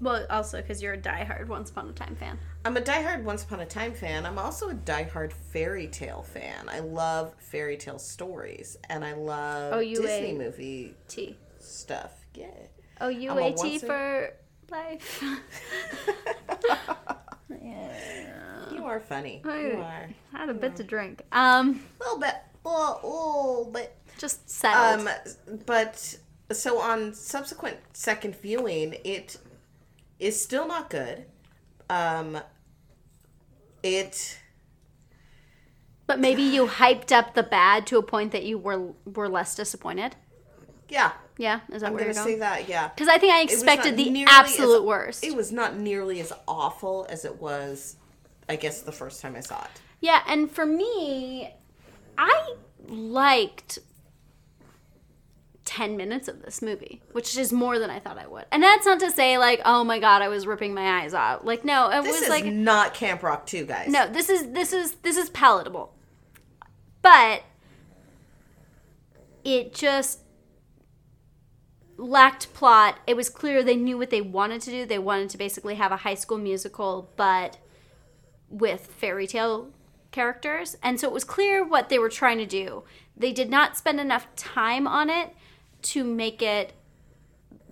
well, 0.00 0.26
also 0.28 0.60
because 0.60 0.82
you're 0.82 0.92
a 0.92 0.98
diehard 0.98 1.46
Once 1.48 1.70
Upon 1.70 1.88
a 1.88 1.92
Time 1.92 2.14
fan. 2.16 2.38
I'm 2.66 2.76
a 2.76 2.80
diehard 2.82 3.22
Once 3.24 3.44
Upon 3.44 3.60
a 3.60 3.66
Time 3.66 3.94
fan. 3.94 4.26
I'm 4.26 4.38
also 4.38 4.68
a 4.68 4.74
diehard 4.74 5.32
fairy 5.32 5.86
tale 5.88 6.22
fan. 6.22 6.68
I 6.68 6.80
love 6.80 7.34
fairy 7.38 7.78
tale 7.78 7.98
stories, 7.98 8.76
and 8.90 9.04
I 9.04 9.14
love 9.14 9.72
Oh, 9.72 9.80
you 9.80 9.96
Disney 10.02 10.34
movie 10.34 10.94
T. 11.08 11.36
stuff. 11.58 12.12
Yeah. 12.34 12.48
Oh, 13.04 13.08
U 13.08 13.30
a 13.38 13.48
A 13.48 13.52
T 13.52 13.76
a- 13.76 13.78
for 13.80 14.30
life. 14.70 15.22
You 18.72 18.84
are 18.84 19.00
funny. 19.00 19.40
You 19.44 19.50
I- 19.50 19.72
are. 19.82 20.08
I 20.34 20.38
had 20.38 20.48
a 20.48 20.54
bit 20.54 20.76
to 20.76 20.84
drink. 20.84 21.22
Um, 21.32 21.80
A 22.00 22.04
little 22.04 22.18
bit. 22.18 22.34
A 22.64 22.68
little 22.68 23.70
bit. 23.72 23.94
just 24.18 24.48
settled. 24.48 25.06
Um, 25.08 25.60
but 25.66 26.16
so 26.52 26.78
on 26.80 27.14
subsequent 27.14 27.76
second 27.92 28.36
viewing, 28.36 28.96
it 29.04 29.36
is 30.18 30.40
still 30.42 30.66
not 30.66 30.90
good. 30.90 31.26
Um, 31.90 32.38
it 33.82 34.38
but 36.06 36.18
maybe 36.18 36.42
you 36.42 36.66
hyped 36.66 37.12
up 37.12 37.34
the 37.34 37.42
bad 37.42 37.86
to 37.88 37.98
a 37.98 38.02
point 38.02 38.32
that 38.32 38.44
you 38.44 38.58
were 38.58 38.92
were 39.04 39.28
less 39.28 39.54
disappointed. 39.54 40.16
yeah. 40.88 41.12
Yeah, 41.36 41.60
is 41.72 41.80
that 41.80 41.88
I'm 41.88 41.94
where 41.94 42.04
gonna 42.04 42.14
you're 42.14 42.24
say 42.24 42.38
that. 42.38 42.68
Yeah. 42.68 42.88
Because 42.88 43.08
I 43.08 43.18
think 43.18 43.32
I 43.32 43.42
expected 43.42 43.96
the 43.96 44.24
absolute 44.28 44.76
as- 44.76 44.82
worst. 44.82 45.24
It 45.24 45.34
was 45.34 45.50
not 45.50 45.76
nearly 45.76 46.20
as 46.20 46.32
awful 46.46 47.06
as 47.08 47.24
it 47.24 47.40
was, 47.40 47.96
I 48.48 48.56
guess, 48.56 48.82
the 48.82 48.92
first 48.92 49.20
time 49.20 49.34
I 49.36 49.40
saw 49.40 49.62
it. 49.64 49.70
Yeah, 50.00 50.22
and 50.28 50.50
for 50.50 50.64
me, 50.66 51.52
I 52.16 52.54
liked 52.86 53.78
10 55.64 55.96
minutes 55.96 56.28
of 56.28 56.42
this 56.42 56.60
movie, 56.62 57.02
which 57.12 57.36
is 57.36 57.52
more 57.52 57.78
than 57.78 57.90
I 57.90 57.98
thought 57.98 58.18
I 58.18 58.26
would. 58.26 58.44
And 58.52 58.62
that's 58.62 58.86
not 58.86 59.00
to 59.00 59.10
say, 59.10 59.38
like, 59.38 59.60
oh 59.64 59.82
my 59.82 59.98
god, 59.98 60.20
I 60.22 60.28
was 60.28 60.46
ripping 60.46 60.72
my 60.74 61.00
eyes 61.02 61.14
out. 61.14 61.44
Like, 61.44 61.64
no, 61.64 61.88
it 61.88 62.02
This 62.02 62.12
was 62.16 62.22
is 62.24 62.28
like, 62.28 62.44
not 62.44 62.94
Camp 62.94 63.22
Rock 63.22 63.46
2, 63.46 63.64
guys. 63.64 63.88
no, 63.88 64.06
this 64.06 64.28
is, 64.28 64.52
this 64.52 64.72
is, 64.72 64.92
this 64.96 65.16
is 65.16 65.30
palatable. 65.30 65.94
But 67.02 67.42
it 69.42 69.74
just 69.74 70.20
lacked 71.96 72.52
plot. 72.54 72.98
It 73.06 73.16
was 73.16 73.30
clear 73.30 73.62
they 73.62 73.76
knew 73.76 73.98
what 73.98 74.10
they 74.10 74.20
wanted 74.20 74.60
to 74.62 74.70
do. 74.70 74.86
They 74.86 74.98
wanted 74.98 75.30
to 75.30 75.38
basically 75.38 75.76
have 75.76 75.92
a 75.92 75.98
high 75.98 76.14
school 76.14 76.38
musical, 76.38 77.10
but 77.16 77.58
with 78.50 78.86
fairy 78.86 79.26
tale 79.26 79.70
characters. 80.10 80.76
And 80.82 80.98
so 80.98 81.08
it 81.08 81.14
was 81.14 81.24
clear 81.24 81.64
what 81.64 81.88
they 81.88 81.98
were 81.98 82.08
trying 82.08 82.38
to 82.38 82.46
do. 82.46 82.84
They 83.16 83.32
did 83.32 83.50
not 83.50 83.76
spend 83.76 84.00
enough 84.00 84.26
time 84.36 84.86
on 84.86 85.10
it 85.10 85.34
to 85.82 86.04
make 86.04 86.40
it 86.40 86.72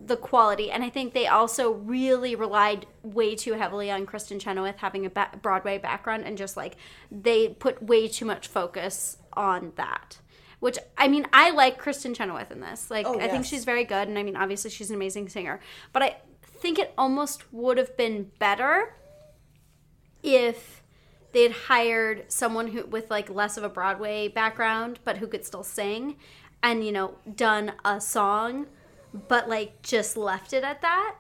the 0.07 0.17
quality. 0.17 0.71
And 0.71 0.83
I 0.83 0.91
think 0.91 1.15
they 1.15 1.27
also 1.27 1.71
really 1.71 2.35
relied 2.35 2.87
way 3.03 3.35
too 3.35 3.55
heavily 3.55 3.91
on 3.91 4.07
Kristin 4.07 4.41
Chenoweth 4.41 4.79
having 4.79 5.07
a 5.07 5.11
ba- 5.11 5.31
Broadway 5.41 5.79
background 5.79 6.25
and 6.25 6.37
just 6.37 6.57
like 6.57 6.77
they 7.11 7.49
put 7.49 7.83
way 7.83 8.09
too 8.09 8.25
much 8.25 8.49
focus 8.49 9.19
on 9.35 9.73
that. 9.77 10.19
Which 10.63 10.79
I 10.97 11.09
mean, 11.09 11.27
I 11.33 11.51
like 11.51 11.83
Kristin 11.83 12.15
Chenoweth 12.15 12.53
in 12.53 12.61
this. 12.61 12.89
Like, 12.89 13.05
Oh, 13.05 13.19
I 13.19 13.27
think 13.27 13.45
she's 13.45 13.65
very 13.65 13.83
good, 13.83 14.07
and 14.07 14.17
I 14.17 14.23
mean, 14.23 14.37
obviously, 14.37 14.71
she's 14.71 14.91
an 14.91 14.95
amazing 14.95 15.29
singer. 15.29 15.59
But 15.93 16.05
I 16.05 16.19
think 16.45 16.79
it 16.79 16.95
almost 16.97 17.53
would 17.53 17.79
have 17.79 17.97
been 17.97 18.31
better 18.39 18.95
if 20.23 20.85
they 21.33 21.43
had 21.43 21.51
hired 21.51 22.31
someone 22.31 22.69
who 22.69 22.87
with 22.87 23.11
like 23.11 23.29
less 23.29 23.57
of 23.57 23.65
a 23.65 23.69
Broadway 23.69 24.29
background, 24.29 25.01
but 25.03 25.17
who 25.17 25.27
could 25.27 25.45
still 25.45 25.65
sing, 25.65 26.15
and 26.63 26.87
you 26.87 26.93
know, 26.93 27.17
done 27.35 27.73
a 27.85 28.01
song, 28.01 28.69
but 29.27 29.49
like 29.49 29.83
just 29.83 30.17
left 30.17 30.53
it 30.53 30.63
at 30.63 30.81
that. 30.81 31.17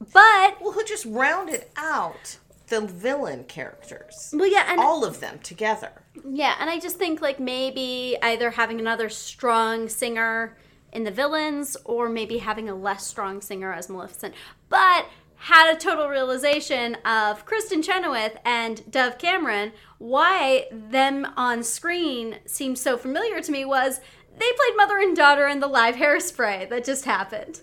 But 0.00 0.62
Well, 0.62 0.72
who 0.72 0.82
just 0.84 1.04
rounded 1.04 1.66
out 1.76 2.38
the 2.68 2.80
villain 2.80 3.44
characters? 3.44 4.30
well, 4.34 4.50
yeah, 4.50 4.66
and 4.70 4.80
All 4.80 5.04
of 5.04 5.20
them 5.20 5.38
together. 5.42 5.92
Yeah, 6.28 6.54
and 6.60 6.68
I 6.70 6.78
just 6.78 6.96
think 6.96 7.20
like 7.20 7.38
maybe 7.38 8.16
either 8.22 8.50
having 8.50 8.80
another 8.80 9.08
strong 9.08 9.88
singer 9.88 10.56
in 10.92 11.04
the 11.04 11.10
villains 11.10 11.76
or 11.84 12.08
maybe 12.08 12.38
having 12.38 12.68
a 12.68 12.74
less 12.74 13.06
strong 13.06 13.40
singer 13.40 13.72
as 13.72 13.88
Maleficent. 13.88 14.34
But 14.68 15.06
had 15.36 15.74
a 15.74 15.78
total 15.78 16.08
realization 16.08 16.94
of 17.04 17.44
Kristin 17.44 17.84
Chenoweth 17.84 18.38
and 18.44 18.90
Dove 18.90 19.18
Cameron, 19.18 19.72
why 19.98 20.66
them 20.72 21.26
on 21.36 21.62
screen 21.62 22.38
seemed 22.46 22.78
so 22.78 22.96
familiar 22.96 23.40
to 23.40 23.52
me 23.52 23.64
was 23.64 24.00
they 24.38 24.52
played 24.52 24.76
mother 24.76 24.98
and 24.98 25.16
daughter 25.16 25.46
in 25.46 25.60
the 25.60 25.66
live 25.66 25.96
hairspray 25.96 26.68
that 26.68 26.84
just 26.84 27.04
happened. 27.04 27.60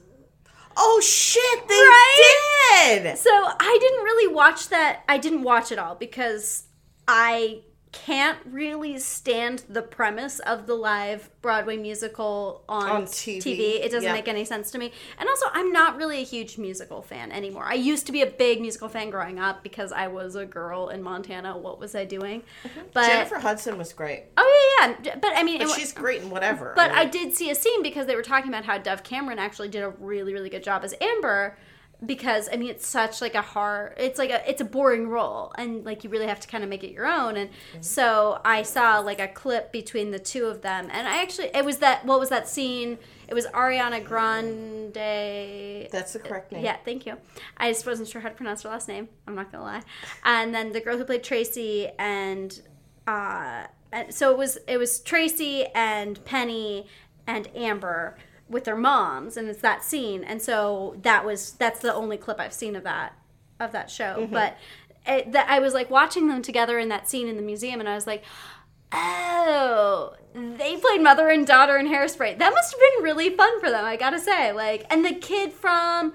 Oh 0.76 1.00
shit, 1.02 1.68
they 1.68 1.74
Right? 1.76 3.02
did. 3.04 3.18
So 3.18 3.30
I 3.32 3.78
didn't 3.82 4.04
really 4.04 4.34
watch 4.34 4.70
that. 4.70 5.04
I 5.08 5.18
didn't 5.18 5.44
watch 5.44 5.72
it 5.72 5.80
all 5.80 5.96
because 5.96 6.64
I 7.08 7.62
can't 7.93 8.39
really 8.45 8.97
stand 8.97 9.63
the 9.69 9.82
premise 9.82 10.39
of 10.39 10.65
the 10.67 10.73
live 10.73 11.29
Broadway 11.41 11.77
musical 11.77 12.63
on, 12.67 12.89
On 12.89 13.03
TV, 13.03 13.79
It 13.82 13.91
doesn't 13.91 14.03
yeah. 14.03 14.13
make 14.13 14.27
any 14.27 14.43
sense 14.45 14.71
to 14.71 14.77
me. 14.77 14.91
And 15.17 15.29
also, 15.29 15.45
I'm 15.53 15.71
not 15.71 15.95
really 15.95 16.19
a 16.19 16.23
huge 16.23 16.58
musical 16.58 17.01
fan 17.01 17.32
anymore. 17.32 17.65
I 17.65 17.75
used 17.75 18.06
to 18.08 18.12
be 18.12 18.21
a 18.21 18.25
big 18.25 18.60
musical 18.62 18.89
fan 18.89 19.10
growing 19.10 19.39
up 19.39 19.63
because 19.63 19.91
I 19.91 20.08
was 20.08 20.36
a 20.36 20.45
girl 20.45 20.89
in 20.89 21.03
Montana. 21.03 21.58
What 21.58 21.79
was 21.79 21.95
I 21.95 22.03
doing? 22.03 22.41
Mm-hmm. 22.65 22.79
But 22.93 23.08
Jennifer 23.08 23.39
Hudson 23.39 23.77
was 23.77 23.93
great. 23.93 24.23
oh 24.38 24.77
yeah, 24.82 24.95
yeah. 25.03 25.15
But 25.21 25.32
I 25.36 25.43
mean, 25.43 25.60
But 25.60 25.69
it 25.69 25.75
she's 25.75 25.93
great 25.93 26.21
in 26.23 26.29
whatever. 26.29 26.73
but 26.75 26.91
I 26.91 27.03
mean, 27.03 27.12
did 27.12 27.34
see 27.34 27.49
a 27.51 27.56
scene 27.56 27.84
because 27.84 28.08
they 28.08 28.15
were 28.15 28.23
talking 28.23 28.49
about 28.49 28.65
how 28.65 28.77
Dove 28.79 29.03
Cameron 29.03 29.38
actually 29.39 29.69
did 29.69 29.84
a 29.84 29.89
really, 29.89 30.34
really 30.34 30.49
good 30.49 30.63
job 30.63 30.84
as 30.84 30.93
Amber. 30.99 31.58
Because 32.06 32.50
I 32.52 32.58
mean, 32.58 32.70
it's 32.70 32.86
such 32.86 33.22
like 33.22 33.36
a 33.36 33.42
hard, 33.42 33.94
it's 33.98 34.20
like 34.20 34.30
a, 34.30 34.50
it's 34.50 34.62
a 34.62 34.66
boring 34.66 35.08
role, 35.08 35.54
and 35.58 35.86
like 35.86 36.04
you 36.04 36.10
really 36.10 36.28
have 36.28 36.39
to 36.42 36.48
kind 36.48 36.63
of 36.63 36.70
make 36.70 36.84
it 36.84 36.92
your 36.92 37.06
own. 37.06 37.38
And 37.38 37.50
so 37.82 38.42
I 38.44 38.63
saw 38.63 39.00
like 39.00 39.20
a 39.20 39.28
clip 39.28 39.72
between 39.72 40.12
the 40.12 40.20
two 40.20 40.46
of 40.46 40.62
them, 40.62 40.89
and 40.92 41.08
I 41.08 41.22
actually, 41.22 41.50
it 41.54 41.63
was 41.63 41.78
that, 41.78 42.06
what 42.06 42.20
was 42.20 42.30
that 42.30 42.48
scene? 42.48 42.98
It 43.28 43.34
was 43.34 43.46
Ariana 43.48 44.04
Grande. 44.04 45.89
That's 45.92 46.13
the 46.13 46.20
correct 46.20 46.52
name. 46.52 46.63
Yeah, 46.63 46.78
thank 46.84 47.06
you. 47.06 47.18
I 47.58 47.72
just 47.72 47.86
wasn't 47.86 48.10
sure 48.10 48.22
how 48.22 48.30
to 48.30 48.36
pronounce 48.36 48.63
her 48.63 48.70
last 48.70 48.88
name. 48.88 49.08
I'm 49.28 49.36
not 49.36 49.52
gonna 49.52 49.63
lie. 49.63 49.84
And 50.26 50.54
then 50.54 50.72
the 50.72 50.82
girl 50.82 50.98
who 50.98 51.06
played 51.06 51.24
Tracy 51.24 51.89
and 51.98 52.62
uh, 53.08 53.68
and 53.92 54.13
so 54.13 54.32
it 54.32 54.38
was 54.38 54.58
it 54.68 54.78
was 54.78 55.00
Tracy 55.00 55.66
and 55.74 56.24
Penny 56.26 56.88
and 57.28 57.48
Amber 57.56 58.18
with 58.54 58.63
their 58.63 58.76
moms, 58.76 59.36
and 59.36 59.50
it's 59.50 59.62
that 59.62 59.84
scene. 59.84 60.24
And 60.24 60.42
so 60.42 60.96
that 61.02 61.26
was 61.26 61.52
that's 61.54 61.80
the 61.80 61.94
only 61.94 62.18
clip 62.18 62.39
I've 62.39 62.54
seen 62.54 62.76
of 62.76 62.84
that 62.84 63.18
of 63.60 63.72
that 63.74 63.89
show. 63.92 64.18
Mm-hmm. 64.20 64.34
But 64.34 64.58
it, 65.06 65.32
that 65.34 65.50
I 65.50 65.60
was 65.60 65.74
like 65.74 65.89
watching 65.89 66.28
them 66.28 66.42
together 66.42 66.80
in 66.80 66.89
that 66.89 67.10
scene 67.10 67.28
in 67.28 67.36
the 67.36 67.42
museum, 67.42 67.80
and 67.80 67.89
I 67.89 67.96
was 67.96 68.08
like. 68.08 68.24
Oh, 68.96 70.13
they 70.36 70.78
played 70.78 71.02
mother 71.02 71.28
and 71.28 71.48
daughter 71.48 71.78
in 71.78 71.88
Hairspray. 71.88 72.38
That 72.38 72.54
must 72.54 72.72
have 72.72 72.80
been 72.80 73.04
really 73.04 73.32
fun 73.32 73.60
for 73.60 73.72
them, 73.72 73.84
I 73.84 73.96
gotta 73.96 74.20
say. 74.20 74.52
Like, 74.54 74.86
and 74.92 75.04
the 75.04 75.16
kid 75.16 75.52
from 75.52 76.13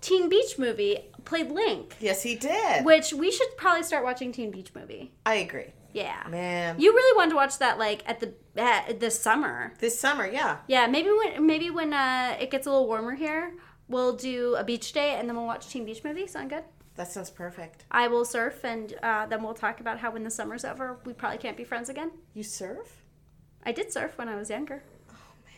Teen 0.00 0.28
Beach 0.28 0.56
Movie 0.56 1.10
played 1.24 1.50
Link, 1.50 1.96
Yes, 1.98 2.22
he 2.22 2.36
did. 2.36 2.84
which 2.84 3.12
we 3.12 3.32
should 3.32 3.56
probably 3.56 3.82
start 3.82 4.04
watching 4.04 4.30
Teen 4.30 4.52
Beach 4.52 4.70
Movie. 4.74 5.10
I 5.26 5.34
agree. 5.34 5.72
Yeah, 5.92 6.26
Man. 6.30 6.80
you 6.80 6.92
really 6.92 7.16
wanted 7.16 7.30
to 7.30 7.36
watch 7.36 7.58
that 7.58 7.78
like 7.78 8.02
at 8.06 8.20
the 8.20 8.32
at 8.56 8.98
this 9.00 9.18
summer. 9.18 9.74
this 9.78 9.98
summer, 9.98 10.26
yeah. 10.26 10.58
Yeah, 10.66 10.86
maybe 10.86 11.10
when 11.10 11.46
maybe 11.46 11.70
when 11.70 11.92
uh, 11.92 12.36
it 12.40 12.50
gets 12.50 12.66
a 12.66 12.70
little 12.70 12.86
warmer 12.86 13.14
here, 13.14 13.54
we'll 13.88 14.16
do 14.16 14.54
a 14.56 14.64
beach 14.64 14.92
day 14.92 15.16
and 15.16 15.28
then 15.28 15.36
we'll 15.36 15.46
watch 15.46 15.68
Teen 15.68 15.84
Beach 15.84 16.02
Movie. 16.02 16.26
Sound 16.26 16.50
good? 16.50 16.64
That 16.96 17.10
sounds 17.10 17.30
perfect. 17.30 17.84
I 17.90 18.08
will 18.08 18.24
surf 18.24 18.64
and 18.64 18.94
uh, 19.02 19.26
then 19.26 19.42
we'll 19.42 19.54
talk 19.54 19.80
about 19.80 19.98
how 19.98 20.10
when 20.10 20.24
the 20.24 20.30
summer's 20.30 20.64
over, 20.64 20.98
we 21.04 21.12
probably 21.12 21.38
can't 21.38 21.56
be 21.56 21.64
friends 21.64 21.88
again. 21.88 22.10
You 22.34 22.42
surf? 22.42 23.02
I 23.64 23.72
did 23.72 23.92
surf 23.92 24.18
when 24.18 24.28
I 24.28 24.36
was 24.36 24.50
younger. 24.50 24.82
Oh 25.10 25.34
man! 25.44 25.54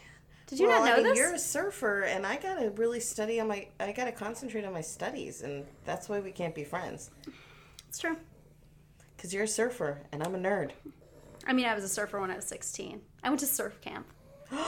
Did 0.46 0.59
you 0.59 0.66
well, 0.68 0.80
not 0.80 0.86
know 0.86 0.92
I 0.92 0.96
mean, 0.96 1.04
this? 1.06 1.18
you're 1.18 1.34
a 1.34 1.38
surfer, 1.38 2.02
and 2.02 2.26
I 2.26 2.36
gotta 2.36 2.70
really 2.70 3.00
study 3.00 3.40
on 3.40 3.48
my. 3.48 3.68
I 3.80 3.92
gotta 3.92 4.12
concentrate 4.12 4.64
on 4.64 4.72
my 4.72 4.82
studies, 4.82 5.42
and 5.42 5.64
that's 5.84 6.09
why 6.09 6.20
we 6.20 6.32
can't 6.32 6.54
be 6.54 6.64
friends. 6.64 7.11
It's 7.88 7.98
true. 7.98 8.16
Cause 9.24 9.32
you're 9.32 9.44
a 9.44 9.48
surfer, 9.48 10.02
and 10.12 10.22
I'm 10.22 10.34
a 10.34 10.38
nerd. 10.38 10.72
I 11.46 11.54
mean, 11.54 11.64
I 11.64 11.74
was 11.74 11.82
a 11.82 11.88
surfer 11.88 12.20
when 12.20 12.30
I 12.30 12.36
was 12.36 12.44
16. 12.44 13.00
I 13.22 13.30
went 13.30 13.40
to 13.40 13.46
surf 13.46 13.80
camp. 13.80 14.06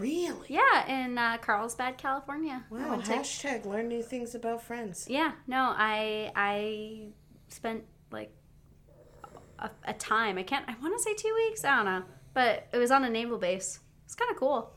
Really? 0.00 0.46
Yeah, 0.48 0.86
in 0.88 1.16
uh, 1.16 1.36
Carlsbad, 1.40 1.96
California. 1.96 2.64
Wow. 2.70 2.96
to- 2.96 3.12
Hashtag 3.12 3.66
learn 3.66 3.86
new 3.88 4.02
things 4.02 4.34
about 4.34 4.62
friends. 4.64 5.06
yeah, 5.08 5.32
no, 5.46 5.72
I 5.76 6.30
I 6.34 7.08
spent 7.48 7.84
like 8.10 8.32
a, 9.60 9.70
a 9.84 9.92
time. 9.94 10.38
I 10.38 10.42
can't. 10.42 10.68
I 10.68 10.74
want 10.82 10.96
to 10.96 11.02
say 11.02 11.14
two 11.14 11.32
weeks. 11.34 11.64
I 11.64 11.76
don't 11.76 11.84
know, 11.86 12.02
but 12.34 12.66
it 12.72 12.78
was 12.78 12.90
on 12.90 13.04
a 13.04 13.10
naval 13.10 13.38
base. 13.38 13.78
It's 14.04 14.14
kind 14.16 14.30
of 14.30 14.36
cool. 14.36 14.72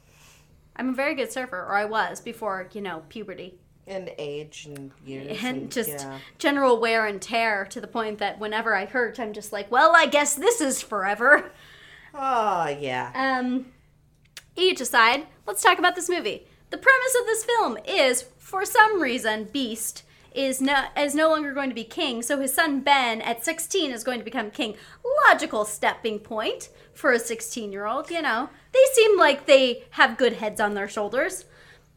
I'm 0.76 0.90
a 0.90 0.94
very 0.94 1.14
good 1.16 1.32
surfer, 1.32 1.58
or 1.58 1.76
I 1.76 1.86
was 1.86 2.22
before 2.22 2.70
you 2.74 2.82
know 2.82 3.04
puberty. 3.10 3.60
And 3.88 4.12
age 4.18 4.68
and 4.68 4.92
years. 5.06 5.40
and 5.44 5.72
just 5.72 5.90
yeah. 5.90 6.20
general 6.38 6.80
wear 6.80 7.08
and 7.08 7.22
tear 7.22 7.66
to 7.66 7.82
the 7.82 7.88
point 7.88 8.20
that 8.20 8.40
whenever 8.40 8.76
I 8.76 8.86
hurt, 8.86 9.20
I'm 9.20 9.34
just 9.34 9.52
like, 9.52 9.72
well, 9.72 9.94
I 9.96 10.06
guess 10.06 10.36
this 10.36 10.62
is 10.62 10.82
forever. 10.82 11.52
Oh, 12.14 12.68
yeah. 12.68 13.12
Um, 13.16 13.68
each 14.56 14.82
aside, 14.82 15.28
let's 15.48 15.64
talk 15.64 15.80
about 15.80 15.96
this 15.96 16.10
movie. 16.10 16.46
The 16.70 16.78
premise 16.78 17.16
of 17.20 17.26
this 17.26 17.46
film 17.46 17.78
is, 17.86 18.26
for 18.38 18.66
some 18.66 19.02
reason, 19.02 19.46
Beast 19.46 20.04
is 20.34 20.62
no 20.62 20.86
is 20.98 21.14
no 21.14 21.30
longer 21.30 21.54
going 21.54 21.70
to 21.70 21.76
be 21.76 21.84
king, 21.84 22.22
so 22.22 22.40
his 22.40 22.54
son 22.54 22.80
Ben 22.80 23.22
at 23.22 23.44
16 23.44 23.92
is 23.92 24.04
going 24.04 24.20
to 24.20 24.26
become 24.26 24.50
king. 24.50 24.76
Logical 25.28 25.66
stepping 25.66 26.20
point 26.20 26.70
for 26.94 27.12
a 27.12 27.20
16 27.20 27.72
year 27.72 27.86
old, 27.86 28.10
you 28.10 28.22
know. 28.22 28.50
They 28.72 28.84
seem 28.94 29.18
like 29.18 29.46
they 29.46 29.84
have 29.92 30.18
good 30.18 30.34
heads 30.34 30.62
on 30.62 30.74
their 30.74 30.88
shoulders, 30.88 31.46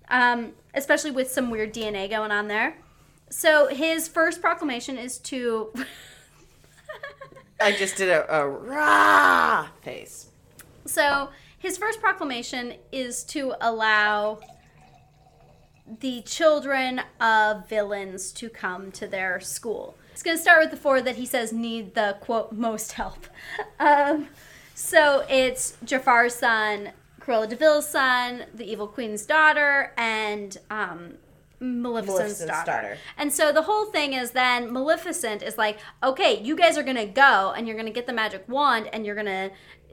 um, 0.09 0.53
especially 0.75 1.11
with 1.11 1.31
some 1.31 1.51
weird 1.51 1.73
DNA 1.73 2.09
going 2.09 2.31
on 2.31 2.49
there. 2.49 2.77
So 3.31 3.69
his 3.69 4.09
first 4.09 4.41
proclamation 4.41 4.97
is 4.99 5.19
to 5.19 5.73
I 7.61 7.73
just 7.73 7.97
did 7.97 8.09
a, 8.09 8.43
a 8.43 8.49
rah 8.49 9.69
face. 9.83 10.27
So 10.87 11.31
his 11.59 11.79
first 11.79 12.01
proclamation 12.01 12.75
is 12.93 13.25
to 13.25 13.55
allow 13.61 14.41
the 16.01 16.23
children 16.23 17.01
of 17.21 17.69
villains 17.69 18.33
to 18.33 18.49
come 18.49 18.91
to 18.93 19.07
their 19.07 19.41
school. 19.41 19.97
It's 20.13 20.23
going 20.23 20.37
to 20.37 20.43
start 20.43 20.61
with 20.61 20.71
the 20.71 20.77
four 20.77 21.03
that 21.03 21.17
he 21.17 21.27
says 21.27 21.53
need 21.53 21.95
the 21.95 22.17
quote 22.21 22.53
most 22.53 22.93
help. 22.93 23.27
Um, 23.79 24.29
so 24.75 25.25
it's 25.29 25.77
Jafar's 25.85 26.35
son, 26.35 26.91
Cruella 27.25 27.49
de 27.49 27.57
Vil's 27.57 27.89
son, 27.89 28.45
the 28.55 28.65
Evil 28.71 28.87
Queen's 28.87 29.25
daughter, 29.25 29.93
and 29.97 30.57
um, 30.71 31.15
Maleficent's, 31.61 32.19
Maleficent's 32.41 32.45
daughter. 32.47 32.71
daughter. 32.73 32.99
And 33.17 33.33
so 33.33 33.51
the 33.53 33.63
whole 33.63 33.87
thing 33.87 34.13
is 34.13 34.33
then 34.33 34.73
Maleficent 34.73 35.43
is 35.43 35.57
like, 35.57 35.79
okay, 36.03 36.43
you 36.43 36.55
guys 36.57 36.77
are 36.77 36.83
gonna 36.83 37.07
go 37.07 37.55
and 37.57 37.67
you're 37.67 37.77
gonna 37.77 37.91
get 37.91 38.07
the 38.07 38.13
magic 38.13 38.45
wand 38.49 38.89
and 38.93 39.07
you're 39.07 39.15
gonna 39.15 39.51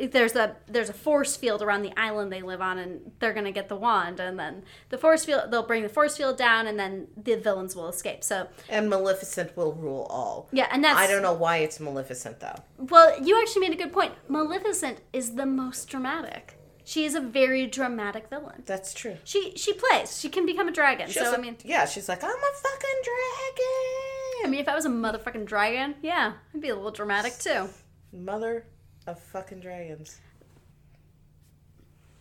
there's 0.09 0.35
a 0.35 0.55
there's 0.67 0.89
a 0.89 0.93
force 0.93 1.35
field 1.37 1.61
around 1.61 1.83
the 1.83 1.93
island 1.95 2.31
they 2.33 2.41
live 2.41 2.59
on 2.59 2.79
and 2.79 3.11
they're 3.19 3.33
gonna 3.33 3.51
get 3.51 3.69
the 3.69 3.75
wand 3.75 4.19
and 4.19 4.39
then 4.39 4.63
the 4.89 4.97
force 4.97 5.23
field 5.23 5.51
they'll 5.51 5.61
bring 5.67 5.83
the 5.83 5.89
force 5.89 6.17
field 6.17 6.37
down 6.37 6.65
and 6.65 6.79
then 6.79 7.07
the 7.23 7.35
villains 7.35 7.75
will 7.75 7.87
escape. 7.87 8.23
So 8.23 8.47
And 8.67 8.89
Maleficent 8.89 9.55
will 9.55 9.73
rule 9.73 10.07
all. 10.09 10.49
yeah, 10.51 10.67
and 10.71 10.83
that's 10.83 10.97
I 10.99 11.07
don't 11.07 11.21
know 11.21 11.33
why 11.33 11.57
it's 11.57 11.79
Maleficent, 11.79 12.39
though. 12.39 12.55
well, 12.79 13.21
you 13.21 13.39
actually 13.39 13.61
made 13.69 13.73
a 13.79 13.81
good 13.83 13.93
point. 13.93 14.13
Maleficent 14.27 14.99
is 15.13 15.35
the 15.35 15.45
most 15.45 15.87
dramatic. 15.87 16.57
She 16.91 17.05
is 17.05 17.15
a 17.15 17.21
very 17.21 17.67
dramatic 17.67 18.27
villain. 18.29 18.63
That's 18.65 18.93
true. 18.93 19.15
She 19.23 19.53
she 19.55 19.71
plays. 19.71 20.19
She 20.19 20.27
can 20.27 20.45
become 20.45 20.67
a 20.67 20.73
dragon. 20.73 21.07
She 21.07 21.19
so 21.19 21.25
also- 21.27 21.37
I 21.37 21.41
mean, 21.41 21.55
yeah, 21.63 21.85
she's 21.85 22.09
like, 22.09 22.21
I'm 22.21 22.29
a 22.29 22.53
fucking 22.63 23.01
dragon. 23.09 24.43
I 24.43 24.47
mean, 24.49 24.59
if 24.59 24.67
I 24.67 24.75
was 24.75 24.83
a 24.83 24.89
motherfucking 24.89 25.45
dragon, 25.45 25.95
yeah, 26.01 26.33
I'd 26.53 26.59
be 26.59 26.67
a 26.67 26.75
little 26.75 26.91
dramatic 26.91 27.37
too. 27.39 27.69
Mother 28.11 28.65
of 29.07 29.21
fucking 29.21 29.61
dragons. 29.61 30.19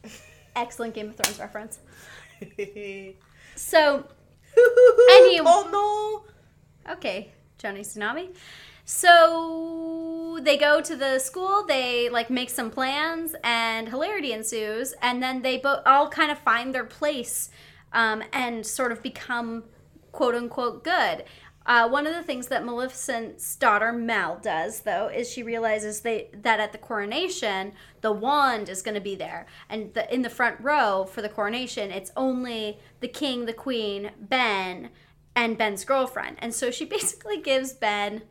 Excellent 0.54 0.94
Game 0.94 1.08
of 1.08 1.16
Thrones 1.16 1.40
reference. 1.40 1.80
So 3.56 4.04
Any- 4.56 5.40
oh 5.42 6.24
Okay, 6.88 7.32
Johnny 7.58 7.80
Tsunami. 7.80 8.28
So 8.84 10.19
they 10.44 10.56
go 10.56 10.80
to 10.80 10.96
the 10.96 11.18
school, 11.18 11.64
they 11.66 12.08
like 12.08 12.30
make 12.30 12.50
some 12.50 12.70
plans, 12.70 13.34
and 13.44 13.88
hilarity 13.88 14.32
ensues, 14.32 14.94
and 15.02 15.22
then 15.22 15.42
they 15.42 15.58
both 15.58 15.80
all 15.86 16.08
kind 16.08 16.30
of 16.30 16.38
find 16.38 16.74
their 16.74 16.84
place 16.84 17.50
um, 17.92 18.22
and 18.32 18.64
sort 18.66 18.92
of 18.92 19.02
become 19.02 19.64
quote 20.12 20.34
unquote 20.34 20.84
good. 20.84 21.24
Uh, 21.66 21.88
one 21.88 22.06
of 22.06 22.14
the 22.14 22.22
things 22.22 22.48
that 22.48 22.64
Maleficent's 22.64 23.54
daughter 23.54 23.92
Mal 23.92 24.40
does, 24.42 24.80
though, 24.80 25.08
is 25.08 25.30
she 25.30 25.42
realizes 25.42 26.00
they, 26.00 26.28
that 26.32 26.58
at 26.58 26.72
the 26.72 26.78
coronation, 26.78 27.72
the 28.00 28.10
wand 28.10 28.68
is 28.68 28.82
going 28.82 28.94
to 28.94 29.00
be 29.00 29.14
there, 29.14 29.46
and 29.68 29.92
the, 29.94 30.12
in 30.12 30.22
the 30.22 30.30
front 30.30 30.56
row 30.60 31.04
for 31.04 31.22
the 31.22 31.28
coronation, 31.28 31.90
it's 31.90 32.10
only 32.16 32.78
the 33.00 33.08
king, 33.08 33.44
the 33.44 33.52
queen, 33.52 34.10
Ben, 34.18 34.88
and 35.36 35.58
Ben's 35.58 35.84
girlfriend. 35.84 36.36
And 36.40 36.54
so 36.54 36.70
she 36.70 36.84
basically 36.86 37.40
gives 37.40 37.72
Ben 37.72 38.22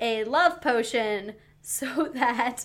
a 0.00 0.24
love 0.24 0.60
potion 0.60 1.34
so 1.62 2.10
that! 2.14 2.64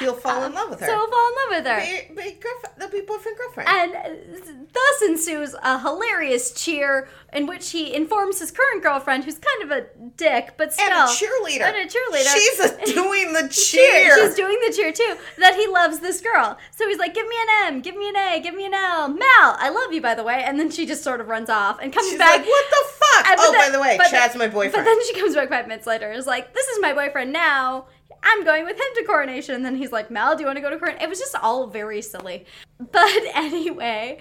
He'll 0.00 0.14
fall 0.14 0.42
in 0.42 0.54
love 0.54 0.70
with 0.70 0.80
her. 0.80 0.86
so 0.86 0.92
he'll 0.92 1.08
fall 1.08 1.28
in 1.28 1.34
love 1.36 1.64
with 1.64 1.66
her. 1.72 2.14
be, 2.16 2.32
be 2.32 2.40
they'll 2.78 2.90
be 2.90 3.00
boyfriend 3.06 3.38
girlfriend. 3.38 3.68
And 3.68 3.94
uh, 3.94 4.52
thus 4.72 5.02
ensues 5.08 5.54
a 5.62 5.78
hilarious 5.78 6.50
cheer 6.50 7.08
in 7.32 7.46
which 7.46 7.70
he 7.70 7.94
informs 7.94 8.40
his 8.40 8.50
current 8.50 8.82
girlfriend, 8.82 9.22
who's 9.22 9.38
kind 9.38 9.70
of 9.70 9.78
a 9.78 9.86
dick, 10.16 10.54
but 10.56 10.72
still 10.72 10.86
And 10.90 10.94
a 10.94 11.12
cheerleader. 11.12 11.60
and 11.60 11.76
a 11.76 11.84
cheerleader. 11.86 12.34
She's 12.34 12.58
a, 12.58 12.92
doing 12.92 13.32
the 13.34 13.48
cheer. 13.48 14.16
She's 14.16 14.34
doing 14.34 14.58
the 14.66 14.72
cheer 14.74 14.90
too. 14.92 15.16
That 15.38 15.54
he 15.54 15.68
loves 15.68 16.00
this 16.00 16.20
girl. 16.20 16.58
So 16.72 16.88
he's 16.88 16.98
like, 16.98 17.14
"Give 17.14 17.28
me 17.28 17.36
an 17.40 17.74
M, 17.74 17.80
give 17.80 17.94
me 17.96 18.08
an 18.08 18.16
A, 18.16 18.40
give 18.40 18.54
me 18.56 18.66
an 18.66 18.74
L." 18.74 19.06
Mal, 19.10 19.20
I 19.60 19.68
love 19.72 19.92
you, 19.92 20.00
by 20.00 20.16
the 20.16 20.24
way. 20.24 20.42
And 20.44 20.58
then 20.58 20.72
she 20.72 20.86
just 20.86 21.04
sort 21.04 21.20
of 21.20 21.28
runs 21.28 21.50
off 21.50 21.78
and 21.80 21.92
comes 21.92 22.08
She's 22.08 22.18
back. 22.18 22.38
like, 22.38 22.46
what 22.48 22.64
the 22.68 22.76
fuck? 22.76 22.88
And- 22.88 22.97
but 22.97 22.97
oh, 23.38 23.52
then- 23.52 23.60
by 23.60 23.70
the 23.70 23.80
way, 23.80 23.98
Chad's 24.10 24.34
then- 24.34 24.38
my 24.38 24.48
boyfriend. 24.48 24.72
But 24.74 24.84
then 24.84 25.04
she 25.06 25.14
comes 25.18 25.34
back 25.34 25.48
five 25.48 25.66
minutes 25.68 25.86
later. 25.86 26.08
and 26.10 26.18
Is 26.18 26.26
like, 26.26 26.54
"This 26.54 26.66
is 26.68 26.80
my 26.80 26.92
boyfriend 26.92 27.32
now." 27.32 27.86
I'm 28.20 28.42
going 28.42 28.64
with 28.64 28.76
him 28.76 28.86
to 28.96 29.04
coronation. 29.04 29.54
And 29.54 29.64
then 29.64 29.76
he's 29.76 29.92
like, 29.92 30.10
Mal, 30.10 30.34
do 30.34 30.40
you 30.40 30.46
want 30.46 30.56
to 30.56 30.60
go 30.60 30.70
to 30.70 30.76
coronation? 30.76 31.04
It 31.04 31.08
was 31.08 31.20
just 31.20 31.36
all 31.36 31.68
very 31.68 32.02
silly. 32.02 32.46
But 32.92 33.22
anyway, 33.34 34.18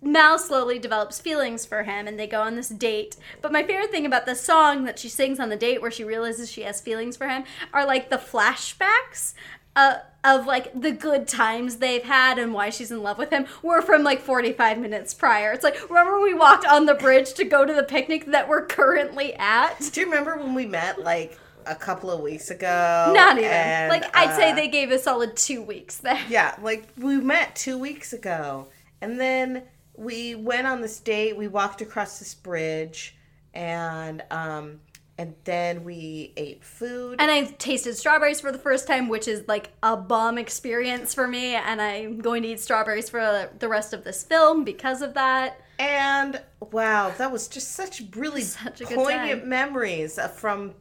Mal 0.00 0.36
slowly 0.38 0.78
develops 0.78 1.20
feelings 1.20 1.64
for 1.66 1.82
him 1.84 2.06
and 2.08 2.18
they 2.18 2.26
go 2.28 2.40
on 2.40 2.54
this 2.56 2.68
date. 2.68 3.16
But 3.40 3.52
my 3.52 3.62
favorite 3.64 3.90
thing 3.90 4.06
about 4.06 4.26
the 4.26 4.34
song 4.36 4.84
that 4.84 4.98
she 4.98 5.08
sings 5.08 5.38
on 5.40 5.50
the 5.50 5.56
date 5.56 5.80
where 5.82 5.90
she 5.90 6.02
realizes 6.04 6.50
she 6.50 6.62
has 6.62 6.80
feelings 6.80 7.16
for 7.16 7.28
him 7.28 7.44
are 7.72 7.84
like 7.86 8.10
the 8.10 8.16
flashbacks 8.16 9.34
uh, 9.76 9.98
of 10.24 10.46
like 10.46 10.80
the 10.80 10.92
good 10.92 11.26
times 11.26 11.76
they've 11.76 12.04
had 12.04 12.38
and 12.38 12.54
why 12.54 12.70
she's 12.70 12.90
in 12.90 13.02
love 13.02 13.18
with 13.18 13.30
him 13.30 13.46
were 13.62 13.82
from 13.82 14.02
like 14.02 14.20
45 14.20 14.78
minutes 14.78 15.14
prior. 15.14 15.52
It's 15.52 15.64
like, 15.64 15.88
remember 15.88 16.14
when 16.14 16.22
we 16.22 16.34
walked 16.34 16.64
on 16.64 16.86
the 16.86 16.94
bridge 16.94 17.34
to 17.34 17.44
go 17.44 17.64
to 17.64 17.72
the 17.72 17.82
picnic 17.82 18.26
that 18.26 18.48
we're 18.48 18.66
currently 18.66 19.34
at? 19.34 19.90
Do 19.92 20.00
you 20.00 20.06
remember 20.06 20.36
when 20.36 20.54
we 20.54 20.66
met 20.66 21.00
like 21.02 21.38
a 21.66 21.74
couple 21.74 22.10
of 22.10 22.20
weeks 22.20 22.50
ago? 22.50 23.12
Not 23.14 23.38
even. 23.38 23.50
and, 23.50 23.90
like, 23.90 24.04
I'd 24.16 24.34
say 24.36 24.52
uh, 24.52 24.54
they 24.54 24.68
gave 24.68 24.90
us 24.90 25.06
all 25.06 25.22
a 25.22 25.26
solid 25.26 25.36
two 25.36 25.62
weeks 25.62 25.96
there. 25.98 26.20
Yeah, 26.28 26.54
like 26.62 26.88
we 26.96 27.16
met 27.16 27.56
two 27.56 27.78
weeks 27.78 28.12
ago, 28.12 28.68
and 29.00 29.18
then 29.20 29.64
we 29.96 30.34
went 30.34 30.66
on 30.66 30.80
this 30.80 31.00
date. 31.00 31.36
We 31.36 31.48
walked 31.48 31.80
across 31.82 32.18
this 32.18 32.34
bridge, 32.34 33.16
and 33.54 34.22
um, 34.30 34.80
and 35.22 35.36
then 35.44 35.84
we 35.84 36.32
ate 36.36 36.64
food. 36.64 37.20
And 37.20 37.30
I 37.30 37.44
tasted 37.44 37.94
strawberries 37.94 38.40
for 38.40 38.50
the 38.50 38.58
first 38.58 38.88
time, 38.88 39.08
which 39.08 39.28
is 39.28 39.46
like 39.46 39.70
a 39.80 39.96
bomb 39.96 40.36
experience 40.36 41.14
for 41.14 41.28
me. 41.28 41.54
And 41.54 41.80
I'm 41.80 42.18
going 42.18 42.42
to 42.42 42.48
eat 42.48 42.58
strawberries 42.58 43.08
for 43.08 43.48
the 43.56 43.68
rest 43.68 43.92
of 43.92 44.02
this 44.02 44.24
film 44.24 44.64
because 44.64 45.00
of 45.00 45.14
that. 45.14 45.60
And 45.78 46.42
wow, 46.72 47.14
that 47.18 47.30
was 47.30 47.46
just 47.46 47.70
such 47.70 48.02
really 48.16 48.42
Such 48.42 48.82
poignant 48.82 49.46
memories 49.46 50.18
from 50.34 50.74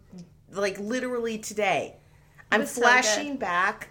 like 0.52 0.80
literally 0.80 1.38
today. 1.38 1.98
I'm 2.52 2.62
was 2.62 2.72
so 2.72 2.82
flashing 2.82 3.38
back 3.38 3.90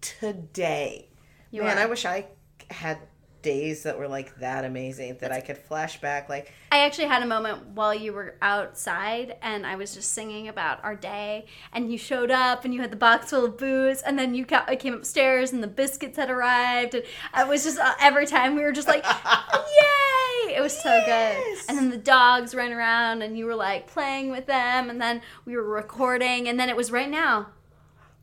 today. 0.00 1.10
You 1.52 1.62
Man, 1.62 1.78
are. 1.78 1.82
I 1.82 1.86
wish 1.86 2.04
I 2.04 2.26
had 2.72 2.98
days 3.42 3.82
that 3.84 3.98
were 3.98 4.08
like 4.08 4.38
that 4.38 4.64
amazing 4.64 5.16
that 5.20 5.32
I 5.32 5.40
could 5.40 5.56
flash 5.58 6.00
back 6.00 6.28
like 6.28 6.52
I 6.72 6.84
actually 6.84 7.08
had 7.08 7.22
a 7.22 7.26
moment 7.26 7.66
while 7.68 7.94
you 7.94 8.12
were 8.12 8.36
outside 8.42 9.36
and 9.42 9.66
I 9.66 9.76
was 9.76 9.94
just 9.94 10.12
singing 10.12 10.48
about 10.48 10.82
our 10.84 10.94
day 10.94 11.46
and 11.72 11.90
you 11.90 11.98
showed 11.98 12.30
up 12.30 12.64
and 12.64 12.72
you 12.74 12.80
had 12.80 12.90
the 12.92 12.96
box 12.96 13.30
full 13.30 13.44
of 13.46 13.58
booze 13.58 14.02
and 14.02 14.18
then 14.18 14.34
you 14.34 14.44
ca- 14.46 14.66
came 14.78 14.94
upstairs 14.94 15.52
and 15.52 15.62
the 15.62 15.66
biscuits 15.68 16.16
had 16.16 16.30
arrived 16.30 16.94
and 16.94 17.04
I 17.32 17.44
was 17.44 17.64
just 17.64 17.78
uh, 17.78 17.94
every 18.00 18.26
time 18.26 18.54
we 18.56 18.62
were 18.62 18.72
just 18.72 18.88
like 18.88 19.04
yay! 19.54 20.54
It 20.56 20.60
was 20.60 20.76
so 20.78 20.88
Yes. 20.90 21.66
good 21.66 21.70
and 21.70 21.78
then 21.78 21.90
the 21.90 21.96
dogs 21.96 22.54
ran 22.54 22.72
around 22.72 23.22
and 23.22 23.38
you 23.38 23.46
were 23.46 23.54
like 23.54 23.86
playing 23.86 24.30
with 24.30 24.46
them 24.46 24.90
and 24.90 25.00
then 25.00 25.22
we 25.44 25.56
were 25.56 25.64
recording 25.64 26.48
and 26.48 26.58
then 26.60 26.68
it 26.68 26.76
was 26.76 26.90
right 26.92 27.08
now. 27.10 27.48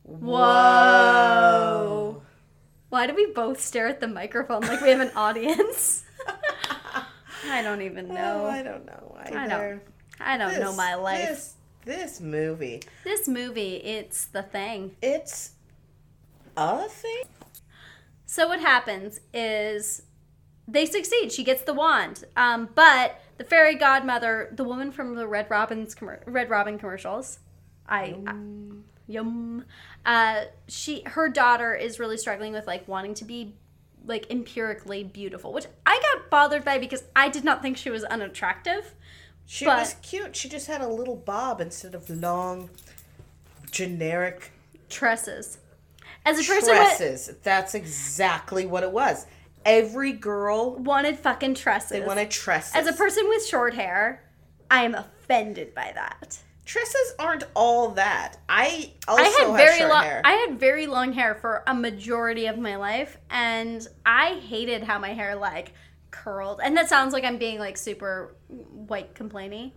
Whoa 0.04 0.22
why 2.88 3.06
do 3.06 3.14
we 3.14 3.26
both 3.26 3.60
stare 3.60 3.86
at 3.88 4.00
the 4.00 4.08
microphone 4.08 4.62
like 4.62 4.80
we 4.80 4.88
have 4.90 5.00
an 5.00 5.10
audience 5.16 6.04
I 7.50 7.62
don't 7.62 7.82
even 7.82 8.08
know 8.08 8.42
Oh, 8.44 8.46
I 8.50 8.62
don't 8.62 8.84
know 8.86 9.16
either. 9.24 9.38
I 9.38 9.46
don't. 9.48 9.82
I 10.20 10.36
don't 10.36 10.58
know 10.60 10.74
my 10.74 10.94
life. 10.96 11.28
This, 11.28 11.54
this 11.84 12.20
movie, 12.20 12.82
This 13.04 13.28
movie, 13.28 13.76
it's 13.76 14.26
the 14.26 14.42
thing. 14.42 14.96
it's 15.00 15.52
a 16.56 16.88
thing. 16.88 17.22
So 18.26 18.48
what 18.48 18.60
happens 18.60 19.20
is 19.32 20.02
they 20.66 20.84
succeed. 20.84 21.30
She 21.32 21.44
gets 21.44 21.62
the 21.62 21.72
wand, 21.72 22.24
um, 22.36 22.68
but 22.74 23.20
the 23.38 23.44
fairy 23.44 23.76
godmother, 23.76 24.52
the 24.54 24.64
woman 24.64 24.90
from 24.90 25.14
the 25.14 25.26
Red 25.26 25.48
Robin's 25.48 25.94
commer- 25.94 26.20
Red 26.26 26.50
Robin 26.50 26.78
commercials, 26.78 27.38
I, 27.88 28.16
I 28.26 28.34
yum. 29.08 29.64
Uh, 30.06 30.42
she 30.68 31.02
her 31.06 31.28
daughter 31.28 31.74
is 31.74 31.98
really 31.98 32.16
struggling 32.16 32.52
with 32.52 32.66
like 32.66 32.86
wanting 32.86 33.14
to 33.14 33.24
be 33.24 33.54
like 34.06 34.30
empirically 34.30 35.02
beautiful, 35.02 35.52
which 35.52 35.66
I 35.84 36.00
got 36.14 36.30
bothered 36.30 36.64
by 36.64 36.78
because 36.78 37.02
I 37.16 37.28
did 37.28 37.42
not 37.44 37.62
think 37.62 37.76
she 37.76 37.90
was 37.90 38.04
unattractive. 38.04 38.94
She 39.46 39.64
But- 39.64 39.78
was 39.80 39.96
cute. 40.02 40.36
She 40.36 40.48
just 40.48 40.66
had 40.66 40.80
a 40.80 40.88
little 40.88 41.16
bob 41.16 41.60
instead 41.60 41.94
of 41.94 42.08
long, 42.08 42.70
generic 43.70 44.52
Tresses. 44.88 45.58
As 46.24 46.38
a 46.38 46.42
person 46.42 46.68
with 46.74 46.78
tresses. 46.78 47.34
That's 47.42 47.74
exactly 47.74 48.66
what 48.66 48.82
it 48.82 48.90
was. 48.90 49.26
Every 49.64 50.12
girl 50.12 50.76
wanted 50.76 51.18
fucking 51.18 51.54
tresses. 51.54 51.90
they 51.90 52.00
wanted 52.00 52.30
tresses. 52.30 52.74
As 52.74 52.86
a 52.86 52.92
person 52.92 53.28
with 53.28 53.46
short 53.46 53.74
hair, 53.74 54.22
I 54.70 54.84
am 54.84 54.94
offended 54.94 55.74
by 55.74 55.92
that. 55.94 56.38
Tresses 56.68 57.14
aren't 57.18 57.44
all 57.54 57.88
that. 57.92 58.36
I 58.48 58.92
also 59.08 59.22
I 59.22 59.26
had 59.26 59.46
have 59.48 59.56
very 59.56 59.78
short 59.78 59.90
long 59.90 60.02
hair. 60.04 60.20
I 60.24 60.32
had 60.32 60.60
very 60.60 60.86
long 60.86 61.12
hair 61.14 61.34
for 61.34 61.62
a 61.66 61.74
majority 61.74 62.46
of 62.46 62.58
my 62.58 62.76
life 62.76 63.16
and 63.30 63.86
I 64.04 64.34
hated 64.34 64.84
how 64.84 64.98
my 64.98 65.14
hair 65.14 65.34
like 65.34 65.72
curled. 66.10 66.60
And 66.62 66.76
that 66.76 66.88
sounds 66.88 67.12
like 67.14 67.24
I'm 67.24 67.38
being 67.38 67.58
like 67.58 67.76
super 67.78 68.36
white 68.48 69.14
complaining, 69.14 69.72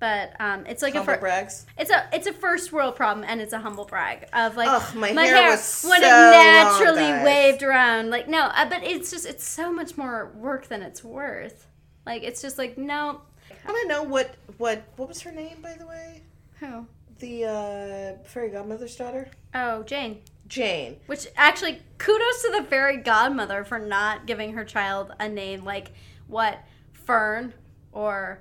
but 0.00 0.38
um 0.38 0.66
it's 0.66 0.82
like 0.82 0.92
Humble 0.94 1.12
a 1.12 1.16
fir- 1.16 1.20
brags. 1.20 1.64
it's 1.78 1.90
a 1.90 2.08
it's 2.12 2.26
a 2.26 2.32
first 2.32 2.72
world 2.72 2.94
problem 2.94 3.24
and 3.26 3.40
it's 3.40 3.54
a 3.54 3.58
humble 3.60 3.86
brag 3.86 4.28
of 4.34 4.54
like 4.56 4.68
Ugh, 4.68 4.94
my 4.96 5.08
hair 5.08 5.50
was 5.50 5.84
when 5.88 6.02
so 6.02 6.06
it 6.06 6.10
naturally 6.10 7.00
guys. 7.00 7.24
waved 7.24 7.62
around 7.62 8.10
like 8.10 8.28
no 8.28 8.40
uh, 8.54 8.68
but 8.68 8.82
it's 8.82 9.10
just 9.10 9.24
it's 9.24 9.46
so 9.48 9.72
much 9.72 9.96
more 9.96 10.30
work 10.36 10.66
than 10.68 10.82
it's 10.82 11.02
worth 11.02 11.68
like 12.04 12.22
it's 12.22 12.42
just 12.42 12.58
like 12.58 12.76
no 12.76 13.22
I 13.66 13.70
want 13.72 13.82
to 13.82 13.88
know 13.88 14.02
what 14.02 14.34
what 14.58 14.82
what 14.96 15.08
was 15.08 15.22
her 15.22 15.32
name 15.32 15.58
by 15.62 15.74
the 15.78 15.86
way? 15.86 16.20
Who 16.60 16.86
The 17.18 17.44
uh, 17.44 18.28
fairy 18.28 18.50
godmother's 18.50 18.96
daughter, 18.96 19.28
oh 19.54 19.82
Jane 19.82 20.20
Jane. 20.46 20.96
Which 21.06 21.26
actually, 21.36 21.82
kudos 21.98 22.42
to 22.42 22.52
the 22.52 22.64
fairy 22.64 22.98
godmother 22.98 23.64
for 23.64 23.78
not 23.78 24.26
giving 24.26 24.52
her 24.52 24.64
child 24.64 25.12
a 25.18 25.28
name 25.28 25.64
like 25.64 25.92
what 26.26 26.62
Fern 26.92 27.54
or 27.92 28.40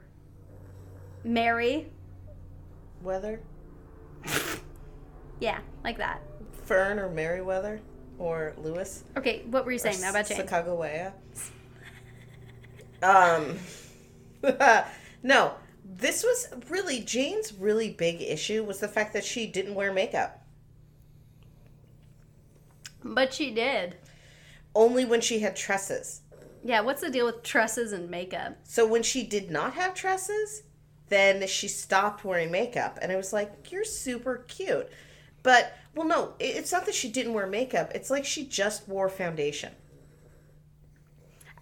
Mary. 1.24 1.88
Weather, 3.02 3.42
Yeah, 5.40 5.60
like 5.84 5.98
that. 5.98 6.22
Fern 6.66 7.00
or 7.00 7.10
Merryweather 7.10 7.82
or 8.18 8.54
Lewis. 8.58 9.04
Okay, 9.18 9.44
what 9.50 9.66
were 9.66 9.72
you 9.72 9.80
saying 9.80 10.00
now 10.00 10.12
about 10.12 10.28
Jane? 10.28 10.42
Sacagawea. 10.42 11.12
Um, 13.02 13.58
no, 15.24 15.54
this 15.98 16.24
was 16.24 16.48
really 16.70 17.00
Jane's 17.00 17.54
really 17.54 17.90
big 17.92 18.22
issue 18.22 18.64
was 18.64 18.80
the 18.80 18.88
fact 18.88 19.14
that 19.14 19.24
she 19.24 19.46
didn't 19.46 19.76
wear 19.76 19.94
makeup. 19.94 20.44
But 23.04 23.34
she 23.34 23.52
did. 23.52 23.98
Only 24.74 25.06
when 25.06 25.22
she 25.22 25.40
had 25.40 25.56
tresses. 25.56 26.22
Yeah, 26.64 26.82
what's 26.82 27.02
the 27.02 27.10
deal 27.10 27.26
with 27.26 27.44
tresses 27.44 27.92
and 27.92 28.10
makeup? 28.10 28.58
So 28.64 28.88
when 28.88 29.04
she 29.04 29.24
did 29.24 29.52
not 29.52 29.74
have 29.74 29.94
tresses, 29.94 30.64
then 31.10 31.46
she 31.48 31.68
stopped 31.68 32.24
wearing 32.24 32.50
makeup. 32.50 32.98
And 33.02 33.12
I 33.12 33.18
was 33.18 33.34
like, 33.34 33.72
you're 33.72 33.84
super 33.84 34.46
cute. 34.48 34.90
But, 35.44 35.78
well, 35.94 36.08
no, 36.08 36.34
it's 36.40 36.72
not 36.72 36.86
that 36.86 36.96
she 36.96 37.12
didn't 37.12 37.34
wear 37.34 37.46
makeup. 37.46 37.92
It's 37.94 38.10
like 38.10 38.26
she 38.26 38.46
just 38.46 38.88
wore 38.88 39.10
foundation. 39.10 39.74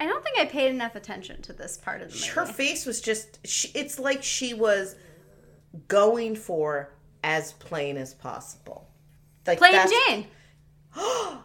I 0.01 0.05
don't 0.07 0.23
think 0.23 0.39
I 0.39 0.45
paid 0.45 0.71
enough 0.71 0.95
attention 0.95 1.43
to 1.43 1.53
this 1.53 1.77
part 1.77 2.01
of 2.01 2.09
the 2.09 2.15
movie. 2.15 2.29
Her 2.29 2.47
face 2.47 2.87
was 2.87 3.01
just, 3.01 3.37
she, 3.45 3.67
it's 3.75 3.99
like 3.99 4.23
she 4.23 4.55
was 4.55 4.95
going 5.87 6.35
for 6.35 6.95
as 7.23 7.53
plain 7.53 7.97
as 7.97 8.15
possible. 8.15 8.89
Like 9.45 9.59
Plain 9.59 9.73
that's- 9.73 9.93
Jane. 10.07 10.25
Oh! 10.93 11.43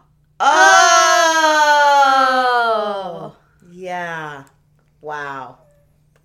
oh! 3.21 3.37
Yeah. 3.71 4.45
Wow. 5.03 5.59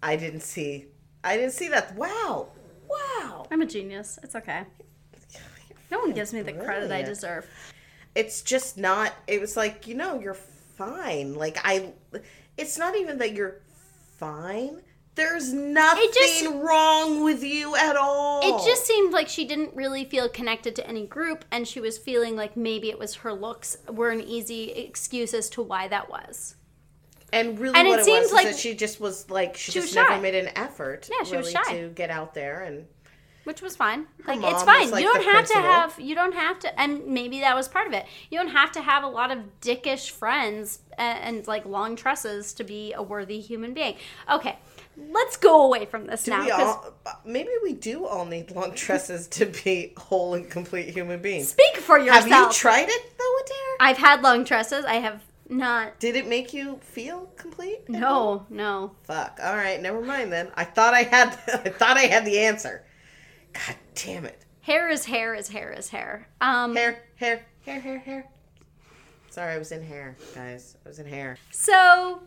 I 0.02 0.16
didn't 0.16 0.40
see. 0.42 0.88
I 1.24 1.36
didn't 1.36 1.52
see 1.52 1.68
that. 1.68 1.96
Wow. 1.96 2.48
Wow. 2.90 3.46
I'm 3.52 3.62
a 3.62 3.66
genius. 3.66 4.18
It's 4.24 4.36
okay. 4.36 4.64
No 5.92 6.00
one 6.00 6.14
gives 6.14 6.34
me 6.34 6.42
the 6.42 6.54
credit 6.54 6.92
I 6.92 7.04
deserve. 7.04 7.46
It's 8.16 8.42
just 8.42 8.78
not. 8.78 9.14
It 9.28 9.40
was 9.40 9.56
like 9.56 9.88
you 9.88 9.96
know 9.96 10.20
you're 10.20 10.34
fine. 10.86 11.34
Like 11.36 11.58
I. 11.64 11.94
It's 12.58 12.78
not 12.78 12.96
even 12.96 13.18
that 13.20 13.34
you're 13.34 13.62
fine. 14.18 14.82
There's 15.16 15.52
nothing 15.52 16.08
just- 16.14 16.46
wrong 16.46 17.24
with 17.24 17.44
you 17.44 17.76
at 17.76 17.98
all. 17.98 18.42
It 18.44 18.66
just 18.66 18.86
seemed 18.86 19.12
like 19.12 19.28
she 19.28 19.46
didn't 19.46 19.76
really 19.76 20.06
feel 20.06 20.30
connected 20.30 20.76
to 20.78 20.88
any 20.88 21.06
group, 21.06 21.44
and 21.52 21.68
she 21.68 21.82
was 21.82 21.98
feeling 21.98 22.36
like 22.36 22.56
maybe 22.56 22.90
it 22.90 22.98
was 22.98 23.16
her 23.16 23.34
looks 23.34 23.78
were 23.90 24.12
an 24.12 24.22
easy 24.22 24.72
excuse 24.72 25.34
as 25.34 25.50
to 25.52 25.62
why 25.62 25.88
that 25.90 26.10
was. 26.10 26.56
and 27.34 27.60
really 27.60 27.78
and 27.78 27.88
what 27.88 28.00
it 28.00 28.08
it, 28.08 28.12
was 28.12 28.32
like 28.34 28.48
is 28.48 28.56
that 28.56 28.60
she 28.60 28.74
just 28.76 29.00
was 29.00 29.30
like 29.30 29.56
she, 29.56 29.72
she 29.72 29.80
just 29.80 29.88
was 29.88 29.96
never 29.96 30.22
made 30.22 30.36
an 30.36 30.50
effort. 30.58 31.10
Yeah, 31.10 31.24
she 31.24 31.38
was 31.38 31.54
really 31.54 31.66
shy. 31.66 31.82
to 31.82 31.90
get 31.90 32.10
out 32.10 32.34
there 32.34 32.62
and 32.64 32.86
which 33.52 33.62
was 33.62 33.76
fine. 33.76 34.08
Like 34.26 34.39
it's 34.41 34.64
fine. 34.64 34.89
like, 34.91 35.04
you 35.04 35.12
don't 35.12 35.26
have 35.26 35.45
to 35.47 35.58
have. 35.58 35.99
You 35.99 36.16
don't 36.16 36.34
have 36.34 36.58
to. 36.60 36.80
And 36.80 37.06
maybe 37.08 37.41
that 37.41 37.54
was 37.54 37.68
part 37.68 37.86
of 37.86 37.91
it. 37.91 38.06
You 38.30 38.39
don't 38.39 38.47
have 38.47 38.72
to 38.72 38.82
have 38.82 39.04
a 39.04 39.10
lot 39.10 39.30
of 39.30 39.39
dickish 39.60 40.10
friends 40.10 40.80
and, 40.97 41.38
and 41.38 41.47
like 41.47 41.66
long 41.66 41.97
tresses 41.97 42.54
to 42.54 42.64
be 42.64 42.93
a 42.93 43.04
worthy 43.04 43.41
human 43.41 43.74
being. 43.74 43.97
Okay, 44.32 44.58
let's 45.10 45.36
go 45.36 45.66
away 45.66 45.86
from 45.86 46.06
this 46.06 46.24
do 46.24 46.32
now. 46.32 46.45
we 46.45 46.52
all? 46.52 46.93
Maybe 47.26 47.49
we 47.62 47.74
do 47.74 48.06
all 48.06 48.24
need 48.24 48.52
long 48.52 48.74
tresses 48.74 49.28
to 49.28 49.47
be 49.47 49.91
whole 49.97 50.34
and 50.34 50.49
complete 50.49 50.88
human 50.88 51.22
beings. 51.22 51.49
Speak 51.49 51.76
for 51.76 51.99
yourself. 51.99 52.30
Have 52.30 52.47
you 52.47 52.54
tried 52.54 52.88
it 52.88 53.18
though, 53.20 53.38
Adair? 53.43 53.76
I've 53.82 53.97
had 53.97 54.22
long 54.22 54.45
tresses. 54.45 54.86
I 54.86 54.95
have 54.95 55.22
not. 55.49 55.99
Did 55.99 56.16
it 56.16 56.26
make 56.26 56.54
you 56.54 56.80
feel 56.82 57.30
complete? 57.36 57.89
No, 57.89 58.45
no. 58.49 58.91
Fuck. 59.04 59.41
All 59.43 59.58
right, 59.58 59.82
never 59.82 59.99
mind 59.99 60.32
then. 60.32 60.52
I 60.56 60.64
thought 60.64 60.93
I 60.93 61.04
had. 61.04 61.28
I 61.47 61.70
thought 61.70 61.97
I 61.97 62.04
had 62.04 62.24
the 62.24 62.39
answer. 62.39 62.86
God 63.54 63.76
damn 63.95 64.26
it. 64.26 64.45
Hair 64.62 64.89
is 64.89 65.06
hair 65.06 65.34
is 65.34 65.49
hair 65.49 65.72
is 65.72 65.89
hair. 65.89 66.28
Um, 66.39 66.76
Hair, 66.76 67.04
hair, 67.16 67.45
hair, 67.66 67.80
hair, 67.80 67.99
hair. 67.99 68.28
Sorry, 69.30 69.54
I 69.54 69.58
was 69.58 69.72
in 69.72 69.84
hair, 69.84 70.16
guys. 70.36 70.78
I 70.86 70.89
was 70.89 70.99
in 70.99 71.06
hair. 71.08 71.38
So 71.52 72.22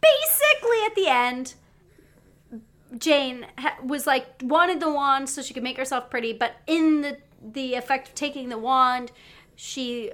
basically, 0.00 0.78
at 0.86 0.94
the 0.94 1.06
end, 1.06 1.54
Jane 2.98 3.46
was 3.84 4.06
like 4.06 4.26
wanted 4.42 4.80
the 4.80 4.90
wand 4.90 5.28
so 5.28 5.42
she 5.42 5.52
could 5.54 5.62
make 5.62 5.76
herself 5.76 6.10
pretty, 6.10 6.32
but 6.32 6.56
in 6.66 7.02
the 7.02 7.18
the 7.40 7.74
effect 7.74 8.08
of 8.08 8.14
taking 8.14 8.48
the 8.48 8.58
wand, 8.58 9.12
she 9.54 10.10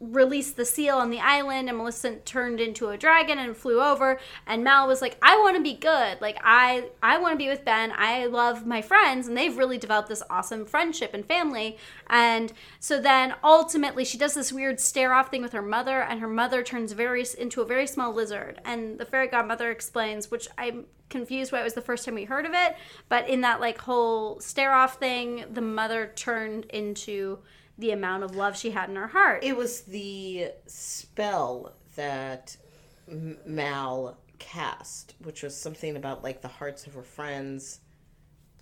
released 0.00 0.56
the 0.56 0.64
seal 0.64 0.96
on 0.96 1.10
the 1.10 1.20
island 1.20 1.68
and 1.68 1.76
Maleficent 1.76 2.24
turned 2.24 2.58
into 2.58 2.88
a 2.88 2.96
dragon 2.96 3.38
and 3.38 3.54
flew 3.54 3.82
over. 3.82 4.18
And 4.46 4.64
Mal 4.64 4.88
was 4.88 5.02
like 5.02 5.18
I 5.22 5.36
want 5.36 5.56
to 5.56 5.62
be 5.62 5.74
good. 5.74 6.20
Like 6.20 6.38
I 6.42 6.88
I 7.02 7.18
want 7.18 7.34
to 7.34 7.38
be 7.38 7.48
with 7.48 7.64
Ben. 7.64 7.92
I 7.94 8.26
love 8.26 8.66
my 8.66 8.80
friends. 8.80 9.28
And 9.28 9.36
they've 9.36 9.56
really 9.56 9.76
developed 9.76 10.08
this 10.08 10.22
awesome 10.30 10.64
friendship 10.64 11.12
and 11.12 11.24
family. 11.24 11.76
And 12.08 12.52
so 12.78 13.00
then 13.00 13.34
ultimately 13.44 14.04
she 14.04 14.16
does 14.16 14.34
this 14.34 14.52
weird 14.52 14.80
stare 14.80 15.12
off 15.12 15.30
thing 15.30 15.42
with 15.42 15.52
her 15.52 15.62
mother 15.62 16.00
and 16.02 16.20
her 16.20 16.28
mother 16.28 16.62
turns 16.62 16.92
very 16.92 17.24
into 17.38 17.60
a 17.60 17.66
very 17.66 17.86
small 17.86 18.14
lizard. 18.14 18.60
And 18.64 18.98
the 18.98 19.04
fairy 19.04 19.28
godmother 19.28 19.70
explains 19.70 20.30
which 20.30 20.48
I'm 20.56 20.86
confused 21.10 21.52
why 21.52 21.60
it 21.60 21.64
was 21.64 21.74
the 21.74 21.80
first 21.82 22.04
time 22.04 22.14
we 22.14 22.22
heard 22.22 22.46
of 22.46 22.52
it 22.54 22.76
but 23.08 23.28
in 23.28 23.40
that 23.40 23.60
like 23.60 23.78
whole 23.78 24.38
stare 24.38 24.72
off 24.72 25.00
thing 25.00 25.44
the 25.50 25.60
mother 25.60 26.12
turned 26.14 26.66
into 26.66 27.36
the 27.80 27.90
amount 27.90 28.22
of 28.22 28.36
love 28.36 28.56
she 28.56 28.70
had 28.70 28.88
in 28.88 28.96
her 28.96 29.08
heart 29.08 29.42
It 29.42 29.56
was 29.56 29.82
the 29.82 30.50
spell 30.66 31.72
that 31.96 32.56
M- 33.08 33.38
Mal 33.44 34.16
cast, 34.38 35.14
which 35.22 35.42
was 35.42 35.56
something 35.56 35.96
about 35.96 36.22
like 36.22 36.42
the 36.42 36.48
hearts 36.48 36.86
of 36.86 36.94
her 36.94 37.02
friends 37.02 37.80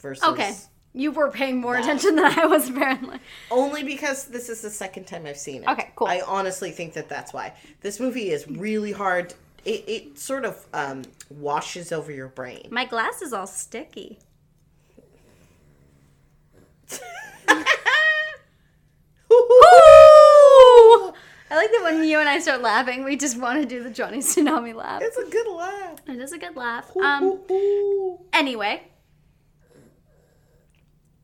versus. 0.00 0.24
Okay. 0.24 0.54
You 0.94 1.12
were 1.12 1.30
paying 1.30 1.60
more 1.60 1.76
attention 1.76 2.16
than 2.16 2.24
I 2.38 2.46
was, 2.46 2.70
apparently. 2.70 3.18
Only 3.50 3.84
because 3.84 4.24
this 4.24 4.48
is 4.48 4.62
the 4.62 4.70
second 4.70 5.06
time 5.06 5.26
I've 5.26 5.36
seen 5.36 5.62
it. 5.62 5.68
Okay, 5.68 5.92
cool. 5.94 6.08
I 6.08 6.22
honestly 6.26 6.70
think 6.70 6.94
that 6.94 7.08
that's 7.08 7.32
why 7.32 7.52
this 7.82 8.00
movie 8.00 8.30
is 8.30 8.48
really 8.48 8.92
hard. 8.92 9.34
It, 9.64 9.84
it 9.86 10.18
sort 10.18 10.44
of 10.46 10.66
um, 10.72 11.02
washes 11.28 11.92
over 11.92 12.10
your 12.10 12.28
brain. 12.28 12.68
My 12.70 12.86
glass 12.86 13.20
is 13.20 13.32
all 13.34 13.46
sticky. 13.46 14.18
I 21.50 21.56
like 21.56 21.70
that 21.70 21.82
when 21.82 22.04
you 22.04 22.20
and 22.20 22.28
I 22.28 22.38
start 22.40 22.60
laughing, 22.60 23.04
we 23.04 23.16
just 23.16 23.38
want 23.38 23.60
to 23.62 23.66
do 23.66 23.82
the 23.82 23.90
Johnny 23.90 24.18
Tsunami 24.18 24.74
laugh. 24.74 25.00
It's 25.02 25.16
a 25.16 25.24
good 25.30 25.48
laugh. 25.50 26.00
It 26.06 26.18
is 26.18 26.32
a 26.32 26.38
good 26.38 26.56
laugh. 26.56 26.94
Um. 26.96 27.40
Anyway, 28.32 28.82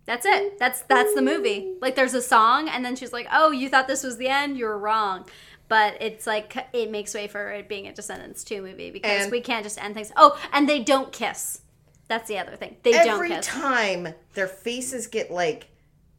that's 0.06 0.26
it. 0.26 0.58
That's 0.58 0.82
that's 0.82 1.14
the 1.14 1.22
movie. 1.22 1.74
Like, 1.80 1.94
there's 1.96 2.14
a 2.14 2.22
song, 2.22 2.68
and 2.68 2.84
then 2.84 2.96
she's 2.96 3.12
like, 3.12 3.26
"Oh, 3.32 3.50
you 3.50 3.68
thought 3.68 3.86
this 3.88 4.02
was 4.02 4.16
the 4.18 4.28
end? 4.28 4.56
You're 4.58 4.76
wrong." 4.78 5.26
But 5.68 5.96
it's 6.00 6.26
like 6.26 6.54
it 6.74 6.90
makes 6.90 7.14
way 7.14 7.26
for 7.26 7.50
it 7.52 7.68
being 7.68 7.86
a 7.86 7.92
Descendants 7.94 8.44
2 8.44 8.60
movie 8.60 8.90
because 8.90 9.22
And- 9.24 9.32
we 9.32 9.40
can't 9.40 9.64
just 9.64 9.82
end 9.82 9.94
things. 9.94 10.12
Oh, 10.16 10.38
and 10.52 10.68
they 10.68 10.80
don't 10.80 11.10
kiss. 11.10 11.62
That's 12.06 12.28
the 12.28 12.38
other 12.38 12.54
thing. 12.54 12.76
They 12.82 12.92
don't 12.92 13.08
Every 13.08 13.30
kiss. 13.30 13.46
time 13.46 14.08
their 14.34 14.46
faces 14.46 15.06
get 15.06 15.30
like 15.30 15.68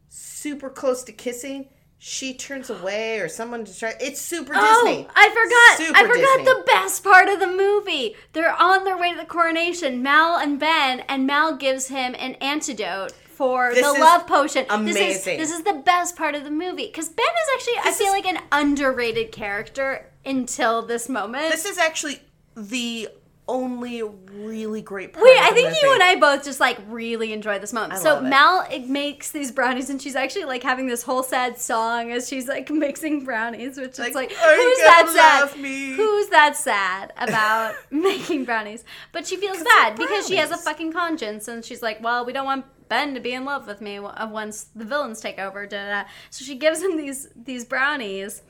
super 0.10 0.72
close 0.72 1.04
to 1.04 1.12
kissing, 1.12 1.70
she 1.98 2.34
turns 2.34 2.70
away 2.70 3.20
or 3.20 3.28
someone 3.28 3.64
distracts. 3.64 4.04
It's 4.04 4.22
super 4.22 4.54
Oh, 4.56 4.84
Disney. 4.86 5.08
I 5.16 5.30
forgot. 5.30 5.88
Super 5.88 5.98
I 6.00 6.08
forgot 6.08 6.38
Disney. 6.38 6.54
the 6.54 6.64
best 6.68 7.04
part 7.04 7.28
of 7.30 7.40
the 7.40 7.48
movie. 7.48 8.16
They're 8.34 8.54
on 8.54 8.84
their 8.84 8.98
way 8.98 9.12
to 9.12 9.18
the 9.18 9.26
coronation, 9.26 10.04
Mal 10.04 10.38
and 10.38 10.60
Ben, 10.60 11.00
and 11.02 11.26
Mal 11.26 11.56
gives 11.56 11.88
him 11.88 12.16
an 12.20 12.36
antidote 12.36 13.12
for 13.12 13.74
This 13.74 13.86
the 13.86 14.00
love 14.00 14.28
potion. 14.28 14.66
amazing. 14.70 14.94
This 14.94 15.18
is, 15.18 15.24
this 15.26 15.52
is 15.52 15.64
the 15.64 15.82
best 15.86 16.16
part 16.16 16.36
of 16.36 16.44
the 16.44 16.52
movie 16.52 16.86
because 16.86 17.10
Ben 17.10 17.26
is 17.26 17.50
actually, 17.56 17.90
I 17.90 17.92
feel 17.94 18.08
is- 18.08 18.14
like, 18.14 18.26
an 18.28 18.40
underrated 18.52 19.32
character 19.32 20.10
until 20.26 20.82
this 20.82 21.10
moment. 21.10 21.52
This 21.52 21.66
is 21.66 21.78
actually 21.78 22.20
the 22.56 23.10
only 23.48 24.02
really 24.34 24.82
great 24.82 25.14
part. 25.14 25.24
Wait, 25.24 25.40
I 25.40 25.52
think 25.52 25.76
you 25.82 25.94
and 25.94 26.02
I 26.02 26.16
both 26.16 26.44
just 26.44 26.60
like 26.60 26.78
really 26.88 27.32
enjoy 27.34 27.60
this 27.60 27.74
moment. 27.74 27.94
I 27.94 27.98
so 27.98 28.16
love 28.16 28.26
it. 28.26 28.30
Mal 28.30 28.68
it 28.72 28.88
makes 28.90 29.32
these 29.32 29.52
brownies, 29.52 29.90
and 29.90 30.02
she's 30.02 30.16
actually 30.16 30.46
like 30.46 30.64
having 30.64 30.88
this 30.88 31.04
whole 31.04 31.24
sad 31.24 31.60
song 31.60 32.12
as 32.12 32.28
she's 32.28 32.48
like 32.48 32.70
mixing 32.70 33.24
brownies, 33.24 33.78
which 33.78 33.92
is 33.92 34.00
Like, 34.00 34.16
like, 34.16 34.32
who's 34.32 34.78
that 34.80 35.48
sad? 35.52 35.60
me?" 35.62 35.92
Who's 35.92 36.28
that 36.30 36.56
sad 36.56 37.14
about 37.18 37.76
making 37.92 38.46
brownies? 38.46 38.84
But 39.12 39.28
she 39.28 39.38
feels 39.38 39.62
bad 39.64 39.96
because 39.96 40.28
she 40.28 40.38
has 40.38 40.52
a 40.52 40.58
fucking 40.58 40.92
conscience, 40.94 41.48
and 41.48 41.64
she's 41.64 41.82
like, 41.82 42.02
well, 42.04 42.26
we 42.26 42.34
don't 42.34 42.46
want 42.46 42.66
Ben 42.90 43.14
to 43.16 43.20
be 43.20 43.34
in 43.34 43.46
love 43.46 43.68
with 43.68 43.82
me 43.82 44.00
once 44.00 44.66
the 44.76 44.86
villains 44.86 45.20
take 45.20 45.40
over. 45.40 45.66
Da, 45.66 45.78
da, 45.86 46.04
da. 46.04 46.10
So 46.30 46.46
she 46.46 46.56
gives 46.56 46.82
him 46.82 46.98
these 46.98 47.30
these 47.36 47.66
brownies. 47.66 48.42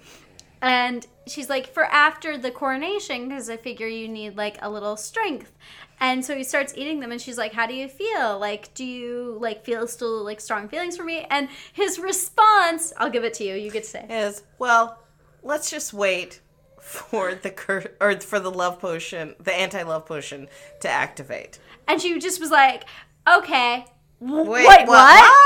And 0.65 1.05
she's 1.27 1.47
like, 1.47 1.67
for 1.71 1.85
after 1.85 2.39
the 2.39 2.49
coronation, 2.49 3.29
because 3.29 3.51
I 3.51 3.57
figure 3.57 3.87
you 3.87 4.07
need 4.07 4.35
like 4.35 4.57
a 4.63 4.69
little 4.69 4.97
strength. 4.97 5.51
And 5.99 6.25
so 6.25 6.35
he 6.35 6.43
starts 6.43 6.73
eating 6.75 6.99
them, 6.99 7.11
and 7.11 7.21
she's 7.21 7.37
like, 7.37 7.53
"How 7.53 7.67
do 7.67 7.73
you 7.73 7.87
feel? 7.87 8.37
Like, 8.37 8.73
do 8.73 8.83
you 8.83 9.37
like 9.39 9.63
feel 9.63 9.87
still 9.87 10.25
like 10.25 10.41
strong 10.41 10.67
feelings 10.67 10.97
for 10.97 11.03
me?" 11.03 11.25
And 11.29 11.47
his 11.71 11.99
response, 11.99 12.91
I'll 12.97 13.11
give 13.11 13.23
it 13.23 13.33
to 13.35 13.43
you. 13.45 13.53
You 13.53 13.71
get 13.71 13.83
to 13.83 13.89
say. 13.89 14.05
is 14.09 14.43
well. 14.59 14.99
Let's 15.43 15.69
just 15.69 15.93
wait 15.93 16.41
for 16.81 17.35
the 17.35 17.51
cur- 17.51 17.93
or 18.01 18.19
for 18.19 18.39
the 18.39 18.51
love 18.51 18.79
potion, 18.79 19.35
the 19.39 19.53
anti-love 19.53 20.05
potion, 20.07 20.49
to 20.81 20.89
activate. 20.89 21.59
And 21.87 22.01
she 22.01 22.19
just 22.19 22.41
was 22.41 22.49
like, 22.51 22.83
"Okay, 23.31 23.85
Wait, 24.19 24.47
wait, 24.47 24.65
what?" 24.65 24.87
what? 24.87 25.44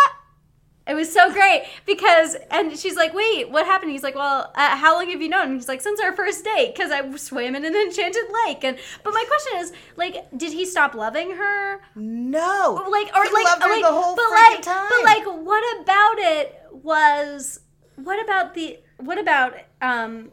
It 0.90 0.96
was 0.96 1.12
so 1.14 1.32
great 1.32 1.66
because, 1.86 2.36
and 2.50 2.78
she's 2.78 2.96
like, 2.96 3.14
"Wait, 3.14 3.50
what 3.52 3.66
happened?" 3.66 3.92
He's 3.92 4.04
like, 4.04 4.16
"Well, 4.16 4.52
uh, 4.56 4.76
how 4.76 4.96
long 4.96 5.10
have 5.10 5.22
you 5.22 5.30
known?" 5.30 5.44
And 5.50 5.54
he's 5.56 5.68
like, 5.68 5.82
"Since 5.82 6.02
our 6.02 6.16
first 6.16 6.44
date, 6.44 6.74
because 6.76 6.92
I 6.92 7.10
swam 7.16 7.56
in 7.56 7.64
an 7.64 7.76
enchanted 7.76 8.24
lake." 8.46 8.64
And 8.64 8.78
but 9.04 9.14
my 9.14 9.24
question 9.28 9.60
is, 9.60 9.72
like, 9.98 10.16
did 10.36 10.52
he 10.54 10.66
stop 10.66 10.96
loving 10.96 11.32
her? 11.36 11.82
No, 11.96 12.86
like 12.90 13.16
or 13.16 13.24
He 13.24 13.32
like 13.32 13.46
loved 13.46 13.64
her 13.64 13.70
like 13.70 13.84
the 13.84 13.92
whole 13.92 14.16
but 14.16 14.32
like 14.32 14.62
time. 14.64 14.90
but 14.90 15.04
like 15.06 15.26
what 15.26 15.82
about 15.82 16.16
it 16.18 16.56
was 16.72 17.60
what 17.96 18.22
about 18.24 18.54
the 18.56 18.80
what 18.98 19.18
about 19.20 19.54
um 19.82 20.32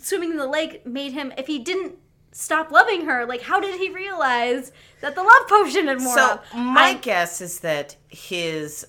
swimming 0.00 0.30
in 0.30 0.36
the 0.38 0.46
lake 0.46 0.86
made 0.86 1.12
him 1.12 1.32
if 1.36 1.46
he 1.46 1.58
didn't 1.58 1.96
stop 2.32 2.70
loving 2.70 3.06
her 3.06 3.24
like 3.26 3.42
how 3.42 3.58
did 3.60 3.78
he 3.78 3.90
realize 3.90 4.70
that 5.00 5.14
the 5.14 5.22
love 5.22 5.48
potion 5.48 5.86
had 5.86 5.98
worn 6.00 6.14
So 6.14 6.22
off 6.22 6.54
my 6.54 6.88
I- 6.88 6.94
guess 6.94 7.40
is 7.40 7.60
that 7.60 7.96
his 8.08 8.86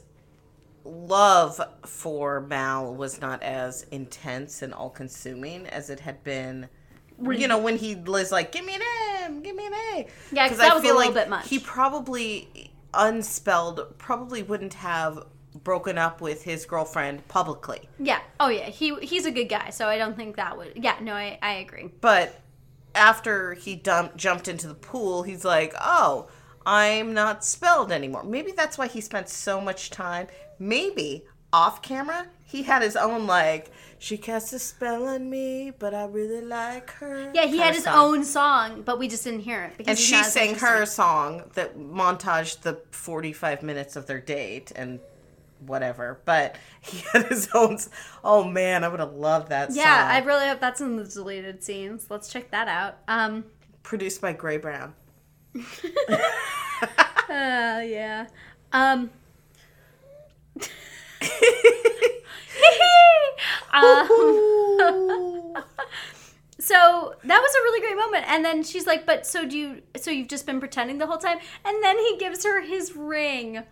love 0.87 1.59
for 1.85 2.41
Mal 2.41 2.95
was 2.95 3.19
not 3.21 3.43
as 3.43 3.83
intense 3.91 4.61
and 4.61 4.73
all-consuming 4.73 5.67
as 5.67 5.89
it 5.89 5.99
had 5.99 6.23
been. 6.23 6.69
You 7.21 7.47
know, 7.47 7.57
when 7.57 7.77
he 7.77 7.95
was 7.95 8.31
like, 8.31 8.51
"Give 8.51 8.63
me 8.63 8.75
an 8.75 8.81
M, 9.23 9.41
give 9.41 9.55
me 9.55 9.65
an 9.65 9.73
A." 9.73 10.07
Yeah, 10.31 10.47
'cause 10.47 10.57
'Cause 10.57 10.67
that 10.67 10.75
was 10.75 10.83
a 10.83 10.93
little 10.93 11.13
bit 11.13 11.29
much. 11.29 11.49
He 11.49 11.59
probably 11.59 12.71
unspelled 12.93 13.97
probably 13.97 14.41
wouldn't 14.43 14.75
have 14.75 15.25
broken 15.63 15.97
up 15.97 16.21
with 16.21 16.43
his 16.43 16.65
girlfriend 16.65 17.27
publicly, 17.27 17.89
yeah 17.99 18.19
oh 18.39 18.47
yeah 18.47 18.65
he 18.65 18.95
he's 19.01 19.25
a 19.25 19.31
good 19.31 19.49
guy 19.49 19.69
so 19.71 19.87
i 19.87 19.97
don't 19.97 20.15
think 20.15 20.35
that 20.35 20.55
would 20.55 20.71
yeah 20.75 20.95
no 21.01 21.13
i, 21.13 21.37
I 21.41 21.53
agree 21.55 21.91
but 21.99 22.39
after 22.95 23.53
he 23.53 23.75
dumped, 23.75 24.17
jumped 24.17 24.47
into 24.47 24.67
the 24.67 24.73
pool, 24.73 25.21
he's 25.23 25.45
like, 25.45 25.73
"Oh, 25.79 26.27
I'm 26.67 27.13
not 27.13 27.43
spelled 27.45 27.91
anymore." 27.91 28.23
Maybe 28.23 28.51
that's 28.51 28.77
why 28.77 28.87
he 28.87 28.99
spent 29.01 29.29
so 29.29 29.61
much 29.61 29.89
time. 29.89 30.27
Maybe 30.59 31.23
off 31.53 31.81
camera, 31.81 32.27
he 32.43 32.63
had 32.63 32.81
his 32.81 32.95
own 32.97 33.25
like, 33.25 33.71
"She 33.99 34.17
cast 34.17 34.51
a 34.53 34.59
spell 34.59 35.07
on 35.07 35.29
me, 35.29 35.71
but 35.71 35.93
I 35.93 36.03
really 36.05 36.41
like 36.41 36.89
her." 36.99 37.31
yeah 37.33 37.45
he 37.45 37.57
had 37.57 37.73
his 37.73 37.85
song. 37.85 37.95
own 38.17 38.23
song 38.25 38.81
but 38.81 38.99
we 38.99 39.07
just 39.07 39.23
didn't 39.23 39.39
hear 39.41 39.63
it 39.63 39.77
because 39.77 39.91
and 39.91 39.97
she 39.97 40.21
sang 40.23 40.55
her 40.55 40.85
song 40.85 41.43
that 41.53 41.77
montaged 41.77 42.61
the 42.61 42.81
45 42.91 43.63
minutes 43.63 43.95
of 43.95 44.05
their 44.07 44.19
date 44.19 44.71
and 44.75 44.99
whatever. 45.65 46.19
But 46.25 46.57
he 46.81 46.99
had 47.11 47.27
his 47.27 47.47
own. 47.53 47.77
Oh 48.23 48.43
man, 48.43 48.83
I 48.83 48.89
would 48.89 48.99
have 48.99 49.13
loved 49.13 49.49
that 49.49 49.69
song. 49.69 49.77
yeah 49.77 50.01
song. 50.01 50.11
i 50.11 50.25
really 50.25 50.47
hope 50.47 50.59
that's 50.59 50.81
in 50.81 50.97
the 50.97 51.05
deleted 51.05 51.63
scenes 51.63 52.07
let's 52.09 52.27
check 52.29 52.51
that 52.51 52.67
out 52.67 52.97
um 53.07 53.45
Produced 53.83 54.19
by 54.21 54.33
Gray 54.33 54.57
Brown. 54.57 54.93
Uh, 57.29 57.81
yeah. 57.85 58.25
Um. 58.71 59.09
um, 63.73 64.07
so 66.59 67.13
that 67.23 67.41
was 67.41 67.55
a 67.55 67.61
really 67.63 67.81
great 67.81 67.97
moment, 67.97 68.25
and 68.27 68.43
then 68.43 68.63
she's 68.63 68.87
like, 68.87 69.05
"But 69.05 69.25
so 69.25 69.45
do 69.45 69.57
you? 69.57 69.81
So 69.95 70.11
you've 70.11 70.27
just 70.27 70.45
been 70.45 70.59
pretending 70.59 70.97
the 70.97 71.07
whole 71.07 71.17
time?" 71.17 71.37
And 71.65 71.83
then 71.83 71.97
he 71.99 72.17
gives 72.17 72.45
her 72.45 72.61
his 72.61 72.95
ring. 72.95 73.63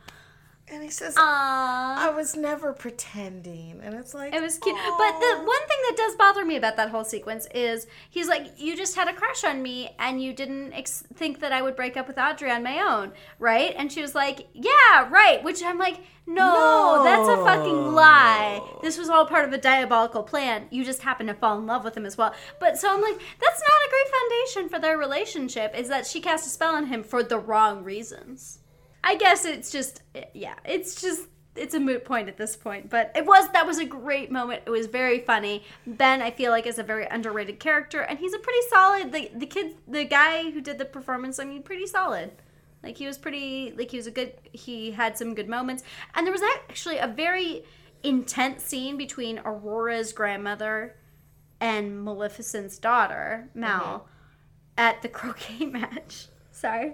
And 0.68 0.82
he 0.82 0.90
says, 0.90 1.14
Aww. 1.16 1.22
I 1.22 2.10
was 2.10 2.36
never 2.36 2.74
pretending. 2.74 3.80
And 3.84 3.94
it's 3.94 4.16
like, 4.16 4.34
It 4.34 4.42
was 4.42 4.58
cute. 4.58 4.76
But 4.76 5.20
the 5.20 5.38
one 5.38 5.68
thing 5.68 5.78
that 5.90 5.94
does 5.96 6.16
bother 6.16 6.44
me 6.44 6.56
about 6.56 6.76
that 6.78 6.90
whole 6.90 7.04
sequence 7.04 7.48
is 7.54 7.86
he's 8.10 8.28
like, 8.28 8.48
You 8.58 8.76
just 8.76 8.96
had 8.96 9.08
a 9.08 9.14
crush 9.14 9.44
on 9.44 9.62
me 9.62 9.92
and 10.00 10.22
you 10.24 10.34
didn't 10.34 10.74
ex- 10.74 11.04
think 11.14 11.40
that 11.42 11.52
I 11.52 11.62
would 11.62 11.76
break 11.76 11.98
up 11.98 12.08
with 12.08 12.18
Audrey 12.18 12.50
on 12.50 12.64
my 12.64 12.80
own, 12.80 13.12
right? 13.38 13.76
And 13.78 13.92
she 13.92 14.02
was 14.02 14.16
like, 14.16 14.48
Yeah, 14.54 15.08
right. 15.10 15.44
Which 15.44 15.62
I'm 15.64 15.78
like, 15.78 16.00
No, 16.26 17.02
that's 17.04 17.30
a 17.30 17.44
fucking 17.46 17.94
lie. 17.94 18.60
This 18.82 18.98
was 18.98 19.08
all 19.08 19.28
part 19.28 19.46
of 19.46 19.54
a 19.54 19.60
diabolical 19.60 20.24
plan. 20.24 20.66
You 20.72 20.84
just 20.84 21.04
happened 21.04 21.30
to 21.30 21.36
fall 21.36 21.60
in 21.60 21.68
love 21.68 21.84
with 21.84 21.96
him 21.96 22.08
as 22.08 22.18
well. 22.18 22.34
But 22.60 22.80
so 22.80 22.92
I'm 22.92 23.04
like, 23.04 23.20
That's 23.40 23.62
not 23.62 23.70
a 23.86 23.90
great 23.92 24.16
foundation 24.20 24.70
for 24.70 24.80
their 24.80 24.98
relationship, 24.98 25.78
is 25.78 25.90
that 25.90 26.08
she 26.08 26.22
cast 26.22 26.48
a 26.48 26.50
spell 26.50 26.74
on 26.74 26.88
him 26.88 27.04
for 27.04 27.22
the 27.22 27.38
wrong 27.38 27.84
reasons. 27.84 28.62
I 29.06 29.16
guess 29.16 29.46
it's 29.46 29.70
just 29.70 30.02
yeah, 30.34 30.56
it's 30.66 31.00
just 31.00 31.28
it's 31.56 31.74
a 31.76 31.80
moot 31.80 32.04
point 32.04 32.28
at 32.28 32.38
this 32.38 32.56
point, 32.58 32.90
but 32.90 33.12
it 33.16 33.26
was 33.26 33.48
that 33.54 33.68
was 33.68 33.78
a 33.78 33.86
great 33.86 34.32
moment. 34.32 34.64
It 34.66 34.72
was 34.72 34.88
very 34.88 35.20
funny. 35.20 35.64
Ben, 35.86 36.24
I 36.24 36.32
feel 36.32 36.52
like 36.52 36.66
is 36.66 36.80
a 36.80 36.84
very 36.84 37.06
underrated 37.06 37.60
character, 37.60 38.02
and 38.02 38.18
he's 38.18 38.34
a 38.34 38.40
pretty 38.40 38.68
solid. 38.70 39.12
The 39.12 39.32
the 39.36 39.46
kid, 39.46 39.76
the 39.88 40.06
guy 40.06 40.50
who 40.50 40.60
did 40.60 40.80
the 40.80 40.86
performance, 40.86 41.38
I 41.40 41.46
mean, 41.46 41.62
pretty 41.62 41.86
solid. 41.86 42.32
Like 42.84 42.98
he 42.98 43.06
was 43.06 43.18
pretty, 43.18 43.74
like 43.78 43.92
he 43.92 43.98
was 43.98 44.08
a 44.08 44.12
good. 44.12 44.34
He 44.52 44.92
had 44.92 45.18
some 45.18 45.36
good 45.36 45.48
moments, 45.48 45.84
and 46.16 46.26
there 46.26 46.34
was 46.34 46.42
actually 46.42 46.98
a 46.98 47.08
very 47.08 47.64
intense 48.04 48.64
scene 48.64 48.98
between 48.98 49.40
Aurora's 49.40 50.14
grandmother 50.14 50.96
and 51.60 52.04
Maleficent's 52.04 52.78
daughter, 52.78 53.50
Mal, 53.54 54.00
mm-hmm. 54.00 54.08
at 54.78 55.02
the 55.04 55.10
croquet 55.10 55.66
match. 55.66 56.28
Sorry. 56.56 56.94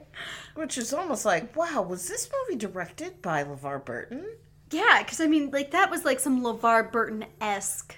which 0.55 0.78
is 0.78 0.91
almost 0.93 1.24
like, 1.24 1.55
wow, 1.55 1.82
was 1.84 2.07
this 2.07 2.30
movie 2.47 2.57
directed 2.57 3.22
by 3.22 3.43
LeVar 3.43 3.86
Burton? 3.86 4.26
Yeah, 4.72 5.03
because 5.03 5.22
I 5.22 5.28
mean, 5.28 5.51
like 5.51 5.72
that 5.72 5.91
was 5.91 6.03
like 6.03 6.20
some 6.20 6.41
LeVar 6.43 6.91
Burton 6.91 7.26
esque 7.39 7.95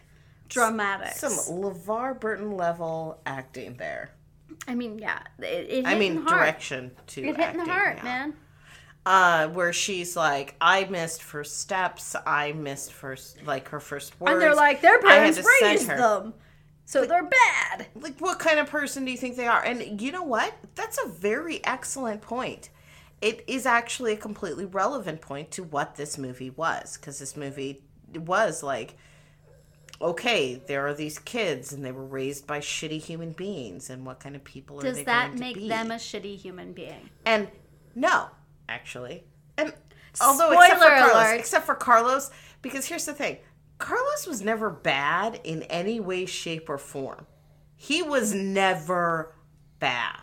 dramatics. 0.50 1.20
Some 1.20 1.34
LeVar 1.34 2.20
Burton 2.20 2.58
level 2.58 3.20
acting 3.26 3.76
there. 3.78 4.12
I 4.68 4.76
mean, 4.76 5.00
yeah, 5.00 5.20
it, 5.40 5.46
it 5.70 5.86
I 5.88 5.96
mean, 5.96 6.16
the 6.16 6.22
heart. 6.30 6.42
direction 6.42 6.92
to 7.08 7.22
It 7.24 7.36
hit 7.38 7.52
in 7.52 7.58
the 7.58 7.66
heart, 7.72 7.98
yeah. 7.98 8.04
man. 8.04 8.34
uh, 9.06 9.48
where 9.50 9.74
she's 9.74 10.16
like, 10.16 10.56
I 10.62 10.86
missed 10.86 11.24
first 11.24 11.60
steps. 11.60 12.16
I 12.26 12.52
missed 12.54 12.92
first, 12.94 13.44
like 13.46 13.70
her 13.70 13.80
first 13.80 14.20
words. 14.20 14.34
And 14.34 14.42
they're 14.42 14.56
like, 14.56 14.82
their 14.82 15.00
parents 15.00 15.40
raised 15.62 15.88
them, 15.88 16.34
so 16.94 17.06
they're 17.06 17.24
bad. 17.24 17.88
Like, 17.96 18.20
what 18.20 18.40
kind 18.40 18.60
of 18.60 18.70
person 18.70 19.04
do 19.06 19.12
you 19.12 19.18
think 19.18 19.36
they 19.36 19.48
are? 19.48 19.64
And 19.64 20.00
you 20.00 20.12
know 20.12 20.24
what? 20.24 20.54
That's 20.76 21.00
a 21.04 21.10
very 21.10 21.64
excellent 21.66 22.22
point. 22.22 22.70
It 23.22 23.44
is 23.48 23.66
actually 23.66 24.14
a 24.14 24.18
completely 24.18 24.66
relevant 24.66 25.22
point 25.22 25.52
to 25.52 25.64
what 25.64 25.96
this 25.96 26.18
movie 26.18 26.50
was, 26.50 26.98
because 26.98 27.20
this 27.20 27.36
movie 27.36 27.84
was 28.14 28.62
like, 28.62 28.96
okay, 30.02 30.62
there 30.68 30.86
are 30.86 30.94
these 30.94 31.18
kids, 31.20 31.72
and 31.72 31.86
they 31.86 31.92
were 31.92 32.06
raised 32.06 32.46
by 32.46 32.60
shitty 32.60 33.02
human 33.02 33.32
beings, 33.32 33.90
and 33.90 34.06
what 34.06 34.20
kind 34.20 34.36
of 34.36 34.44
people 34.44 34.80
are 34.80 34.84
Does 34.84 34.98
they 34.98 35.04
that 35.06 35.28
going 35.28 35.38
to 35.38 35.44
make 35.44 35.56
be? 35.56 35.70
them 35.70 35.92
a 35.92 35.96
shitty 35.96 36.38
human 36.38 36.74
being? 36.74 37.10
And 37.26 37.48
no, 37.96 38.28
actually. 38.68 39.24
And 39.58 39.74
although 40.22 40.52
except 40.52 40.74
for 40.74 40.86
Spoiler 40.86 41.00
Carlos, 41.00 41.16
alert. 41.16 41.40
except 41.40 41.66
for 41.66 41.76
Carlos, 41.76 42.32
because 42.62 42.86
here's 42.86 43.06
the 43.06 43.14
thing. 43.14 43.38
Carlos 43.84 44.26
was 44.26 44.42
never 44.42 44.70
bad 44.70 45.42
in 45.44 45.64
any 45.64 46.00
way, 46.00 46.26
shape, 46.26 46.70
or 46.70 46.78
form. 46.78 47.28
He 47.76 48.02
was 48.02 48.34
never 48.34 49.36
bad. 49.80 50.22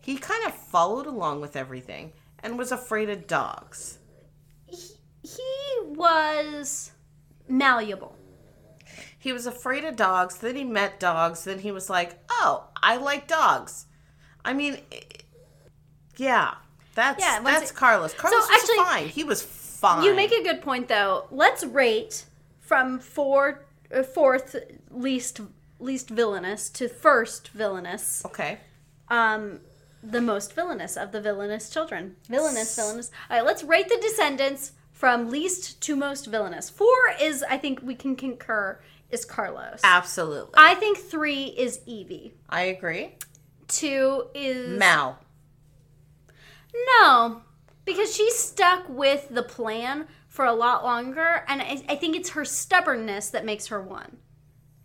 He 0.00 0.16
kind 0.16 0.46
of 0.46 0.54
followed 0.54 1.04
along 1.06 1.42
with 1.42 1.54
everything 1.54 2.14
and 2.42 2.56
was 2.56 2.72
afraid 2.72 3.10
of 3.10 3.26
dogs. 3.26 3.98
He 4.66 5.78
was 5.84 6.92
malleable. 7.46 8.16
He 9.18 9.30
was 9.30 9.44
afraid 9.44 9.84
of 9.84 9.94
dogs. 9.94 10.38
Then 10.38 10.56
he 10.56 10.64
met 10.64 10.98
dogs. 10.98 11.44
Then 11.44 11.58
he 11.58 11.70
was 11.70 11.90
like, 11.90 12.18
"Oh, 12.30 12.70
I 12.82 12.96
like 12.96 13.28
dogs." 13.28 13.84
I 14.42 14.54
mean, 14.54 14.78
yeah, 16.16 16.54
that's 16.94 17.22
Yeah, 17.22 17.40
that's 17.42 17.72
it- 17.72 17.76
Carlos. 17.76 18.14
Carlos 18.14 18.48
was 18.48 18.50
actually, 18.50 18.76
fine. 18.78 19.08
He 19.08 19.22
was 19.22 19.42
fine. 19.42 20.02
You 20.02 20.14
make 20.14 20.32
a 20.32 20.42
good 20.42 20.62
point 20.62 20.88
though. 20.88 21.26
Let's 21.30 21.62
rate 21.62 22.24
from 22.72 22.98
four, 22.98 23.66
uh, 23.94 24.02
fourth 24.02 24.56
least 24.90 25.42
least 25.78 26.08
villainous 26.08 26.70
to 26.70 26.88
first 26.88 27.48
villainous. 27.48 28.22
okay. 28.24 28.60
Um, 29.08 29.60
the 30.02 30.22
most 30.22 30.54
villainous 30.54 30.96
of 30.96 31.12
the 31.12 31.20
villainous 31.20 31.68
children. 31.68 32.16
Villainous, 32.30 32.74
villainous. 32.74 33.10
All 33.28 33.36
right, 33.36 33.44
let's 33.44 33.62
rate 33.62 33.90
the 33.90 33.98
descendants 34.00 34.72
from 34.90 35.28
least 35.28 35.82
to 35.82 35.94
most 35.94 36.24
villainous. 36.28 36.70
Four 36.70 36.96
is, 37.20 37.42
I 37.42 37.58
think, 37.58 37.82
we 37.82 37.94
can 37.94 38.16
concur, 38.16 38.80
is 39.10 39.26
Carlos. 39.26 39.80
Absolutely, 39.84 40.54
I 40.56 40.74
think 40.74 40.96
three 40.96 41.48
is 41.48 41.80
Evie. 41.84 42.32
I 42.48 42.62
agree. 42.62 43.16
Two 43.68 44.28
is 44.34 44.78
Mal. 44.78 45.18
No, 47.02 47.42
because 47.84 48.16
she's 48.16 48.38
stuck 48.38 48.88
with 48.88 49.28
the 49.28 49.42
plan 49.42 50.06
for 50.32 50.46
a 50.46 50.52
lot 50.54 50.82
longer, 50.82 51.44
and 51.46 51.60
I, 51.60 51.82
I 51.90 51.96
think 51.96 52.16
it's 52.16 52.30
her 52.30 52.46
stubbornness 52.46 53.28
that 53.28 53.44
makes 53.44 53.66
her 53.66 53.82
one. 53.82 54.16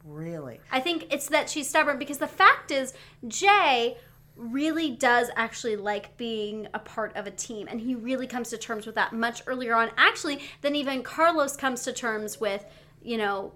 Really? 0.03 0.59
I 0.73 0.81
think 0.81 1.07
it's 1.09 1.29
that 1.29 1.49
she's 1.49 1.69
stubborn 1.69 1.97
because 1.97 2.17
the 2.17 2.27
fact 2.27 2.69
is, 2.69 2.93
Jay 3.25 3.95
really 4.35 4.91
does 4.91 5.29
actually 5.37 5.77
like 5.77 6.17
being 6.17 6.67
a 6.73 6.79
part 6.79 7.15
of 7.15 7.27
a 7.27 7.31
team, 7.31 7.65
and 7.71 7.79
he 7.79 7.95
really 7.95 8.27
comes 8.27 8.49
to 8.49 8.57
terms 8.57 8.85
with 8.85 8.95
that 8.95 9.13
much 9.13 9.41
earlier 9.47 9.73
on, 9.73 9.89
actually, 9.95 10.41
than 10.63 10.75
even 10.75 11.01
Carlos 11.01 11.55
comes 11.55 11.83
to 11.83 11.93
terms 11.93 12.41
with, 12.41 12.65
you 13.01 13.15
know, 13.15 13.53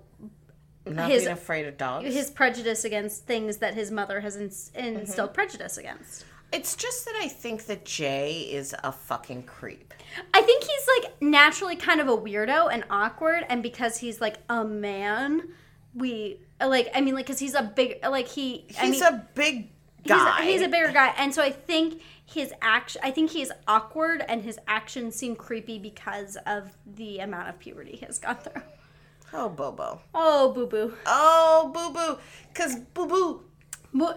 Not 0.85 1.11
His- 1.11 1.23
being 1.23 1.33
afraid 1.33 1.65
of 1.67 1.75
dogs. 1.77 2.13
his 2.13 2.29
prejudice 2.29 2.85
against 2.85 3.25
things 3.25 3.57
that 3.57 3.73
his 3.73 3.91
mother 3.91 4.21
has 4.21 4.37
ins- 4.37 4.71
instilled 4.75 5.31
mm-hmm. 5.31 5.35
prejudice 5.35 5.77
against. 5.77 6.23
It's 6.51 6.75
just 6.75 7.05
that 7.05 7.15
I 7.21 7.27
think 7.27 7.65
that 7.67 7.85
Jay 7.85 8.41
is 8.51 8.75
a 8.83 8.91
fucking 8.91 9.43
creep. 9.43 9.93
I 10.33 10.41
think 10.41 10.63
he's 10.63 10.87
like 11.03 11.21
naturally 11.21 11.75
kind 11.77 12.01
of 12.01 12.07
a 12.09 12.17
weirdo 12.17 12.69
and 12.71 12.83
awkward, 12.89 13.45
and 13.47 13.63
because 13.63 13.97
he's 13.97 14.19
like 14.19 14.37
a 14.49 14.65
man, 14.65 15.43
we 15.95 16.39
like. 16.59 16.89
I 16.93 16.99
mean, 17.01 17.15
like, 17.15 17.25
because 17.25 17.39
he's 17.39 17.53
a 17.55 17.63
big, 17.63 17.99
like 18.05 18.27
he. 18.27 18.65
I 18.79 18.87
He's 18.87 18.99
mean, 19.01 19.13
a 19.13 19.25
big 19.33 19.69
he's 20.03 20.11
a- 20.11 20.15
guy. 20.15 20.41
He's 20.43 20.61
a, 20.61 20.67
bigger 20.67 20.91
guy, 20.91 21.13
and 21.17 21.33
so 21.33 21.41
I 21.41 21.51
think 21.51 22.01
his 22.25 22.51
action. 22.61 23.01
I 23.03 23.11
think 23.11 23.31
he's 23.31 23.51
awkward, 23.67 24.23
and 24.27 24.43
his 24.43 24.59
actions 24.67 25.15
seem 25.15 25.37
creepy 25.37 25.79
because 25.79 26.37
of 26.45 26.75
the 26.85 27.19
amount 27.19 27.47
of 27.47 27.57
puberty 27.59 27.91
he 27.95 28.05
has 28.05 28.19
gone 28.19 28.35
through. 28.37 28.61
Oh, 29.33 29.47
Bobo. 29.47 30.01
Oh, 30.13 30.51
boo 30.51 30.67
boo. 30.67 30.93
Oh, 31.05 31.71
Boo 31.73 31.93
Boo. 31.93 32.19
Because 32.49 32.75
Boo 32.93 33.07
Boo. 33.07 33.43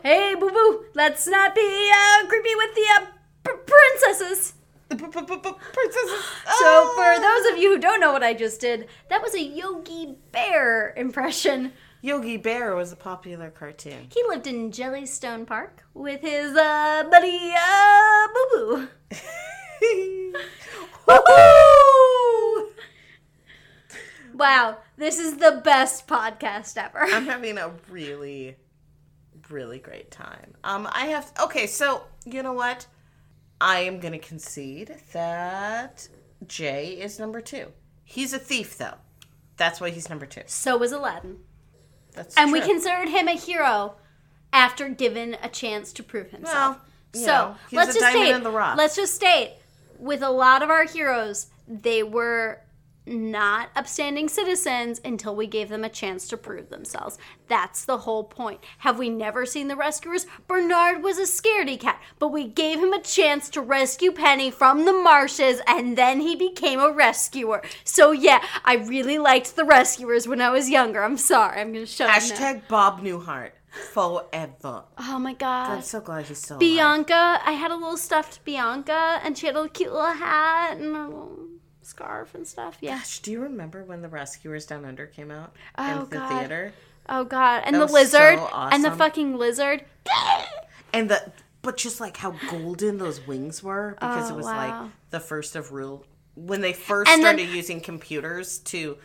Hey, 0.02 0.34
boo 0.38 0.50
boo. 0.50 0.84
Let's 0.94 1.26
not 1.26 1.54
be 1.54 1.90
uh, 1.92 2.26
creepy 2.26 2.54
with 2.54 2.74
the 2.74 2.86
uh, 3.00 3.06
p- 3.44 3.50
princesses. 3.66 4.54
The 4.88 4.96
p- 4.96 5.06
p- 5.06 5.20
p- 5.26 5.36
p- 5.36 5.52
princesses. 5.72 6.24
So, 6.60 6.92
for 6.94 7.20
those 7.20 7.46
of 7.52 7.58
you 7.58 7.74
who 7.74 7.78
don't 7.80 8.00
know 8.00 8.12
what 8.12 8.22
I 8.22 8.34
just 8.34 8.60
did, 8.60 8.88
that 9.10 9.20
was 9.22 9.34
a 9.34 9.42
Yogi 9.42 10.16
Bear 10.30 10.94
impression. 10.96 11.72
Yogi 12.02 12.36
Bear 12.36 12.76
was 12.76 12.92
a 12.92 12.96
popular 12.96 13.50
cartoon. 13.50 14.08
He 14.14 14.22
lived 14.28 14.46
in 14.46 14.70
Jellystone 14.70 15.46
Park 15.46 15.84
with 15.94 16.20
his 16.20 16.54
uh, 16.56 17.04
buddy 17.10 17.52
uh, 17.58 18.28
Boo 18.34 18.88
Boo. 19.10 20.34
Wow, 24.34 24.78
this 24.96 25.20
is 25.20 25.36
the 25.36 25.60
best 25.64 26.08
podcast 26.08 26.76
ever. 26.76 26.98
I'm 27.02 27.26
having 27.26 27.56
a 27.56 27.70
really, 27.88 28.56
really 29.50 29.78
great 29.78 30.10
time. 30.10 30.54
Um, 30.64 30.88
I 30.92 31.06
have 31.06 31.32
okay. 31.42 31.66
So 31.66 32.04
you 32.24 32.42
know 32.42 32.52
what? 32.52 32.86
I 33.60 33.80
am 33.80 34.00
gonna 34.00 34.18
concede 34.18 34.94
that 35.12 36.08
Jay 36.46 36.98
is 37.00 37.18
number 37.18 37.40
two. 37.40 37.72
He's 38.04 38.32
a 38.32 38.38
thief, 38.38 38.76
though. 38.76 38.96
That's 39.56 39.80
why 39.80 39.90
he's 39.90 40.08
number 40.08 40.26
two. 40.26 40.42
So 40.46 40.76
was 40.76 40.92
Aladdin. 40.92 41.38
That's 42.12 42.36
And 42.36 42.52
we 42.52 42.60
considered 42.60 43.08
him 43.08 43.28
a 43.28 43.36
hero 43.36 43.94
after 44.52 44.88
given 44.88 45.36
a 45.42 45.48
chance 45.48 45.92
to 45.94 46.02
prove 46.02 46.30
himself. 46.30 46.78
Well, 47.14 47.24
so 47.24 47.26
know, 47.26 47.56
he's 47.70 47.76
let's 47.76 47.96
a 47.96 48.00
just 48.00 48.10
state, 48.10 48.30
in 48.30 48.42
the 48.42 48.50
rough. 48.50 48.76
let's 48.76 48.96
just 48.96 49.14
state, 49.14 49.54
with 49.98 50.22
a 50.22 50.30
lot 50.30 50.62
of 50.62 50.70
our 50.70 50.84
heroes, 50.84 51.48
they 51.66 52.02
were 52.02 52.60
not 53.06 53.70
upstanding 53.76 54.28
citizens 54.28 55.00
until 55.04 55.36
we 55.36 55.46
gave 55.46 55.68
them 55.68 55.84
a 55.84 55.88
chance 55.88 56.26
to 56.28 56.36
prove 56.36 56.70
themselves. 56.70 57.18
That's 57.48 57.84
the 57.84 57.98
whole 57.98 58.24
point. 58.24 58.60
Have 58.78 58.98
we 58.98 59.10
never 59.10 59.44
seen 59.44 59.68
the 59.68 59.76
rescuers? 59.76 60.26
Bernard 60.46 61.02
was 61.02 61.18
a 61.18 61.22
scaredy 61.22 61.78
cat, 61.78 62.00
but 62.18 62.28
we 62.28 62.46
gave 62.46 62.78
him 62.78 62.92
a 62.92 63.02
chance 63.02 63.48
to 63.50 63.60
rescue 63.60 64.12
Penny 64.12 64.50
from 64.50 64.84
the 64.84 64.92
marshes 64.92 65.60
and 65.66 65.98
then 65.98 66.20
he 66.20 66.34
became 66.34 66.80
a 66.80 66.90
rescuer. 66.90 67.62
So 67.84 68.12
yeah, 68.12 68.42
I 68.64 68.76
really 68.76 69.18
liked 69.18 69.56
the 69.56 69.64
rescuers 69.64 70.26
when 70.26 70.40
I 70.40 70.50
was 70.50 70.70
younger. 70.70 71.02
I'm 71.02 71.18
sorry. 71.18 71.60
I'm 71.60 71.72
going 71.72 71.84
to 71.84 71.90
shut 71.90 72.08
up 72.08 72.16
now. 72.16 72.20
Hashtag 72.20 72.68
Bob 72.68 73.02
Newhart 73.02 73.50
forever. 73.68 74.84
Oh 74.98 75.18
my 75.18 75.34
god. 75.34 75.70
I'm 75.70 75.82
so 75.82 76.00
glad 76.00 76.26
still 76.26 76.56
alive. 76.56 76.60
Bianca, 76.60 77.40
I 77.44 77.52
had 77.52 77.70
a 77.70 77.74
little 77.74 77.96
stuffed 77.96 78.44
Bianca, 78.44 79.20
and 79.22 79.36
she 79.36 79.46
had 79.46 79.56
a 79.56 79.68
cute 79.68 79.92
little 79.92 80.12
hat 80.12 80.78
and 80.78 81.53
scarf 81.86 82.34
and 82.34 82.46
stuff. 82.46 82.78
Yeah. 82.80 82.96
Gosh, 82.98 83.18
do 83.20 83.30
you 83.32 83.40
remember 83.40 83.84
when 83.84 84.02
the 84.02 84.08
Rescuers 84.08 84.66
Down 84.66 84.84
Under 84.84 85.06
came 85.06 85.30
out 85.30 85.54
Oh, 85.78 85.92
in 85.92 85.98
the 86.10 86.16
God. 86.16 86.28
theater? 86.40 86.72
Oh 87.08 87.24
god, 87.24 87.62
and 87.66 87.74
That 87.76 87.86
the 87.88 87.92
lizard, 87.92 88.38
so 88.38 88.48
and 88.54 88.82
the 88.84 88.90
fucking 88.90 89.36
lizard. 89.36 89.84
And 90.92 91.10
the 91.10 91.32
but 91.62 91.76
just 91.76 92.00
like 92.00 92.16
how 92.18 92.34
golden 92.50 92.98
those 92.98 93.26
wings 93.26 93.62
were 93.62 93.96
because 93.98 94.30
Oh, 94.30 94.34
it 94.34 94.36
was 94.36 94.46
wow. 94.46 94.82
like 94.82 94.90
the 95.10 95.18
first 95.20 95.56
of 95.56 95.72
real 95.72 96.04
when 96.36 96.60
they 96.60 96.72
first 96.72 97.10
And 97.10 97.22
then- 97.24 97.36
started 97.36 97.54
using 97.54 97.80
computers 97.80 98.58
to 98.60 98.96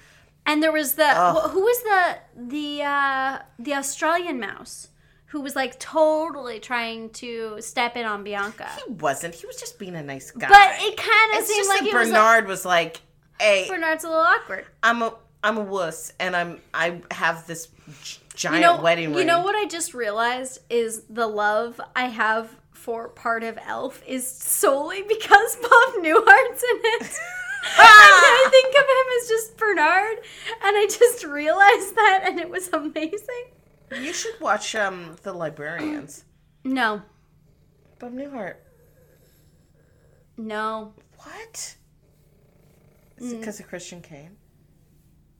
And 0.45 0.61
there 0.61 0.71
was 0.71 0.93
the 0.93 1.07
wh- 1.09 1.49
who 1.49 1.61
was 1.61 1.83
the 1.83 2.17
the 2.55 2.83
uh, 2.83 3.39
the 3.57 3.73
Australian 3.73 4.39
mouse 4.39 4.89
who 5.29 5.41
was 5.41 5.55
like 5.55 5.79
totally 5.79 6.59
trying 6.59 7.09
to 7.11 7.61
step 7.61 7.95
in 7.97 8.05
on 8.05 8.23
Bianca, 8.23 8.67
he 8.85 8.91
wasn't 8.93 9.35
he 9.35 9.45
was 9.47 9.55
just 9.57 9.79
being 9.79 9.95
a 9.95 10.03
nice 10.03 10.31
guy 10.31 10.47
but 10.47 10.71
it 10.81 10.97
kind 10.97 11.39
of 11.41 11.47
seemed 11.47 11.67
like 11.67 11.79
that 11.81 11.87
it 11.87 11.93
was. 11.93 12.09
Bernard 12.09 12.47
was 12.47 12.65
like 12.65 13.01
hey 13.39 13.67
Bernard's 13.69 14.03
a 14.03 14.09
little 14.09 14.23
awkward. 14.23 14.65
I'm 14.83 15.01
a 15.01 15.13
I'm 15.43 15.57
a 15.57 15.61
wuss 15.61 16.11
and 16.19 16.35
I'm 16.35 16.59
I 16.73 17.01
have 17.11 17.47
this 17.47 17.69
giant 18.35 18.57
You 18.57 18.61
know, 18.61 18.81
wedding 18.81 19.09
ring 19.09 19.19
you 19.19 19.25
know 19.25 19.41
what 19.41 19.55
I 19.55 19.65
just 19.65 19.93
realized 19.93 20.59
is 20.69 21.03
the 21.09 21.27
love 21.27 21.79
I 21.95 22.05
have 22.05 22.49
for 22.71 23.09
part 23.09 23.43
of 23.43 23.59
Elf 23.65 24.01
is 24.07 24.27
solely 24.27 25.01
because 25.07 25.55
Bob 25.57 25.93
Newhart's 26.03 26.63
in 26.63 26.79
it. 26.83 27.19
Ah! 27.77 27.81
and 27.81 28.47
I 28.47 28.49
think 28.49 28.73
of 28.73 28.81
him 28.81 29.07
as 29.21 29.27
just 29.27 29.57
Bernard, 29.57 30.17
and 30.63 30.77
I 30.77 30.87
just 30.89 31.25
realized 31.25 31.93
that, 31.93 32.21
and 32.25 32.39
it 32.39 32.49
was 32.49 32.69
amazing. 32.69 33.51
You 33.97 34.13
should 34.13 34.39
watch 34.39 34.75
um 34.75 35.15
the 35.23 35.33
librarians 35.33 36.25
No, 36.63 37.01
Bob 37.99 38.13
Newhart. 38.13 38.55
No, 40.37 40.93
what? 41.17 41.75
Is 43.17 43.33
it 43.33 43.39
because 43.39 43.59
of 43.59 43.67
Christian 43.67 44.01
Kane? 44.01 44.37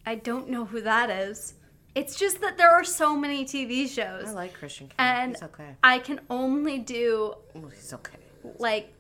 I 0.06 0.16
don't 0.16 0.50
know 0.50 0.66
who 0.66 0.82
that 0.82 1.10
is. 1.10 1.54
It's 1.96 2.16
just 2.18 2.42
that 2.42 2.58
there 2.58 2.70
are 2.70 2.84
so 2.84 3.16
many 3.16 3.46
TV 3.46 3.88
shows, 3.88 4.28
I 4.28 4.32
like 4.32 4.54
Christian 4.54 4.88
Kane. 4.88 4.96
And 4.98 5.32
he's 5.34 5.44
okay. 5.44 5.76
I 5.84 6.00
can 6.00 6.20
only 6.30 6.80
do 6.80 7.34
Oh, 7.56 7.68
he's 7.74 7.94
okay. 7.94 8.18
like 8.58 8.94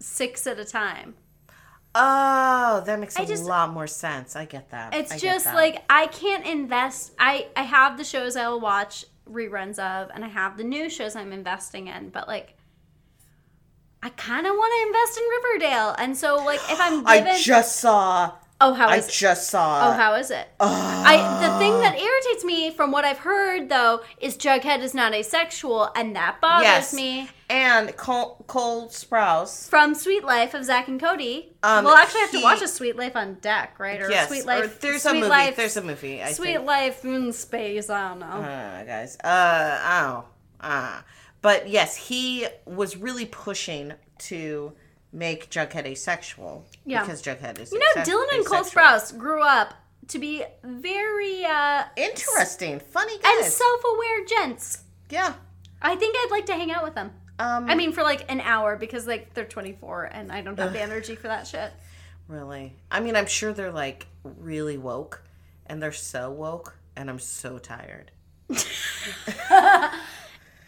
six 0.00 0.46
at 0.46 0.58
a 0.58 0.64
time. 0.64 1.14
Oh, 1.96 2.82
that 2.86 2.98
makes 2.98 3.16
a 3.16 3.22
I 3.22 3.24
just- 3.24 3.44
lot 3.44 3.70
more 3.72 3.86
sense. 3.86 4.34
I 4.36 4.44
get 4.46 4.70
that. 4.70 4.94
It's 4.94 5.12
I 5.12 5.18
just 5.18 5.44
that. 5.44 5.54
like 5.54 5.84
I 5.88 6.06
can't 6.08 6.44
invest. 6.46 7.12
I 7.18 7.46
I 7.56 7.62
have 7.62 7.96
the 7.98 8.04
shows 8.04 8.36
I'll 8.36 8.60
watch 8.60 9.04
reruns 9.30 9.78
of, 9.78 10.10
and 10.14 10.24
I 10.24 10.28
have 10.28 10.56
the 10.56 10.64
new 10.64 10.90
shows 10.90 11.14
I'm 11.16 11.32
investing 11.32 11.86
in. 11.86 12.10
But 12.10 12.26
like, 12.28 12.54
I 14.02 14.08
kind 14.10 14.46
of 14.46 14.52
want 14.54 14.72
to 14.72 14.86
invest 14.88 15.18
in 15.18 15.24
Riverdale, 15.70 15.94
and 15.98 16.16
so 16.16 16.36
like 16.44 16.60
if 16.68 16.80
I'm 16.80 17.04
given, 17.04 17.28
I 17.28 17.38
just 17.40 17.76
saw. 17.76 18.32
Oh 18.60 18.72
how 18.72 18.88
I 18.88 18.96
is 18.96 19.08
it? 19.08 19.12
just 19.12 19.48
saw. 19.50 19.88
Oh, 19.88 19.92
how 19.92 20.14
is 20.14 20.30
it? 20.30 20.48
I 20.60 21.16
the 21.42 21.58
thing 21.58 21.72
that 21.80 21.98
irritates 21.98 22.44
me 22.44 22.70
from 22.70 22.92
what 22.92 23.04
I've 23.04 23.18
heard 23.18 23.68
though 23.68 24.00
is 24.20 24.36
Jughead 24.36 24.80
is 24.80 24.94
not 24.94 25.12
asexual, 25.12 25.90
and 25.96 26.14
that 26.16 26.40
bothers 26.40 26.64
yes. 26.64 26.94
me. 26.94 27.28
And 27.50 27.94
Cole, 27.96 28.42
Cole 28.46 28.88
Sprouse. 28.88 29.68
From 29.68 29.94
Suite 29.94 30.24
Life 30.24 30.54
of 30.54 30.64
Zack 30.64 30.88
and 30.88 30.98
Cody. 31.00 31.52
Um, 31.62 31.84
well, 31.84 31.94
actually, 31.94 32.20
I 32.20 32.22
have 32.22 32.30
to 32.32 32.42
watch 32.42 32.62
a 32.62 32.68
Suite 32.68 32.96
Life 32.96 33.16
on 33.16 33.34
Deck, 33.34 33.78
right? 33.78 34.00
Or 34.00 34.08
Yes. 34.10 34.28
Sweet 34.28 34.44
or 34.44 34.46
Life. 34.46 34.80
there's 34.80 35.04
a 35.04 35.12
movie. 35.12 35.26
Life, 35.28 35.56
There's 35.56 35.76
a 35.76 35.82
movie. 35.82 36.22
I 36.22 36.32
Sweet 36.32 36.54
think. 36.54 36.66
Life 36.66 37.04
in 37.04 37.32
space. 37.32 37.90
I 37.90 38.08
don't 38.08 38.20
know. 38.20 38.26
Uh, 38.26 38.84
guys. 38.84 39.16
Uh, 39.22 39.78
ow. 39.82 40.24
Ah. 40.60 41.04
But 41.42 41.68
yes, 41.68 41.96
he 41.96 42.46
was 42.64 42.96
really 42.96 43.26
pushing 43.26 43.92
to 44.20 44.72
make 45.14 45.48
Jughead 45.48 45.86
asexual. 45.86 46.66
Yeah. 46.84 47.02
Because 47.02 47.22
Jughead 47.22 47.58
is. 47.60 47.72
You 47.72 47.78
know, 47.78 48.02
Dylan 48.02 48.36
and 48.36 48.44
Cole 48.44 48.64
Sprouse 48.64 49.16
grew 49.16 49.42
up 49.42 49.72
to 50.08 50.18
be 50.18 50.44
very 50.62 51.44
uh, 51.46 51.84
Interesting, 51.96 52.80
funny 52.80 53.14
and 53.24 53.44
self-aware 53.46 54.24
gents. 54.26 54.82
yeah. 55.08 55.34
I 55.80 55.96
think 55.96 56.16
I'd 56.18 56.30
like 56.30 56.46
to 56.46 56.54
hang 56.54 56.70
out 56.72 56.82
with 56.82 56.94
them. 56.94 57.10
Um, 57.38 57.68
I 57.68 57.74
mean, 57.74 57.92
for 57.92 58.02
like 58.02 58.30
an 58.30 58.40
hour 58.40 58.76
because 58.76 59.06
like 59.06 59.34
they're 59.34 59.44
24 59.44 60.04
and 60.04 60.32
I 60.32 60.40
don't 60.40 60.58
have 60.58 60.72
the 60.72 60.80
energy 60.80 61.14
for 61.14 61.28
that 61.28 61.46
shit. 61.46 61.72
really. 62.28 62.72
I 62.90 63.00
mean, 63.00 63.14
I'm 63.16 63.26
sure 63.26 63.52
they're 63.52 63.72
like 63.72 64.06
really 64.22 64.78
woke, 64.78 65.22
and 65.66 65.82
they're 65.82 65.92
so 65.92 66.30
woke, 66.30 66.76
and 66.96 67.10
I'm 67.10 67.18
so 67.18 67.58
tired. 67.58 68.12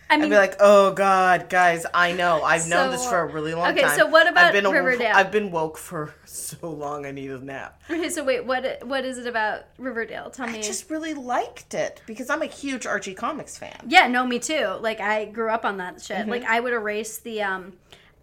I 0.09 0.15
I'd 0.15 0.23
be 0.23 0.37
like, 0.37 0.55
"Oh 0.61 0.93
God, 0.93 1.49
guys, 1.49 1.85
I 1.93 2.13
know. 2.13 2.43
I've 2.43 2.69
known 2.69 2.91
this 2.93 3.05
for 3.07 3.19
a 3.21 3.27
really 3.27 3.55
long 3.55 3.73
okay, 3.73 3.83
time. 3.83 3.99
so 3.99 4.07
what 4.07 4.29
about 4.29 4.45
I've 4.47 4.53
been 4.53 4.67
a- 4.67 4.71
Riverdale? 4.71 5.13
I've 5.15 5.33
been 5.33 5.51
woke 5.51 5.77
for 5.79 6.15
so 6.25 6.71
long. 6.71 7.07
I 7.07 7.11
need 7.11 7.31
a 7.31 7.39
nap. 7.39 7.83
okay, 7.91 8.09
so 8.09 8.23
wait, 8.23 8.45
what 8.45 8.87
what 8.87 9.05
is 9.05 9.19
it 9.19 9.27
about 9.27 9.65
Riverdale? 9.79 10.31
Tell 10.31 10.47
me. 10.47 10.59
I 10.59 10.63
just 10.63 10.91
really 10.91 11.15
liked 11.15 11.75
it 11.75 12.03
because 12.07 12.31
I'm 12.31 12.43
a 12.43 12.47
huge 12.47 12.87
Archie 12.87 13.15
comics 13.15 13.59
fan. 13.59 13.77
Yeah, 13.89 14.07
no, 14.07 14.25
me 14.27 14.39
too. 14.39 14.77
Like 14.81 15.01
I 15.01 15.25
grew 15.27 15.51
up 15.51 15.65
on 15.65 15.79
that 15.79 16.01
shit. 16.01 16.19
Mm-hmm. 16.19 16.31
Like 16.31 16.45
I 16.45 16.61
would 16.61 16.73
erase 16.73 17.19
the 17.19 17.43
um 17.43 17.73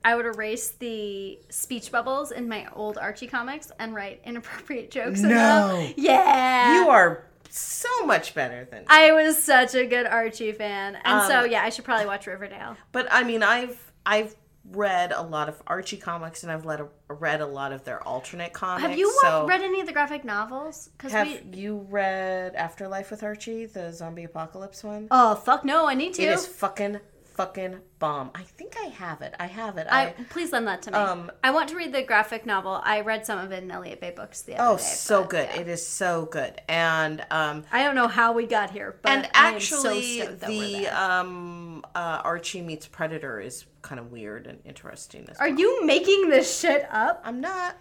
I 0.06 0.16
would 0.16 0.26
erase 0.26 0.72
the 0.72 1.40
speech 1.50 1.90
bubbles 1.92 2.32
in 2.32 2.50
my 2.50 2.68
old 2.74 2.98
Archie 2.98 3.28
comics 3.28 3.72
and 3.80 3.94
write 3.96 4.20
inappropriate 4.26 4.92
jokes 4.92 5.22
in 5.22 5.30
No. 5.30 5.78
them. 5.82 5.94
Yeah. 5.96 6.82
You 6.82 6.90
are 6.90 7.26
so 7.56 8.06
much 8.06 8.34
better 8.34 8.66
than. 8.70 8.86
I 8.88 9.12
was 9.12 9.42
such 9.42 9.76
a 9.76 9.86
good 9.86 10.06
Archie 10.08 10.52
fan. 10.52 10.98
And 11.04 11.28
so 11.28 11.42
Um, 11.42 11.52
yeah, 11.52 11.64
I 11.64 11.70
should 11.70 11.86
probably 11.86 12.06
watch 12.08 12.26
Riverdale. 12.28 12.76
But 12.92 13.08
I 13.12 13.24
mean, 13.24 13.44
I've 13.44 13.80
I've 14.06 14.36
read 14.72 15.12
a 15.12 15.22
lot 15.22 15.50
of 15.50 15.62
Archie 15.68 15.98
comics, 15.98 16.44
and 16.44 16.52
I've 16.52 16.66
read 16.66 16.80
a, 16.80 16.88
read 17.14 17.42
a 17.42 17.46
lot 17.46 17.74
of 17.74 17.84
their 17.84 18.02
alternate 18.08 18.54
comics. 18.54 18.88
Have 18.88 18.98
you 18.98 19.14
so 19.22 19.46
read 19.46 19.62
any 19.62 19.82
of 19.82 19.88
the 19.88 19.94
graphic 19.94 20.24
novels? 20.24 20.90
Cuz 20.98 21.12
Have 21.12 21.28
we 21.28 21.42
you 21.60 21.86
read 21.90 22.56
Afterlife 22.56 23.12
with 23.12 23.24
Archie, 23.24 23.66
the 23.66 23.92
zombie 23.92 24.24
apocalypse 24.24 24.84
one? 24.84 25.08
Oh, 25.12 25.36
fuck 25.36 25.64
no, 25.66 25.86
I 25.88 25.94
need 25.94 26.14
to. 26.16 26.24
It 26.24 26.30
is 26.30 26.48
fucking 26.48 27.00
fucking 27.34 27.80
bomb. 28.00 28.32
I 28.36 28.44
think 28.44 28.76
I 28.82 28.88
have 28.88 29.22
it. 29.22 29.34
I 29.40 29.48
have 29.48 29.78
it. 29.78 29.88
I, 29.90 30.08
I, 30.08 30.12
please 30.30 30.52
lend 30.52 30.68
that 30.68 30.82
to 30.84 30.92
me. 30.92 30.98
Um, 30.98 31.32
I 31.44 31.52
want 31.52 31.70
to 31.70 31.76
read 31.76 31.94
the 31.94 32.04
graphic 32.04 32.46
novel. 32.46 32.82
I 32.84 33.02
read 33.02 33.26
some 33.26 33.40
of 33.40 33.52
it 33.52 33.64
in 33.64 33.72
Elliott 33.72 34.00
Bay 34.00 34.12
books 34.12 34.42
the 34.42 34.56
other 34.56 34.74
oh, 34.74 34.78
day. 34.78 34.84
so 34.84 35.22
but, 35.22 35.30
good. 35.30 35.50
yeah. 35.54 35.62
It 35.62 35.68
is 35.68 35.86
so 35.86 36.26
good. 36.26 36.62
And 36.68 37.26
um 37.32 37.64
I 37.72 37.84
don't 37.84 37.96
know 37.96 38.08
how 38.08 38.34
we 38.34 38.46
got 38.46 38.70
here, 38.70 38.98
but 39.02 39.12
and 39.12 39.30
actually 39.34 40.20
so 40.20 40.26
stoked 40.26 40.40
that 40.42 40.50
we're 40.50 40.80
the 40.80 40.88
um 40.88 41.86
uh 41.96 42.22
Archie 42.24 42.62
meets 42.62 42.88
Predator 42.88 43.40
is 43.40 43.66
kind 43.82 44.00
of 44.00 44.12
weird 44.12 44.48
and 44.48 44.60
interesting 44.66 45.28
as 45.30 45.38
Are 45.38 45.50
well. 45.50 45.60
you 45.60 45.86
making 45.86 46.30
this 46.30 46.60
shit 46.60 46.88
up? 46.92 47.22
I'm 47.26 47.42
not 47.42 47.78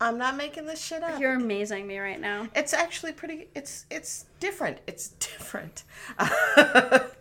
I'm 0.00 0.18
not 0.18 0.36
making 0.36 0.66
this 0.66 0.82
shit 0.84 1.02
up. 1.02 1.20
You're 1.20 1.34
amazing 1.34 1.86
me 1.86 1.98
right 1.98 2.20
now. 2.20 2.48
It's 2.56 2.74
actually 2.74 3.12
pretty. 3.12 3.48
It's 3.54 3.86
it's 3.88 4.26
different. 4.40 4.78
It's 4.86 5.08
different. 5.08 5.84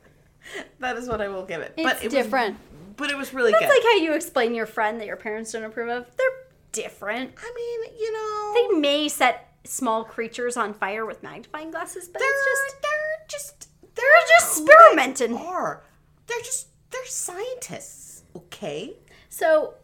that 0.80 0.98
is 0.98 1.08
what 1.08 1.22
I 1.22 1.28
will 1.28 1.46
give 1.46 1.62
it. 1.62 1.74
It's 1.78 1.84
but 1.94 2.04
it 2.04 2.12
different. 2.12 2.54
Was, 2.54 2.96
but 2.98 3.12
it 3.12 3.18
was 3.18 3.34
really 3.34 3.52
That's 3.52 3.66
good. 3.66 3.70
like 3.70 3.84
how 3.84 3.96
you 3.96 4.14
explain 4.14 4.54
your 4.54 4.66
friend 4.66 5.00
that 5.00 5.08
your 5.08 5.16
parents 5.18 5.52
don't 5.52 5.64
approve 5.64 5.90
of. 5.90 6.06
They're 6.18 6.28
different. 6.72 7.34
I 7.38 7.54
mean, 7.56 8.00
you 8.00 8.12
know, 8.14 8.54
They 8.54 8.80
may 8.80 9.08
set 9.08 9.54
small 9.64 10.04
creatures 10.04 10.58
on 10.58 10.74
fire 10.74 11.06
with 11.06 11.22
magnifying 11.24 11.72
glasses, 11.72 12.08
but 12.08 12.20
they're 12.20 12.30
it's 12.30 12.46
just 12.46 12.82
they're 12.82 13.28
just 13.28 13.70
they're, 13.96 14.06
just 14.40 14.62
experimenting. 14.62 15.36
They 15.36 15.46
are 15.46 15.84
they're 16.28 16.40
just 16.40 16.68
they're 16.92 17.06
scientists? 17.06 18.24
Okay. 18.36 18.94
so. 19.30 19.76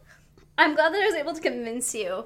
I'm 0.60 0.74
glad 0.74 0.92
that 0.92 1.00
I 1.00 1.06
was 1.06 1.14
able 1.14 1.34
to 1.34 1.40
convince 1.40 1.94
you 1.94 2.24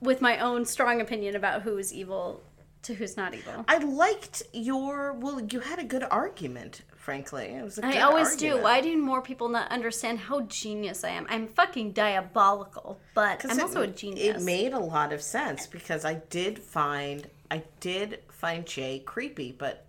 with 0.00 0.22
my 0.22 0.38
own 0.38 0.64
strong 0.64 1.02
opinion 1.02 1.36
about 1.36 1.60
who's 1.60 1.92
evil 1.92 2.42
to 2.84 2.94
who's 2.94 3.16
not 3.18 3.34
evil. 3.34 3.64
I 3.68 3.76
liked 3.78 4.42
your 4.54 5.12
well. 5.12 5.40
You 5.40 5.60
had 5.60 5.78
a 5.78 5.84
good 5.84 6.04
argument. 6.10 6.80
Frankly, 7.10 7.46
it 7.46 7.64
was. 7.64 7.76
A 7.76 7.86
I 7.86 7.92
good 7.94 8.02
always 8.02 8.36
do. 8.36 8.62
Why 8.62 8.80
do 8.80 8.96
more 8.96 9.20
people 9.20 9.48
not 9.48 9.68
understand 9.72 10.20
how 10.20 10.42
genius 10.42 11.02
I 11.02 11.08
am? 11.08 11.26
I'm 11.28 11.48
fucking 11.48 11.90
diabolical, 11.90 13.00
but 13.14 13.44
I'm 13.44 13.58
it- 13.58 13.62
also 13.62 13.82
a 13.82 13.88
genius. 13.88 14.40
It 14.40 14.44
made 14.44 14.72
a 14.72 14.78
lot 14.78 15.12
of 15.12 15.20
sense 15.20 15.66
because 15.66 16.04
I 16.04 16.14
did 16.30 16.56
find 16.60 17.28
I 17.50 17.64
did 17.80 18.20
find 18.30 18.64
Jay 18.64 19.00
creepy, 19.00 19.50
but 19.50 19.88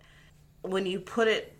when 0.62 0.84
you 0.84 0.98
put 0.98 1.28
it 1.28 1.56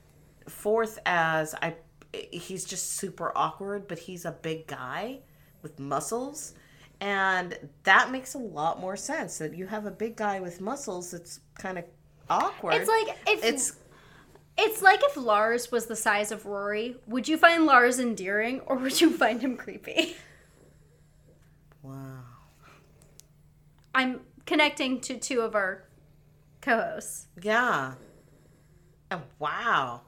forth 0.49 0.99
as 1.07 1.55
I 1.63 1.77
he's 2.13 2.65
just 2.65 2.95
super 2.95 3.31
awkward, 3.37 3.87
but 3.87 4.01
he's 4.01 4.25
a 4.25 4.33
big 4.33 4.67
guy 4.67 5.21
with 5.63 5.79
muscles. 5.79 6.55
And 7.01 7.57
that 7.85 8.11
makes 8.11 8.35
a 8.35 8.39
lot 8.39 8.81
more 8.81 8.97
sense 8.97 9.39
that 9.39 9.55
you 9.55 9.69
have 9.69 9.87
a 9.87 9.93
big 9.93 10.17
guy 10.17 10.41
with 10.41 10.61
muscles 10.61 11.13
that's 11.13 11.39
kind 11.57 11.79
of 11.79 11.85
awkward. 12.29 12.75
It's 12.75 12.89
like 12.89 13.17
if 13.29 13.45
it's 13.45 13.77
It's 14.59 14.83
like 14.83 15.01
if 15.03 15.17
Lars 15.17 15.73
was 15.73 15.87
the 15.87 15.97
size 15.97 16.31
of 16.31 16.45
Rory. 16.47 16.97
Would 17.07 17.27
you 17.29 17.37
find 17.39 17.65
Lars 17.67 17.99
endearing 17.99 18.61
or 18.61 18.77
would 18.77 19.01
you 19.01 19.11
find 19.17 19.41
him 19.41 19.57
creepy? 19.57 20.17
wow. 21.83 22.21
I'm 23.95 24.21
connecting 24.47 25.01
to 25.03 25.17
two 25.19 25.41
of 25.41 25.55
our 25.55 25.85
co-hosts. 26.61 27.27
Yeah. 27.43 27.95
And 29.11 29.23
wow. 29.39 30.03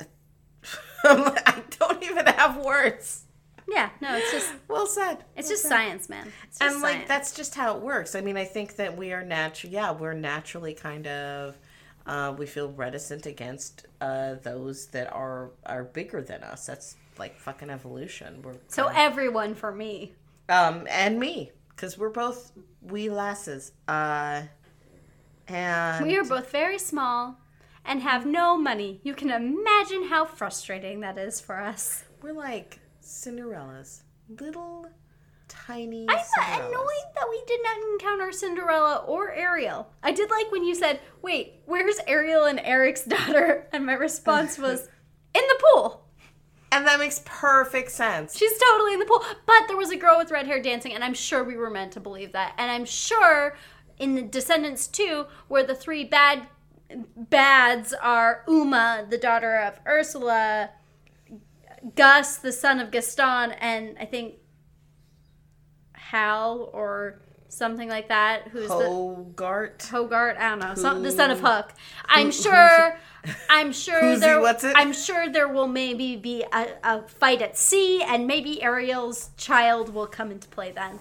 I 1.04 1.62
don't 1.78 2.02
even 2.02 2.26
have 2.26 2.58
words. 2.58 3.24
Yeah, 3.68 3.90
no, 4.00 4.16
it's 4.16 4.32
just 4.32 4.52
Well 4.68 4.86
said. 4.86 5.24
it's 5.36 5.46
Well 5.48 5.52
just 5.52 5.62
said. 5.62 5.68
science, 5.68 6.08
man. 6.08 6.32
It's 6.48 6.58
just 6.58 6.72
and 6.74 6.82
like 6.82 6.92
science. 6.94 7.08
that's 7.08 7.34
just 7.34 7.54
how 7.54 7.76
it 7.76 7.82
works. 7.82 8.14
I 8.14 8.20
mean, 8.20 8.36
I 8.36 8.44
think 8.44 8.76
that 8.76 8.96
we 8.96 9.12
are 9.12 9.22
natural. 9.22 9.72
Yeah, 9.72 9.92
we're 9.92 10.12
naturally 10.14 10.74
kind 10.74 11.06
of. 11.06 11.56
Uh, 12.10 12.34
we 12.36 12.44
feel 12.44 12.68
reticent 12.72 13.24
against 13.24 13.86
uh, 14.00 14.34
those 14.42 14.86
that 14.88 15.08
are 15.12 15.50
are 15.64 15.84
bigger 15.84 16.20
than 16.20 16.42
us. 16.42 16.66
That's 16.66 16.96
like 17.18 17.38
fucking 17.38 17.70
evolution. 17.70 18.42
We're 18.42 18.56
so 18.68 18.86
kinda- 18.86 19.00
everyone 19.00 19.54
for 19.54 19.70
me. 19.72 19.94
um 20.48 20.86
and 20.90 21.20
me 21.20 21.52
because 21.70 21.96
we're 21.96 22.10
both 22.24 22.50
wee 22.82 23.08
lasses. 23.08 23.72
Uh, 23.86 24.42
and 25.46 26.04
We 26.06 26.16
are 26.18 26.24
both 26.24 26.50
very 26.50 26.78
small 26.78 27.38
and 27.84 28.02
have 28.02 28.26
no 28.26 28.58
money. 28.58 29.00
You 29.04 29.14
can 29.14 29.30
imagine 29.30 30.08
how 30.08 30.24
frustrating 30.24 31.00
that 31.00 31.16
is 31.16 31.40
for 31.40 31.56
us. 31.60 32.04
we're 32.22 32.32
like 32.32 32.80
Cinderellas, 33.02 34.02
little 34.40 34.86
tiny. 35.50 36.06
I'm 36.08 36.18
Cinderellas. 36.18 36.68
annoyed 36.68 37.14
that 37.14 37.28
we 37.28 37.42
did 37.46 37.60
not 37.62 37.76
encounter 37.92 38.32
Cinderella 38.32 39.04
or 39.06 39.32
Ariel. 39.32 39.88
I 40.02 40.12
did 40.12 40.30
like 40.30 40.50
when 40.50 40.64
you 40.64 40.74
said, 40.74 41.00
"Wait, 41.20 41.60
where's 41.66 41.98
Ariel 42.06 42.44
and 42.44 42.60
Eric's 42.60 43.04
daughter?" 43.16 43.68
And 43.72 43.84
my 43.84 43.94
response 43.94 44.58
was, 44.66 44.88
"In 45.34 45.42
the 45.48 45.62
pool." 45.74 46.06
and 46.72 46.86
that 46.86 47.00
makes 47.00 47.20
perfect 47.24 47.90
sense. 47.90 48.36
She's 48.38 48.56
totally 48.56 48.92
in 48.94 49.00
the 49.00 49.04
pool. 49.04 49.24
But 49.44 49.66
there 49.66 49.76
was 49.76 49.90
a 49.90 49.96
girl 49.96 50.18
with 50.18 50.30
red 50.30 50.46
hair 50.46 50.62
dancing, 50.62 50.92
and 50.94 51.02
I'm 51.02 51.14
sure 51.14 51.42
we 51.42 51.56
were 51.56 51.68
meant 51.68 51.90
to 51.94 52.00
believe 52.00 52.30
that. 52.30 52.54
And 52.58 52.70
I'm 52.70 52.84
sure 52.84 53.56
in 53.98 54.14
the 54.14 54.22
Descendants 54.22 54.86
2, 54.86 55.26
where 55.48 55.64
the 55.64 55.74
three 55.74 56.04
bad 56.04 56.46
bads 57.16 57.92
are 57.92 58.44
Uma, 58.46 59.04
the 59.08 59.18
daughter 59.18 59.56
of 59.56 59.80
Ursula, 59.84 60.70
Gus, 61.96 62.36
the 62.36 62.52
son 62.52 62.78
of 62.78 62.90
Gaston, 62.90 63.52
and 63.52 63.96
I 63.98 64.04
think 64.04 64.34
Hal 66.10 66.70
or 66.72 67.20
something 67.48 67.88
like 67.88 68.08
that, 68.08 68.48
who's 68.48 68.68
the 68.68 68.74
Hogart. 68.74 69.86
Hogart, 69.90 70.36
I 70.38 70.50
don't 70.50 70.58
know, 70.60 70.74
some, 70.74 71.02
the 71.02 71.10
son 71.10 71.30
of 71.30 71.40
Hook. 71.40 71.72
I'm 72.06 72.30
sure. 72.30 72.98
I'm 73.50 73.70
sure 73.72 74.16
there. 74.16 74.40
what's 74.40 74.64
it? 74.64 74.72
I'm 74.76 74.92
sure 74.94 75.28
there 75.28 75.48
will 75.48 75.66
maybe 75.68 76.16
be 76.16 76.42
a, 76.52 76.68
a 76.82 77.02
fight 77.02 77.42
at 77.42 77.58
sea, 77.58 78.02
and 78.02 78.26
maybe 78.26 78.62
Ariel's 78.62 79.30
child 79.36 79.92
will 79.92 80.06
come 80.06 80.30
into 80.30 80.48
play 80.48 80.72
then. 80.72 80.98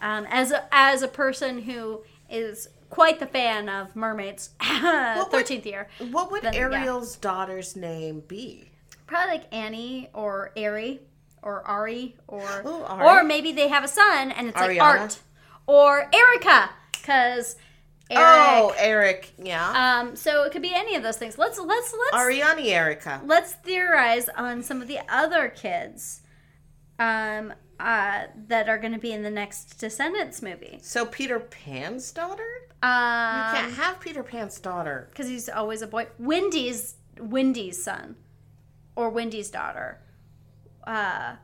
Um, 0.00 0.26
as 0.28 0.50
a, 0.50 0.68
as 0.70 1.00
a 1.02 1.08
person 1.08 1.62
who 1.62 2.02
is 2.28 2.68
quite 2.90 3.18
the 3.18 3.26
fan 3.26 3.70
of 3.70 3.96
mermaids, 3.96 4.50
thirteenth 5.30 5.64
year, 5.64 5.88
What 6.10 6.30
would 6.30 6.42
Then, 6.42 6.52
yeah. 6.52 6.60
Ariel's 6.60 7.16
daughter's 7.16 7.76
name 7.76 8.20
be? 8.28 8.70
probably 9.06 9.38
like 9.38 9.54
Annie 9.54 10.08
or 10.14 10.50
Ari 10.56 11.00
or 11.44 11.62
Ari 11.66 12.16
or 12.26 12.42
Ooh, 12.66 12.82
Ari. 12.84 13.06
or 13.06 13.22
maybe 13.24 13.52
they 13.52 13.68
have 13.68 13.84
a 13.84 13.88
son 13.88 14.32
and 14.32 14.48
it's 14.48 14.56
like 14.56 14.80
Art 14.80 15.18
or 15.66 16.10
Erica 16.12 16.70
because 16.92 17.56
Eric. 18.10 18.22
Oh, 18.26 18.74
Eric. 18.76 19.32
Yeah. 19.38 20.00
Um, 20.00 20.16
so 20.16 20.42
it 20.44 20.52
could 20.52 20.62
be 20.62 20.74
any 20.74 20.94
of 20.96 21.02
those 21.02 21.16
things. 21.16 21.38
Let's 21.38 21.58
let's 21.58 21.94
let's 22.12 22.16
Ariani 22.24 22.66
Erica. 22.66 23.20
let's 23.24 23.52
theorize 23.52 24.28
on 24.36 24.62
some 24.62 24.82
of 24.82 24.88
the 24.88 24.98
other 25.08 25.48
kids 25.48 26.20
um, 26.98 27.52
uh, 27.80 28.24
that 28.48 28.68
are 28.68 28.78
going 28.78 28.92
to 28.92 28.98
be 28.98 29.12
in 29.12 29.22
the 29.22 29.30
next 29.30 29.78
Descendants 29.80 30.42
movie. 30.42 30.78
So 30.82 31.06
Peter 31.06 31.40
Pan's 31.40 32.10
daughter? 32.12 32.44
You 32.82 32.88
Um, 32.90 33.54
can't 33.54 33.72
have 33.74 34.00
Peter 34.00 34.22
Pan's 34.22 34.60
daughter. 34.60 35.08
because 35.10 35.26
he's 35.28 35.48
always 35.48 35.80
a 35.82 35.86
boy. 35.86 36.06
Wendy's 36.18 36.96
Wendy's 37.18 37.82
son 37.82 38.16
or 38.96 39.08
Wendy's 39.08 39.50
daughter. 39.50 40.00
Uh, 40.86 41.36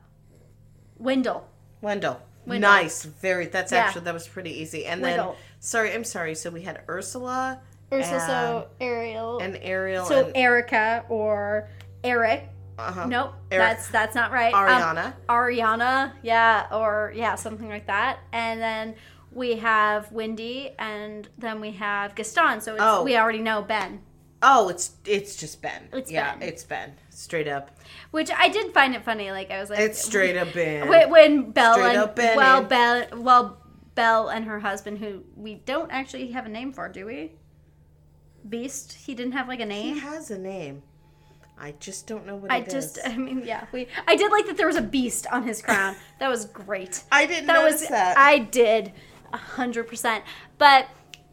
Wendell. 0.97 1.47
Wendell. 1.81 2.21
Wendell. 2.45 2.69
Nice. 2.71 3.03
Very. 3.03 3.47
That's 3.47 3.71
Yeah. 3.71 3.79
actually 3.85 4.01
that 4.05 4.13
was 4.13 4.27
pretty 4.27 4.51
easy. 4.61 4.85
And 4.85 5.03
then 5.03 5.29
Sorry, 5.59 5.93
I'm 5.93 6.03
sorry. 6.03 6.33
So 6.35 6.49
we 6.49 6.61
had 6.63 6.81
Ursula, 6.89 7.59
Ursula, 7.93 8.15
and, 8.17 8.21
so 8.23 8.67
Ariel. 8.79 9.39
and 9.39 9.57
Ariel, 9.61 10.05
so 10.05 10.25
and 10.25 10.37
Erica 10.37 11.05
or 11.07 11.69
Eric. 12.03 12.49
uh-huh. 12.79 13.05
Nope, 13.05 13.33
Eric- 13.51 13.61
that's 13.77 13.87
that's 13.89 14.15
not 14.15 14.31
right. 14.31 14.53
Um, 14.53 14.95
Ariana. 14.97 15.13
Ariana, 15.29 16.13
yeah, 16.23 16.65
or 16.71 17.13
yeah, 17.15 17.35
something 17.35 17.69
like 17.69 17.85
that. 17.87 18.19
And 18.33 18.59
then 18.59 18.95
we 19.31 19.57
have 19.57 20.11
Wendy, 20.11 20.73
and 20.79 21.29
then 21.37 21.61
we 21.61 21.71
have 21.73 22.15
Gaston. 22.15 22.59
So 22.59 22.73
it's, 22.73 22.81
Oh. 22.83 23.03
we 23.03 23.15
already 23.17 23.39
know 23.39 23.61
Ben, 23.61 24.01
oh, 24.41 24.69
it's 24.69 24.91
it's 25.05 25.35
just 25.35 25.61
Ben. 25.61 25.89
It's 25.93 26.09
yeah, 26.11 26.33
Ben. 26.37 26.47
it's 26.49 26.63
Ben. 26.63 26.93
Straight 27.13 27.47
up. 27.47 27.71
which 28.11 28.31
I 28.31 28.47
did 28.49 28.73
find 28.73 28.95
it 28.95 29.03
funny. 29.03 29.31
Like 29.31 29.51
I 29.51 29.59
was 29.59 29.69
like, 29.69 29.79
It's 29.79 30.01
straight 30.03 30.37
up 30.37 30.53
Ben. 30.53 30.87
when, 30.87 31.09
when 31.09 31.51
Belle 31.51 31.73
Straight 31.73 31.89
and 31.89 31.97
up 31.97 32.15
Ben 32.15 32.37
well 32.37 32.63
Belle 32.63 33.05
well 33.17 33.57
Belle 33.95 34.29
and 34.29 34.45
her 34.45 34.59
husband, 34.61 34.99
who 34.99 35.23
we 35.35 35.55
don't 35.55 35.91
actually 35.91 36.31
have 36.31 36.45
a 36.45 36.49
name 36.49 36.71
for, 36.71 36.87
do 36.87 37.05
we? 37.05 37.33
Beast. 38.47 38.93
He 38.93 39.13
didn't 39.13 39.33
have 39.33 39.47
like 39.47 39.59
a 39.59 39.65
name. 39.65 39.95
He 39.95 39.99
has 39.99 40.31
a 40.31 40.37
name. 40.37 40.83
I 41.59 41.73
just 41.79 42.07
don't 42.07 42.25
know 42.25 42.37
what 42.37 42.49
I 42.51 42.57
it 42.59 42.69
just, 42.69 42.97
is. 42.97 43.03
I 43.05 43.17
mean, 43.17 43.43
yeah, 43.45 43.65
we. 43.71 43.87
I 44.07 44.15
did 44.15 44.31
like 44.31 44.47
that 44.47 44.57
there 44.57 44.65
was 44.65 44.77
a 44.77 44.81
beast 44.81 45.27
on 45.31 45.43
his 45.43 45.61
crown. 45.61 45.95
that 46.19 46.29
was 46.29 46.45
great. 46.45 47.03
I 47.11 47.27
didn't 47.27 47.47
that 47.47 47.61
notice 47.61 47.81
was 47.81 47.89
that. 47.89 48.17
I 48.17 48.39
did, 48.39 48.93
a 49.31 49.37
hundred 49.37 49.87
percent. 49.87 50.23
But 50.57 50.87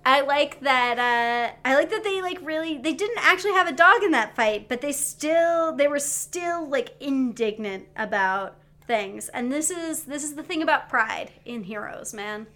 I 0.08 0.22
like 0.22 0.60
that. 0.60 0.98
Uh, 0.98 1.54
I 1.66 1.74
like 1.74 1.90
that 1.90 2.02
they 2.02 2.22
like 2.22 2.38
really. 2.42 2.78
They 2.78 2.94
didn't 2.94 3.18
actually 3.20 3.52
have 3.52 3.68
a 3.68 3.72
dog 3.72 4.02
in 4.02 4.12
that 4.12 4.34
fight, 4.34 4.66
but 4.66 4.80
they 4.80 4.90
still 4.90 5.76
they 5.76 5.86
were 5.86 5.98
still 5.98 6.66
like 6.66 6.94
indignant 6.98 7.88
about 7.94 8.56
things. 8.86 9.28
And 9.28 9.52
this 9.52 9.68
is 9.68 10.04
this 10.04 10.24
is 10.24 10.34
the 10.34 10.42
thing 10.42 10.62
about 10.62 10.88
pride 10.88 11.32
in 11.44 11.62
heroes, 11.62 12.14
man. 12.14 12.46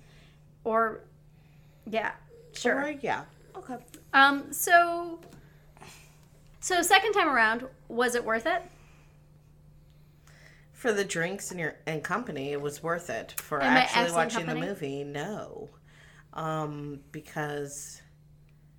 Or, 0.64 1.02
yeah, 1.84 2.12
sure. 2.54 2.84
Or, 2.84 2.88
yeah. 2.88 3.24
Okay. 3.54 3.76
Um. 4.14 4.50
So. 4.50 5.20
So 6.60 6.80
second 6.80 7.12
time 7.12 7.28
around, 7.28 7.66
was 7.88 8.14
it 8.14 8.24
worth 8.24 8.46
it? 8.46 8.62
For 10.72 10.90
the 10.90 11.04
drinks 11.04 11.50
and 11.50 11.60
your 11.60 11.74
and 11.86 12.02
company, 12.02 12.52
it 12.52 12.62
was 12.62 12.82
worth 12.82 13.10
it. 13.10 13.34
For 13.36 13.60
actually 13.60 14.12
watching 14.12 14.46
the 14.46 14.54
movie, 14.54 15.04
no. 15.04 15.68
Um, 16.34 17.00
because 17.12 18.00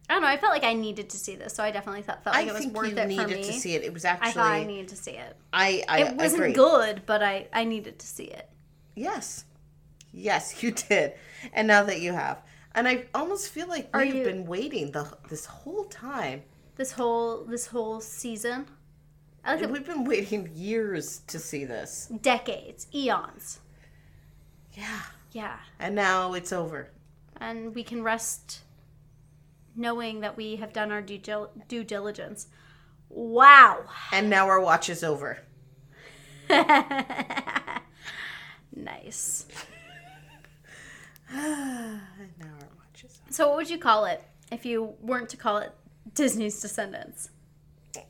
I 0.10 0.14
don't 0.14 0.22
know. 0.24 0.28
I 0.28 0.38
felt 0.38 0.54
like 0.54 0.64
I 0.64 0.74
needed 0.74 1.10
to 1.12 1.18
see 1.18 1.36
this, 1.36 1.54
so 1.54 1.64
I 1.64 1.72
definitely 1.72 2.02
thought 2.02 2.24
felt 2.24 2.36
like 2.36 2.46
I 2.48 2.50
it 2.50 2.54
was 2.54 2.62
think 2.64 2.74
worth 2.76 2.90
you 2.92 2.98
it 2.98 3.02
for 3.02 3.08
needed 3.08 3.38
me. 3.38 3.44
to 3.44 3.54
see 3.54 3.76
it. 3.76 3.84
It 3.84 3.94
was 3.94 4.06
actually 4.06 4.30
I 4.30 4.34
thought 4.34 4.52
I 4.52 4.64
needed 4.64 4.88
to 4.90 4.96
see 4.96 5.12
it. 5.12 5.36
I, 5.54 5.84
I 5.88 6.00
It 6.04 6.16
wasn't 6.16 6.42
agree. 6.44 6.54
good, 6.54 7.04
but 7.06 7.22
I 7.24 7.48
I 7.54 7.64
needed 7.64 8.00
to 8.00 8.08
see 8.08 8.26
it. 8.26 8.50
Yes. 8.96 9.46
Yes, 10.12 10.62
you 10.64 10.72
did. 10.90 11.14
And 11.54 11.68
now 11.68 11.84
that 11.84 12.02
you 12.02 12.14
have. 12.14 12.42
And 12.76 12.88
I 12.88 13.06
almost 13.14 13.50
feel 13.50 13.68
like 13.68 13.90
Are 13.94 14.02
we've 14.02 14.16
you- 14.16 14.24
been 14.24 14.46
waiting 14.46 14.92
the 14.92 15.08
this 15.30 15.46
whole 15.46 15.86
time. 15.86 16.44
This 16.76 16.92
whole 16.94 17.44
this 17.46 17.68
whole 17.68 18.02
season, 18.02 18.66
I 19.46 19.56
like. 19.56 19.70
We've 19.72 19.86
been 19.86 20.06
waiting 20.06 20.50
years 20.56 21.20
to 21.28 21.38
see 21.38 21.66
this. 21.66 22.08
decades, 22.22 22.88
eons. 22.96 23.60
Yeah. 24.74 25.02
Yeah, 25.32 25.58
And 25.80 25.96
now 25.96 26.34
it's 26.34 26.54
over. 26.54 26.92
And 27.44 27.76
we 27.76 27.84
can 27.84 28.02
rest 28.02 28.62
knowing 29.76 30.22
that 30.22 30.38
we 30.38 30.56
have 30.56 30.72
done 30.72 30.92
our 30.92 31.02
due, 31.02 31.18
dil- 31.18 31.52
due 31.68 31.84
diligence. 31.84 32.48
Wow. 33.10 33.84
And 34.12 34.30
now 34.30 34.48
our 34.48 34.62
watch 34.62 34.90
is 34.90 35.04
over. 35.04 35.40
nice. 38.76 39.46
and 41.30 42.02
now 42.40 42.54
our 42.62 42.70
watch 42.78 43.04
is 43.04 43.20
So, 43.30 43.50
what 43.50 43.58
would 43.58 43.70
you 43.70 43.78
call 43.78 44.06
it 44.06 44.24
if 44.52 44.66
you 44.66 44.94
weren't 45.02 45.30
to 45.30 45.38
call 45.38 45.58
it 45.58 45.74
Disney's 46.14 46.62
Descendants? 46.62 47.30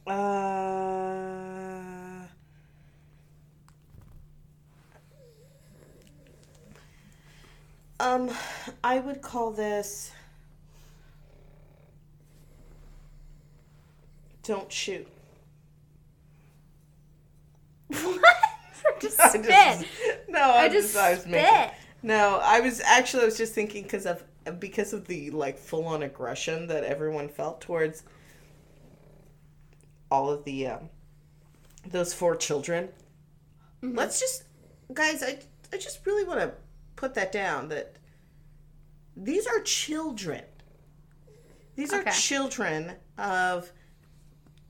Uh 0.07 1.92
Um, 8.03 8.29
I 8.83 8.99
would 8.99 9.21
call 9.21 9.51
this 9.51 10.11
Don't 14.43 14.69
shoot. 14.71 15.07
What? 18.03 18.21
just 19.01 19.19
I 19.21 19.29
spit. 19.29 19.45
just- 19.45 19.85
no, 20.27 20.39
I, 20.41 20.63
I 20.63 20.69
just 20.69 20.93
just, 20.93 20.97
I 20.97 21.11
was 21.11 21.25
making. 21.25 21.71
No, 22.01 22.41
I 22.43 22.59
was 22.59 22.81
actually 22.81 23.23
I 23.23 23.25
was 23.27 23.37
just 23.37 23.53
thinking 23.53 23.83
because 23.83 24.05
of 24.05 24.23
because 24.59 24.91
of 24.91 25.07
the 25.07 25.31
like 25.31 25.57
full 25.57 25.85
on 25.85 26.03
aggression 26.03 26.67
that 26.67 26.83
everyone 26.83 27.29
felt 27.29 27.61
towards 27.61 28.03
all 30.11 30.29
of 30.29 30.43
the 30.43 30.67
um, 30.67 30.89
those 31.87 32.13
four 32.13 32.35
children. 32.35 32.89
Mm-hmm. 33.81 33.97
Let's 33.97 34.19
just 34.19 34.43
guys, 34.93 35.23
I 35.23 35.39
I 35.71 35.77
just 35.77 36.05
really 36.05 36.25
want 36.25 36.41
to 36.41 36.51
put 37.03 37.15
that 37.15 37.33
down 37.33 37.67
that 37.67 37.97
these 39.17 39.45
are 39.45 39.59
children. 39.59 40.41
These 41.75 41.91
are 41.91 42.01
children 42.05 42.93
of 43.17 43.73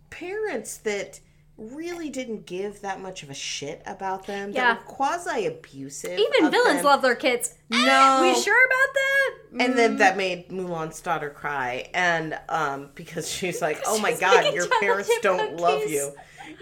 parents 0.10 0.78
that 0.78 1.20
really 1.60 2.10
didn't 2.10 2.48
give 2.48 2.82
that 2.82 3.00
much 3.00 3.22
of 3.22 3.30
a 3.30 3.36
shit 3.36 3.84
about 3.86 4.26
them. 4.26 4.52
Yeah. 4.52 4.78
Quasi 4.78 5.46
abusive. 5.46 6.18
Even 6.18 6.50
villains 6.50 6.78
them. 6.78 6.86
love 6.86 7.04
their 7.04 7.14
kids. 7.14 7.54
No. 7.70 8.22
we 8.24 8.42
sure 8.42 8.66
about 8.66 8.94
that? 8.96 9.64
And 9.64 9.78
then 9.78 9.98
that 9.98 10.18
made 10.18 10.50
Mulan's 10.50 11.00
daughter 11.02 11.30
cry, 11.30 11.92
and 11.94 12.40
um, 12.50 12.90
because 12.96 13.30
she's 13.30 13.62
like, 13.62 13.80
"Oh 13.86 14.00
my 14.00 14.14
God, 14.16 14.52
your 14.56 14.68
parents 14.82 15.12
don't 15.22 15.58
love 15.58 15.84
you. 15.88 16.14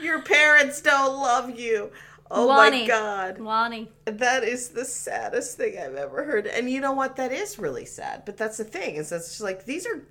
Your 0.02 0.22
parents 0.22 0.82
don't 0.82 1.16
love 1.16 1.58
you. 1.58 1.92
Oh 2.34 2.48
Lonnie. 2.48 2.82
my 2.82 2.88
God, 2.88 3.40
Lonnie. 3.40 3.92
that 4.06 4.44
is 4.44 4.70
the 4.70 4.86
saddest 4.86 5.58
thing 5.58 5.78
I've 5.78 5.96
ever 5.96 6.24
heard. 6.24 6.48
And 6.48 6.70
you 6.70 6.80
know 6.80 6.94
what? 6.94 7.16
That 7.18 7.32
is 7.32 7.60
really 7.60 7.86
sad. 7.86 8.24
But 8.26 8.38
that's 8.38 8.58
the 8.58 8.64
thing 8.64 8.96
is 8.96 9.10
that's 9.10 9.28
just 9.28 9.42
like 9.42 9.66
these 9.66 9.86
are, 9.86 10.08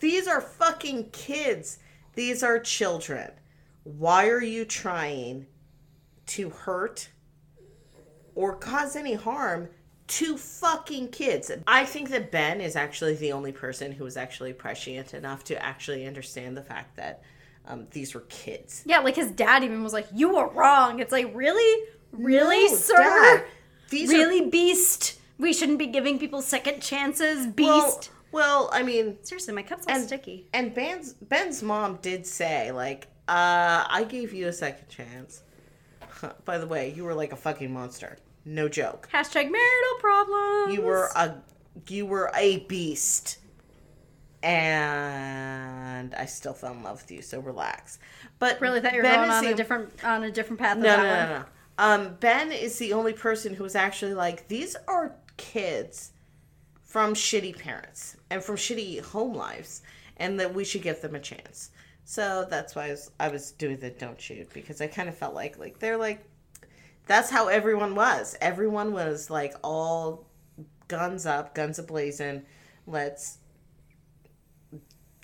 these 0.00 0.26
are 0.26 0.40
fucking 0.40 1.10
kids. 1.10 1.78
These 2.14 2.42
are 2.42 2.58
children. 2.58 3.30
Why 3.84 4.28
are 4.28 4.42
you 4.42 4.64
trying 4.64 5.46
to 6.26 6.50
hurt 6.50 7.08
or 8.34 8.54
cause 8.56 8.96
any 8.96 9.14
harm 9.14 9.68
to 10.06 10.36
fucking 10.36 11.08
kids. 11.08 11.50
I 11.66 11.84
think 11.84 12.10
that 12.10 12.30
Ben 12.30 12.60
is 12.60 12.76
actually 12.76 13.14
the 13.16 13.32
only 13.32 13.52
person 13.52 13.92
who 13.92 14.04
was 14.04 14.16
actually 14.16 14.52
prescient 14.52 15.14
enough 15.14 15.42
to 15.44 15.60
actually 15.60 16.06
understand 16.06 16.56
the 16.56 16.62
fact 16.62 16.96
that 16.96 17.22
um, 17.66 17.86
these 17.90 18.14
were 18.14 18.20
kids. 18.28 18.82
Yeah, 18.86 19.00
like 19.00 19.16
his 19.16 19.30
dad 19.30 19.64
even 19.64 19.82
was 19.82 19.92
like, 19.92 20.06
"You 20.14 20.34
were 20.36 20.48
wrong." 20.48 21.00
It's 21.00 21.12
like, 21.12 21.30
really, 21.34 21.84
really, 22.12 22.66
No, 22.68 22.74
sir, 22.74 22.96
Dad, 22.96 23.44
these 23.90 24.12
are 24.12 24.16
really, 24.16 24.48
beast. 24.50 25.18
We 25.38 25.52
shouldn't 25.52 25.78
be 25.78 25.86
giving 25.88 26.18
people 26.18 26.40
second 26.42 26.80
chances, 26.80 27.46
beast. 27.46 27.68
well, 27.68 28.00
well, 28.32 28.70
I 28.72 28.82
mean, 28.82 29.18
Seriously, 29.22 29.52
my 29.54 29.62
cup's 29.62 29.86
all 29.86 29.94
and 29.94 30.04
sticky. 30.04 30.46
and 30.52 30.74
Ben's 30.74 31.12
Ben's 31.14 31.62
mom 31.62 31.98
did 32.02 32.26
say 32.26 32.72
like, 32.72 33.06
uh, 33.28 33.84
I 33.88 34.04
gave 34.08 34.32
you 34.32 34.48
a 34.48 34.52
second 34.52 34.88
chance. 34.88 35.42
Huh, 36.08 36.32
By 36.44 36.58
the 36.58 36.66
way, 36.66 36.92
you 36.96 37.04
were 37.04 37.14
like 37.14 37.32
a 37.32 37.36
fucking 37.36 37.72
monster. 37.72 38.16
No 38.44 38.68
joke. 38.68 39.08
Hashtag 39.12 39.50
marital 39.50 39.98
problems. 40.00 40.74
You 40.74 40.82
were 40.82 41.10
a 41.16 41.34
you 41.88 42.06
were 42.06 42.30
a 42.34 42.58
beast. 42.60 43.38
And 44.46 46.14
I 46.14 46.26
still 46.26 46.52
fell 46.54 46.72
in 46.72 46.82
love 46.82 47.02
with 47.02 47.10
you, 47.10 47.22
so 47.22 47.40
relax. 47.40 47.98
But 48.38 48.60
really 48.60 48.80
thought 48.80 48.92
you 48.92 48.98
were 48.98 49.02
Ben 49.02 49.16
going 49.18 49.30
on 49.30 49.44
the- 49.44 49.52
a 49.52 49.54
different 49.54 50.04
on 50.04 50.22
a 50.22 50.30
different 50.30 50.60
path. 50.60 50.76
No, 50.76 50.82
than 50.84 50.98
no, 50.98 51.02
that 51.04 51.28
no, 51.28 51.38
no. 51.38 51.44
Um, 51.78 52.16
Ben 52.20 52.52
is 52.52 52.78
the 52.78 52.92
only 52.92 53.12
person 53.12 53.54
who 53.54 53.62
was 53.62 53.74
actually 53.74 54.14
like, 54.14 54.48
these 54.48 54.76
are 54.88 55.14
kids 55.36 56.12
from 56.82 57.12
shitty 57.14 57.58
parents 57.58 58.16
and 58.30 58.42
from 58.42 58.56
shitty 58.56 59.00
home 59.02 59.34
lives, 59.34 59.82
and 60.16 60.40
that 60.40 60.54
we 60.54 60.64
should 60.64 60.80
give 60.82 61.00
them 61.02 61.14
a 61.14 61.20
chance. 61.20 61.70
So 62.04 62.46
that's 62.48 62.74
why 62.74 62.86
I 62.86 62.90
was, 62.90 63.10
I 63.20 63.28
was 63.28 63.50
doing 63.52 63.78
the 63.78 63.90
don't 63.90 64.18
shoot 64.20 64.48
because 64.54 64.80
I 64.80 64.86
kind 64.86 65.08
of 65.08 65.16
felt 65.18 65.34
like 65.34 65.58
like 65.58 65.80
they're 65.80 65.96
like 65.98 66.24
that's 67.06 67.30
how 67.30 67.48
everyone 67.48 67.94
was. 67.94 68.36
Everyone 68.40 68.92
was 68.92 69.28
like 69.28 69.54
all 69.62 70.24
guns 70.88 71.26
up, 71.26 71.54
guns 71.54 71.78
ablazing. 71.78 72.42
Let's 72.86 73.38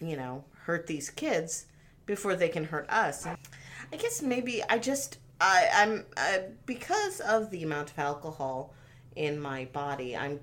you 0.03 0.16
know 0.16 0.44
hurt 0.64 0.86
these 0.86 1.11
kids 1.11 1.66
before 2.07 2.34
they 2.34 2.48
can 2.48 2.64
hurt 2.64 2.88
us. 2.90 3.26
I 3.26 3.96
guess 3.96 4.22
maybe 4.22 4.62
I 4.68 4.78
just 4.78 5.18
I 5.40 5.68
I'm 5.74 6.05
uh, 6.16 6.38
because 6.66 7.20
of 7.20 7.50
the 7.50 7.62
amount 7.62 7.90
of 7.90 7.98
alcohol 7.98 8.74
in 9.16 9.38
my 9.40 9.66
body, 9.72 10.16
I'm 10.16 10.40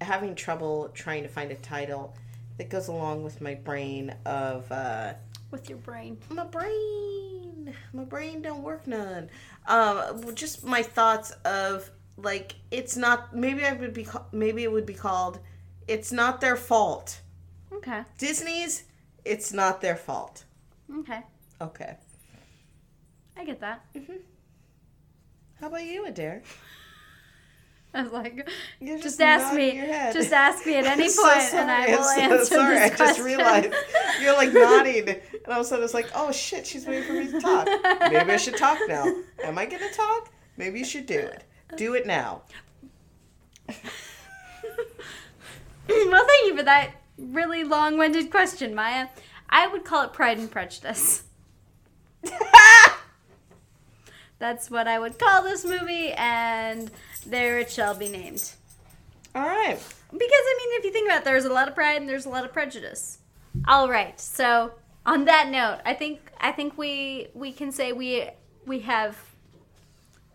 having 0.00 0.34
trouble 0.34 0.90
trying 0.94 1.22
to 1.22 1.28
find 1.28 1.50
a 1.50 1.56
title 1.56 2.14
that 2.58 2.68
goes 2.70 2.88
along 2.88 3.22
with 3.24 3.40
my 3.40 3.54
brain 3.54 4.14
of 4.24 4.70
uh 4.70 5.14
With 5.50 5.68
your 5.68 5.78
brain. 5.78 6.18
my 6.30 6.44
brain 6.44 7.74
my 7.92 8.04
brain 8.04 8.42
don't 8.42 8.62
work 8.62 8.86
none 8.86 9.28
um 9.66 10.34
just 10.34 10.64
my 10.64 10.82
thoughts 10.82 11.32
of 11.44 11.90
like 12.16 12.54
it's 12.70 12.96
not 12.96 13.34
maybe 13.34 13.64
i 13.64 13.72
would 13.72 13.92
be 13.92 14.06
maybe 14.32 14.62
it 14.62 14.70
would 14.72 14.86
be 14.86 14.94
called 14.94 15.40
It's 15.88 16.12
not 16.12 16.40
their 16.40 16.56
fault. 16.56 17.20
Okay. 17.72 18.02
Disney's, 18.18 18.84
it's 19.24 19.52
not 19.52 19.80
their 19.80 19.96
fault. 19.96 20.44
Okay. 21.00 21.20
Okay. 21.60 21.96
I 23.36 23.44
get 23.44 23.60
that. 23.60 23.84
Mm-hmm. 23.94 24.14
How 25.60 25.66
about 25.68 25.84
you, 25.84 26.06
Adair? 26.06 26.42
I 27.94 28.02
was 28.02 28.12
like, 28.12 28.46
You're 28.78 28.98
just, 28.98 29.20
ask 29.22 29.54
me. 29.56 29.72
Just 30.12 30.32
ask 30.32 30.66
me 30.66 30.74
at 30.76 30.84
any 30.86 31.04
point, 31.04 31.14
so 31.14 31.56
and 31.58 31.70
I 31.70 31.86
sorry. 31.86 32.22
I'm 32.22 32.30
will 32.30 32.38
so 32.38 32.40
answer 32.40 32.54
sorry. 32.54 32.74
this 32.74 32.84
I 32.84 32.88
just 32.88 32.98
question. 32.98 33.24
realized 33.24 33.74
you're 34.20 34.34
like 34.34 34.52
nodding, 34.52 35.08
and 35.08 35.20
all 35.46 35.54
of 35.54 35.60
a 35.60 35.64
sudden 35.64 35.84
it's 35.84 35.94
like, 35.94 36.10
oh 36.14 36.30
shit, 36.30 36.66
she's 36.66 36.86
waiting 36.86 37.04
for 37.04 37.14
me 37.14 37.26
to 37.30 37.40
talk. 37.40 37.66
Maybe 38.12 38.32
I 38.32 38.36
should 38.36 38.56
talk 38.58 38.78
now. 38.86 39.10
Am 39.42 39.56
I 39.56 39.64
gonna 39.64 39.90
talk? 39.92 40.30
Maybe 40.58 40.78
you 40.78 40.84
should 40.84 41.06
do 41.06 41.18
it. 41.18 41.44
Do 41.76 41.94
it 41.94 42.06
now. 42.06 42.42
well, 43.66 43.76
thank 45.88 46.46
you 46.46 46.56
for 46.56 46.62
that 46.64 46.90
really 47.18 47.64
long-winded 47.64 48.30
question, 48.30 48.74
Maya. 48.74 49.08
I 49.48 49.66
would 49.66 49.84
call 49.84 50.02
it 50.02 50.12
Pride 50.12 50.38
and 50.38 50.50
Prejudice. 50.50 51.22
That's 54.38 54.70
what 54.70 54.86
I 54.86 54.98
would 54.98 55.18
call 55.18 55.42
this 55.42 55.64
movie, 55.64 56.12
and 56.12 56.90
there 57.24 57.58
it 57.58 57.70
shall 57.70 57.94
be 57.94 58.08
named. 58.08 58.52
All 59.34 59.46
right. 59.46 59.76
Because 59.76 60.30
I 60.30 60.56
mean, 60.58 60.78
if 60.78 60.84
you 60.84 60.92
think 60.92 61.08
about 61.08 61.18
it, 61.22 61.24
there's 61.24 61.44
a 61.44 61.52
lot 61.52 61.68
of 61.68 61.74
pride 61.74 62.00
and 62.00 62.08
there's 62.08 62.26
a 62.26 62.28
lot 62.30 62.44
of 62.44 62.52
prejudice. 62.52 63.18
All 63.66 63.88
right. 63.88 64.18
So 64.20 64.72
on 65.04 65.24
that 65.26 65.48
note, 65.48 65.80
I 65.84 65.94
think 65.94 66.20
I 66.40 66.52
think 66.52 66.78
we 66.78 67.28
we 67.34 67.52
can 67.52 67.72
say 67.72 67.92
we 67.92 68.28
we 68.66 68.80
have 68.80 69.18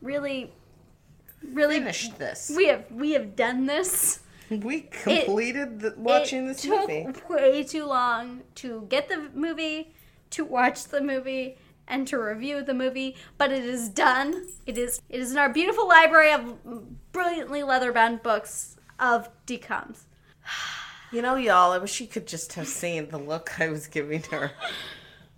really 0.01 0.51
really 1.53 1.79
Finished 1.79 2.17
this. 2.19 2.51
we 2.55 2.67
have 2.67 2.91
we 2.91 3.11
have 3.11 3.35
done 3.35 3.65
this. 3.65 4.19
We 4.63 4.81
completed 4.81 5.79
the, 5.79 5.93
watching 5.97 6.43
it 6.45 6.47
this 6.49 6.61
took 6.63 6.89
movie. 6.89 7.07
way 7.29 7.63
too 7.63 7.85
long 7.85 8.41
to 8.55 8.85
get 8.89 9.07
the 9.07 9.29
movie, 9.33 9.93
to 10.31 10.43
watch 10.43 10.85
the 10.85 10.99
movie, 11.01 11.57
and 11.87 12.07
to 12.07 12.17
review 12.17 12.61
the 12.61 12.73
movie, 12.73 13.15
but 13.37 13.51
it 13.51 13.63
is 13.63 13.87
done. 13.89 14.47
It 14.65 14.77
is 14.77 15.01
it 15.09 15.19
is 15.21 15.31
in 15.31 15.37
our 15.37 15.49
beautiful 15.49 15.87
library 15.87 16.33
of 16.33 16.57
brilliantly 17.11 17.63
leather-bound 17.63 18.23
books 18.23 18.77
of 18.99 19.29
DCOMs. 19.45 19.99
You 21.13 21.21
know, 21.21 21.35
y'all, 21.35 21.73
I 21.73 21.77
wish 21.77 21.99
you 21.99 22.07
could 22.07 22.25
just 22.25 22.53
have 22.53 22.69
seen 22.69 23.09
the 23.09 23.17
look 23.17 23.59
I 23.59 23.67
was 23.67 23.87
giving 23.87 24.23
her. 24.31 24.51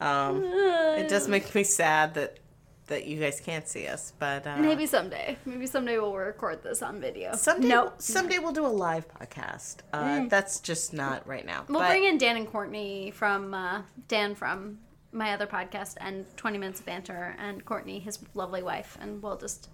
Um, 0.02 0.44
it 0.44 1.08
does 1.08 1.30
make 1.30 1.56
me 1.56 1.64
sad 1.64 2.16
that 2.16 2.40
that 2.88 3.06
you 3.06 3.20
guys 3.20 3.40
can't 3.40 3.68
see 3.68 3.88
us, 3.88 4.14
but 4.20 4.46
uh, 4.46 4.58
Maybe 4.58 4.86
someday. 4.86 5.38
Maybe 5.46 5.68
someday 5.68 5.98
we'll 5.98 6.16
record 6.16 6.64
this 6.64 6.82
on 6.82 7.00
video. 7.00 7.34
someday. 7.36 7.68
No. 7.68 7.94
someday 7.98 8.40
we'll 8.40 8.52
do 8.52 8.66
a 8.66 8.68
live 8.68 9.08
podcast. 9.08 9.78
Uh, 9.94 10.26
That's 10.28 10.60
just 10.60 10.94
not 10.94 11.26
right 11.28 11.46
now. 11.46 11.64
We'll 11.68 11.80
but 11.80 11.90
bring 11.90 12.04
in 12.04 12.18
Dan 12.18 12.36
and 12.38 12.48
Courtney 12.48 13.12
from 13.12 13.54
uh, 13.54 13.82
Dan 14.08 14.36
from 14.36 14.80
my 15.12 15.32
other 15.34 15.48
podcast 15.48 15.96
and 16.02 16.26
20 16.38 16.58
Minutes 16.58 16.80
of 16.80 16.86
Banter 16.86 17.36
and 17.40 17.64
Courtney, 17.64 18.00
his 18.00 18.20
lovely 18.34 18.64
wife, 18.64 18.98
and 19.00 19.22
we'll 19.22 19.38
just 19.38 19.70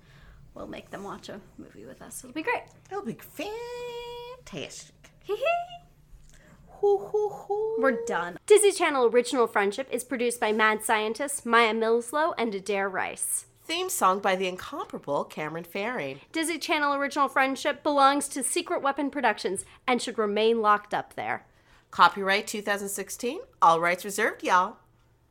we'll 0.53 0.68
make 0.68 0.89
them 0.91 1.03
watch 1.03 1.30
a 1.30 1.39
movie 1.57 1.86
with 1.86 2.01
us. 2.01 2.24
It'll 2.24 2.34
be 2.34 2.43
great. 2.43 2.64
It'll 2.91 3.05
be 3.05 3.18
fantastic. 4.45 4.95
We're 6.82 8.04
done. 8.06 8.38
Disney 8.46 8.72
Channel 8.72 9.06
Original 9.06 9.48
Friendship 9.48 9.88
is 9.92 10.04
produced 10.04 10.40
by 10.40 10.52
mad 10.52 10.84
scientists 10.84 11.46
Maya 11.46 11.74
Millslow 11.74 12.34
and 12.38 12.54
Adair 12.56 12.90
Rice. 12.90 13.46
Theme 13.66 13.90
song 13.90 14.20
by 14.20 14.36
the 14.36 14.48
incomparable 14.48 15.24
Cameron 15.24 15.64
Faring. 15.64 16.20
Disney 16.32 16.58
Channel 16.58 16.96
Original 16.96 17.28
Friendship 17.28 17.84
belongs 17.84 18.28
to 18.30 18.44
Secret 18.44 18.82
Weapon 18.82 19.10
Productions 19.12 19.64
and 19.88 20.02
should 20.02 20.18
remain 20.18 20.62
locked 20.62 20.94
up 20.94 21.16
there. 21.16 21.46
Copyright 21.92 22.48
2016. 22.48 23.40
All 23.62 23.80
rights 23.80 24.06
reserved, 24.06 24.44
y'all. 24.44 24.78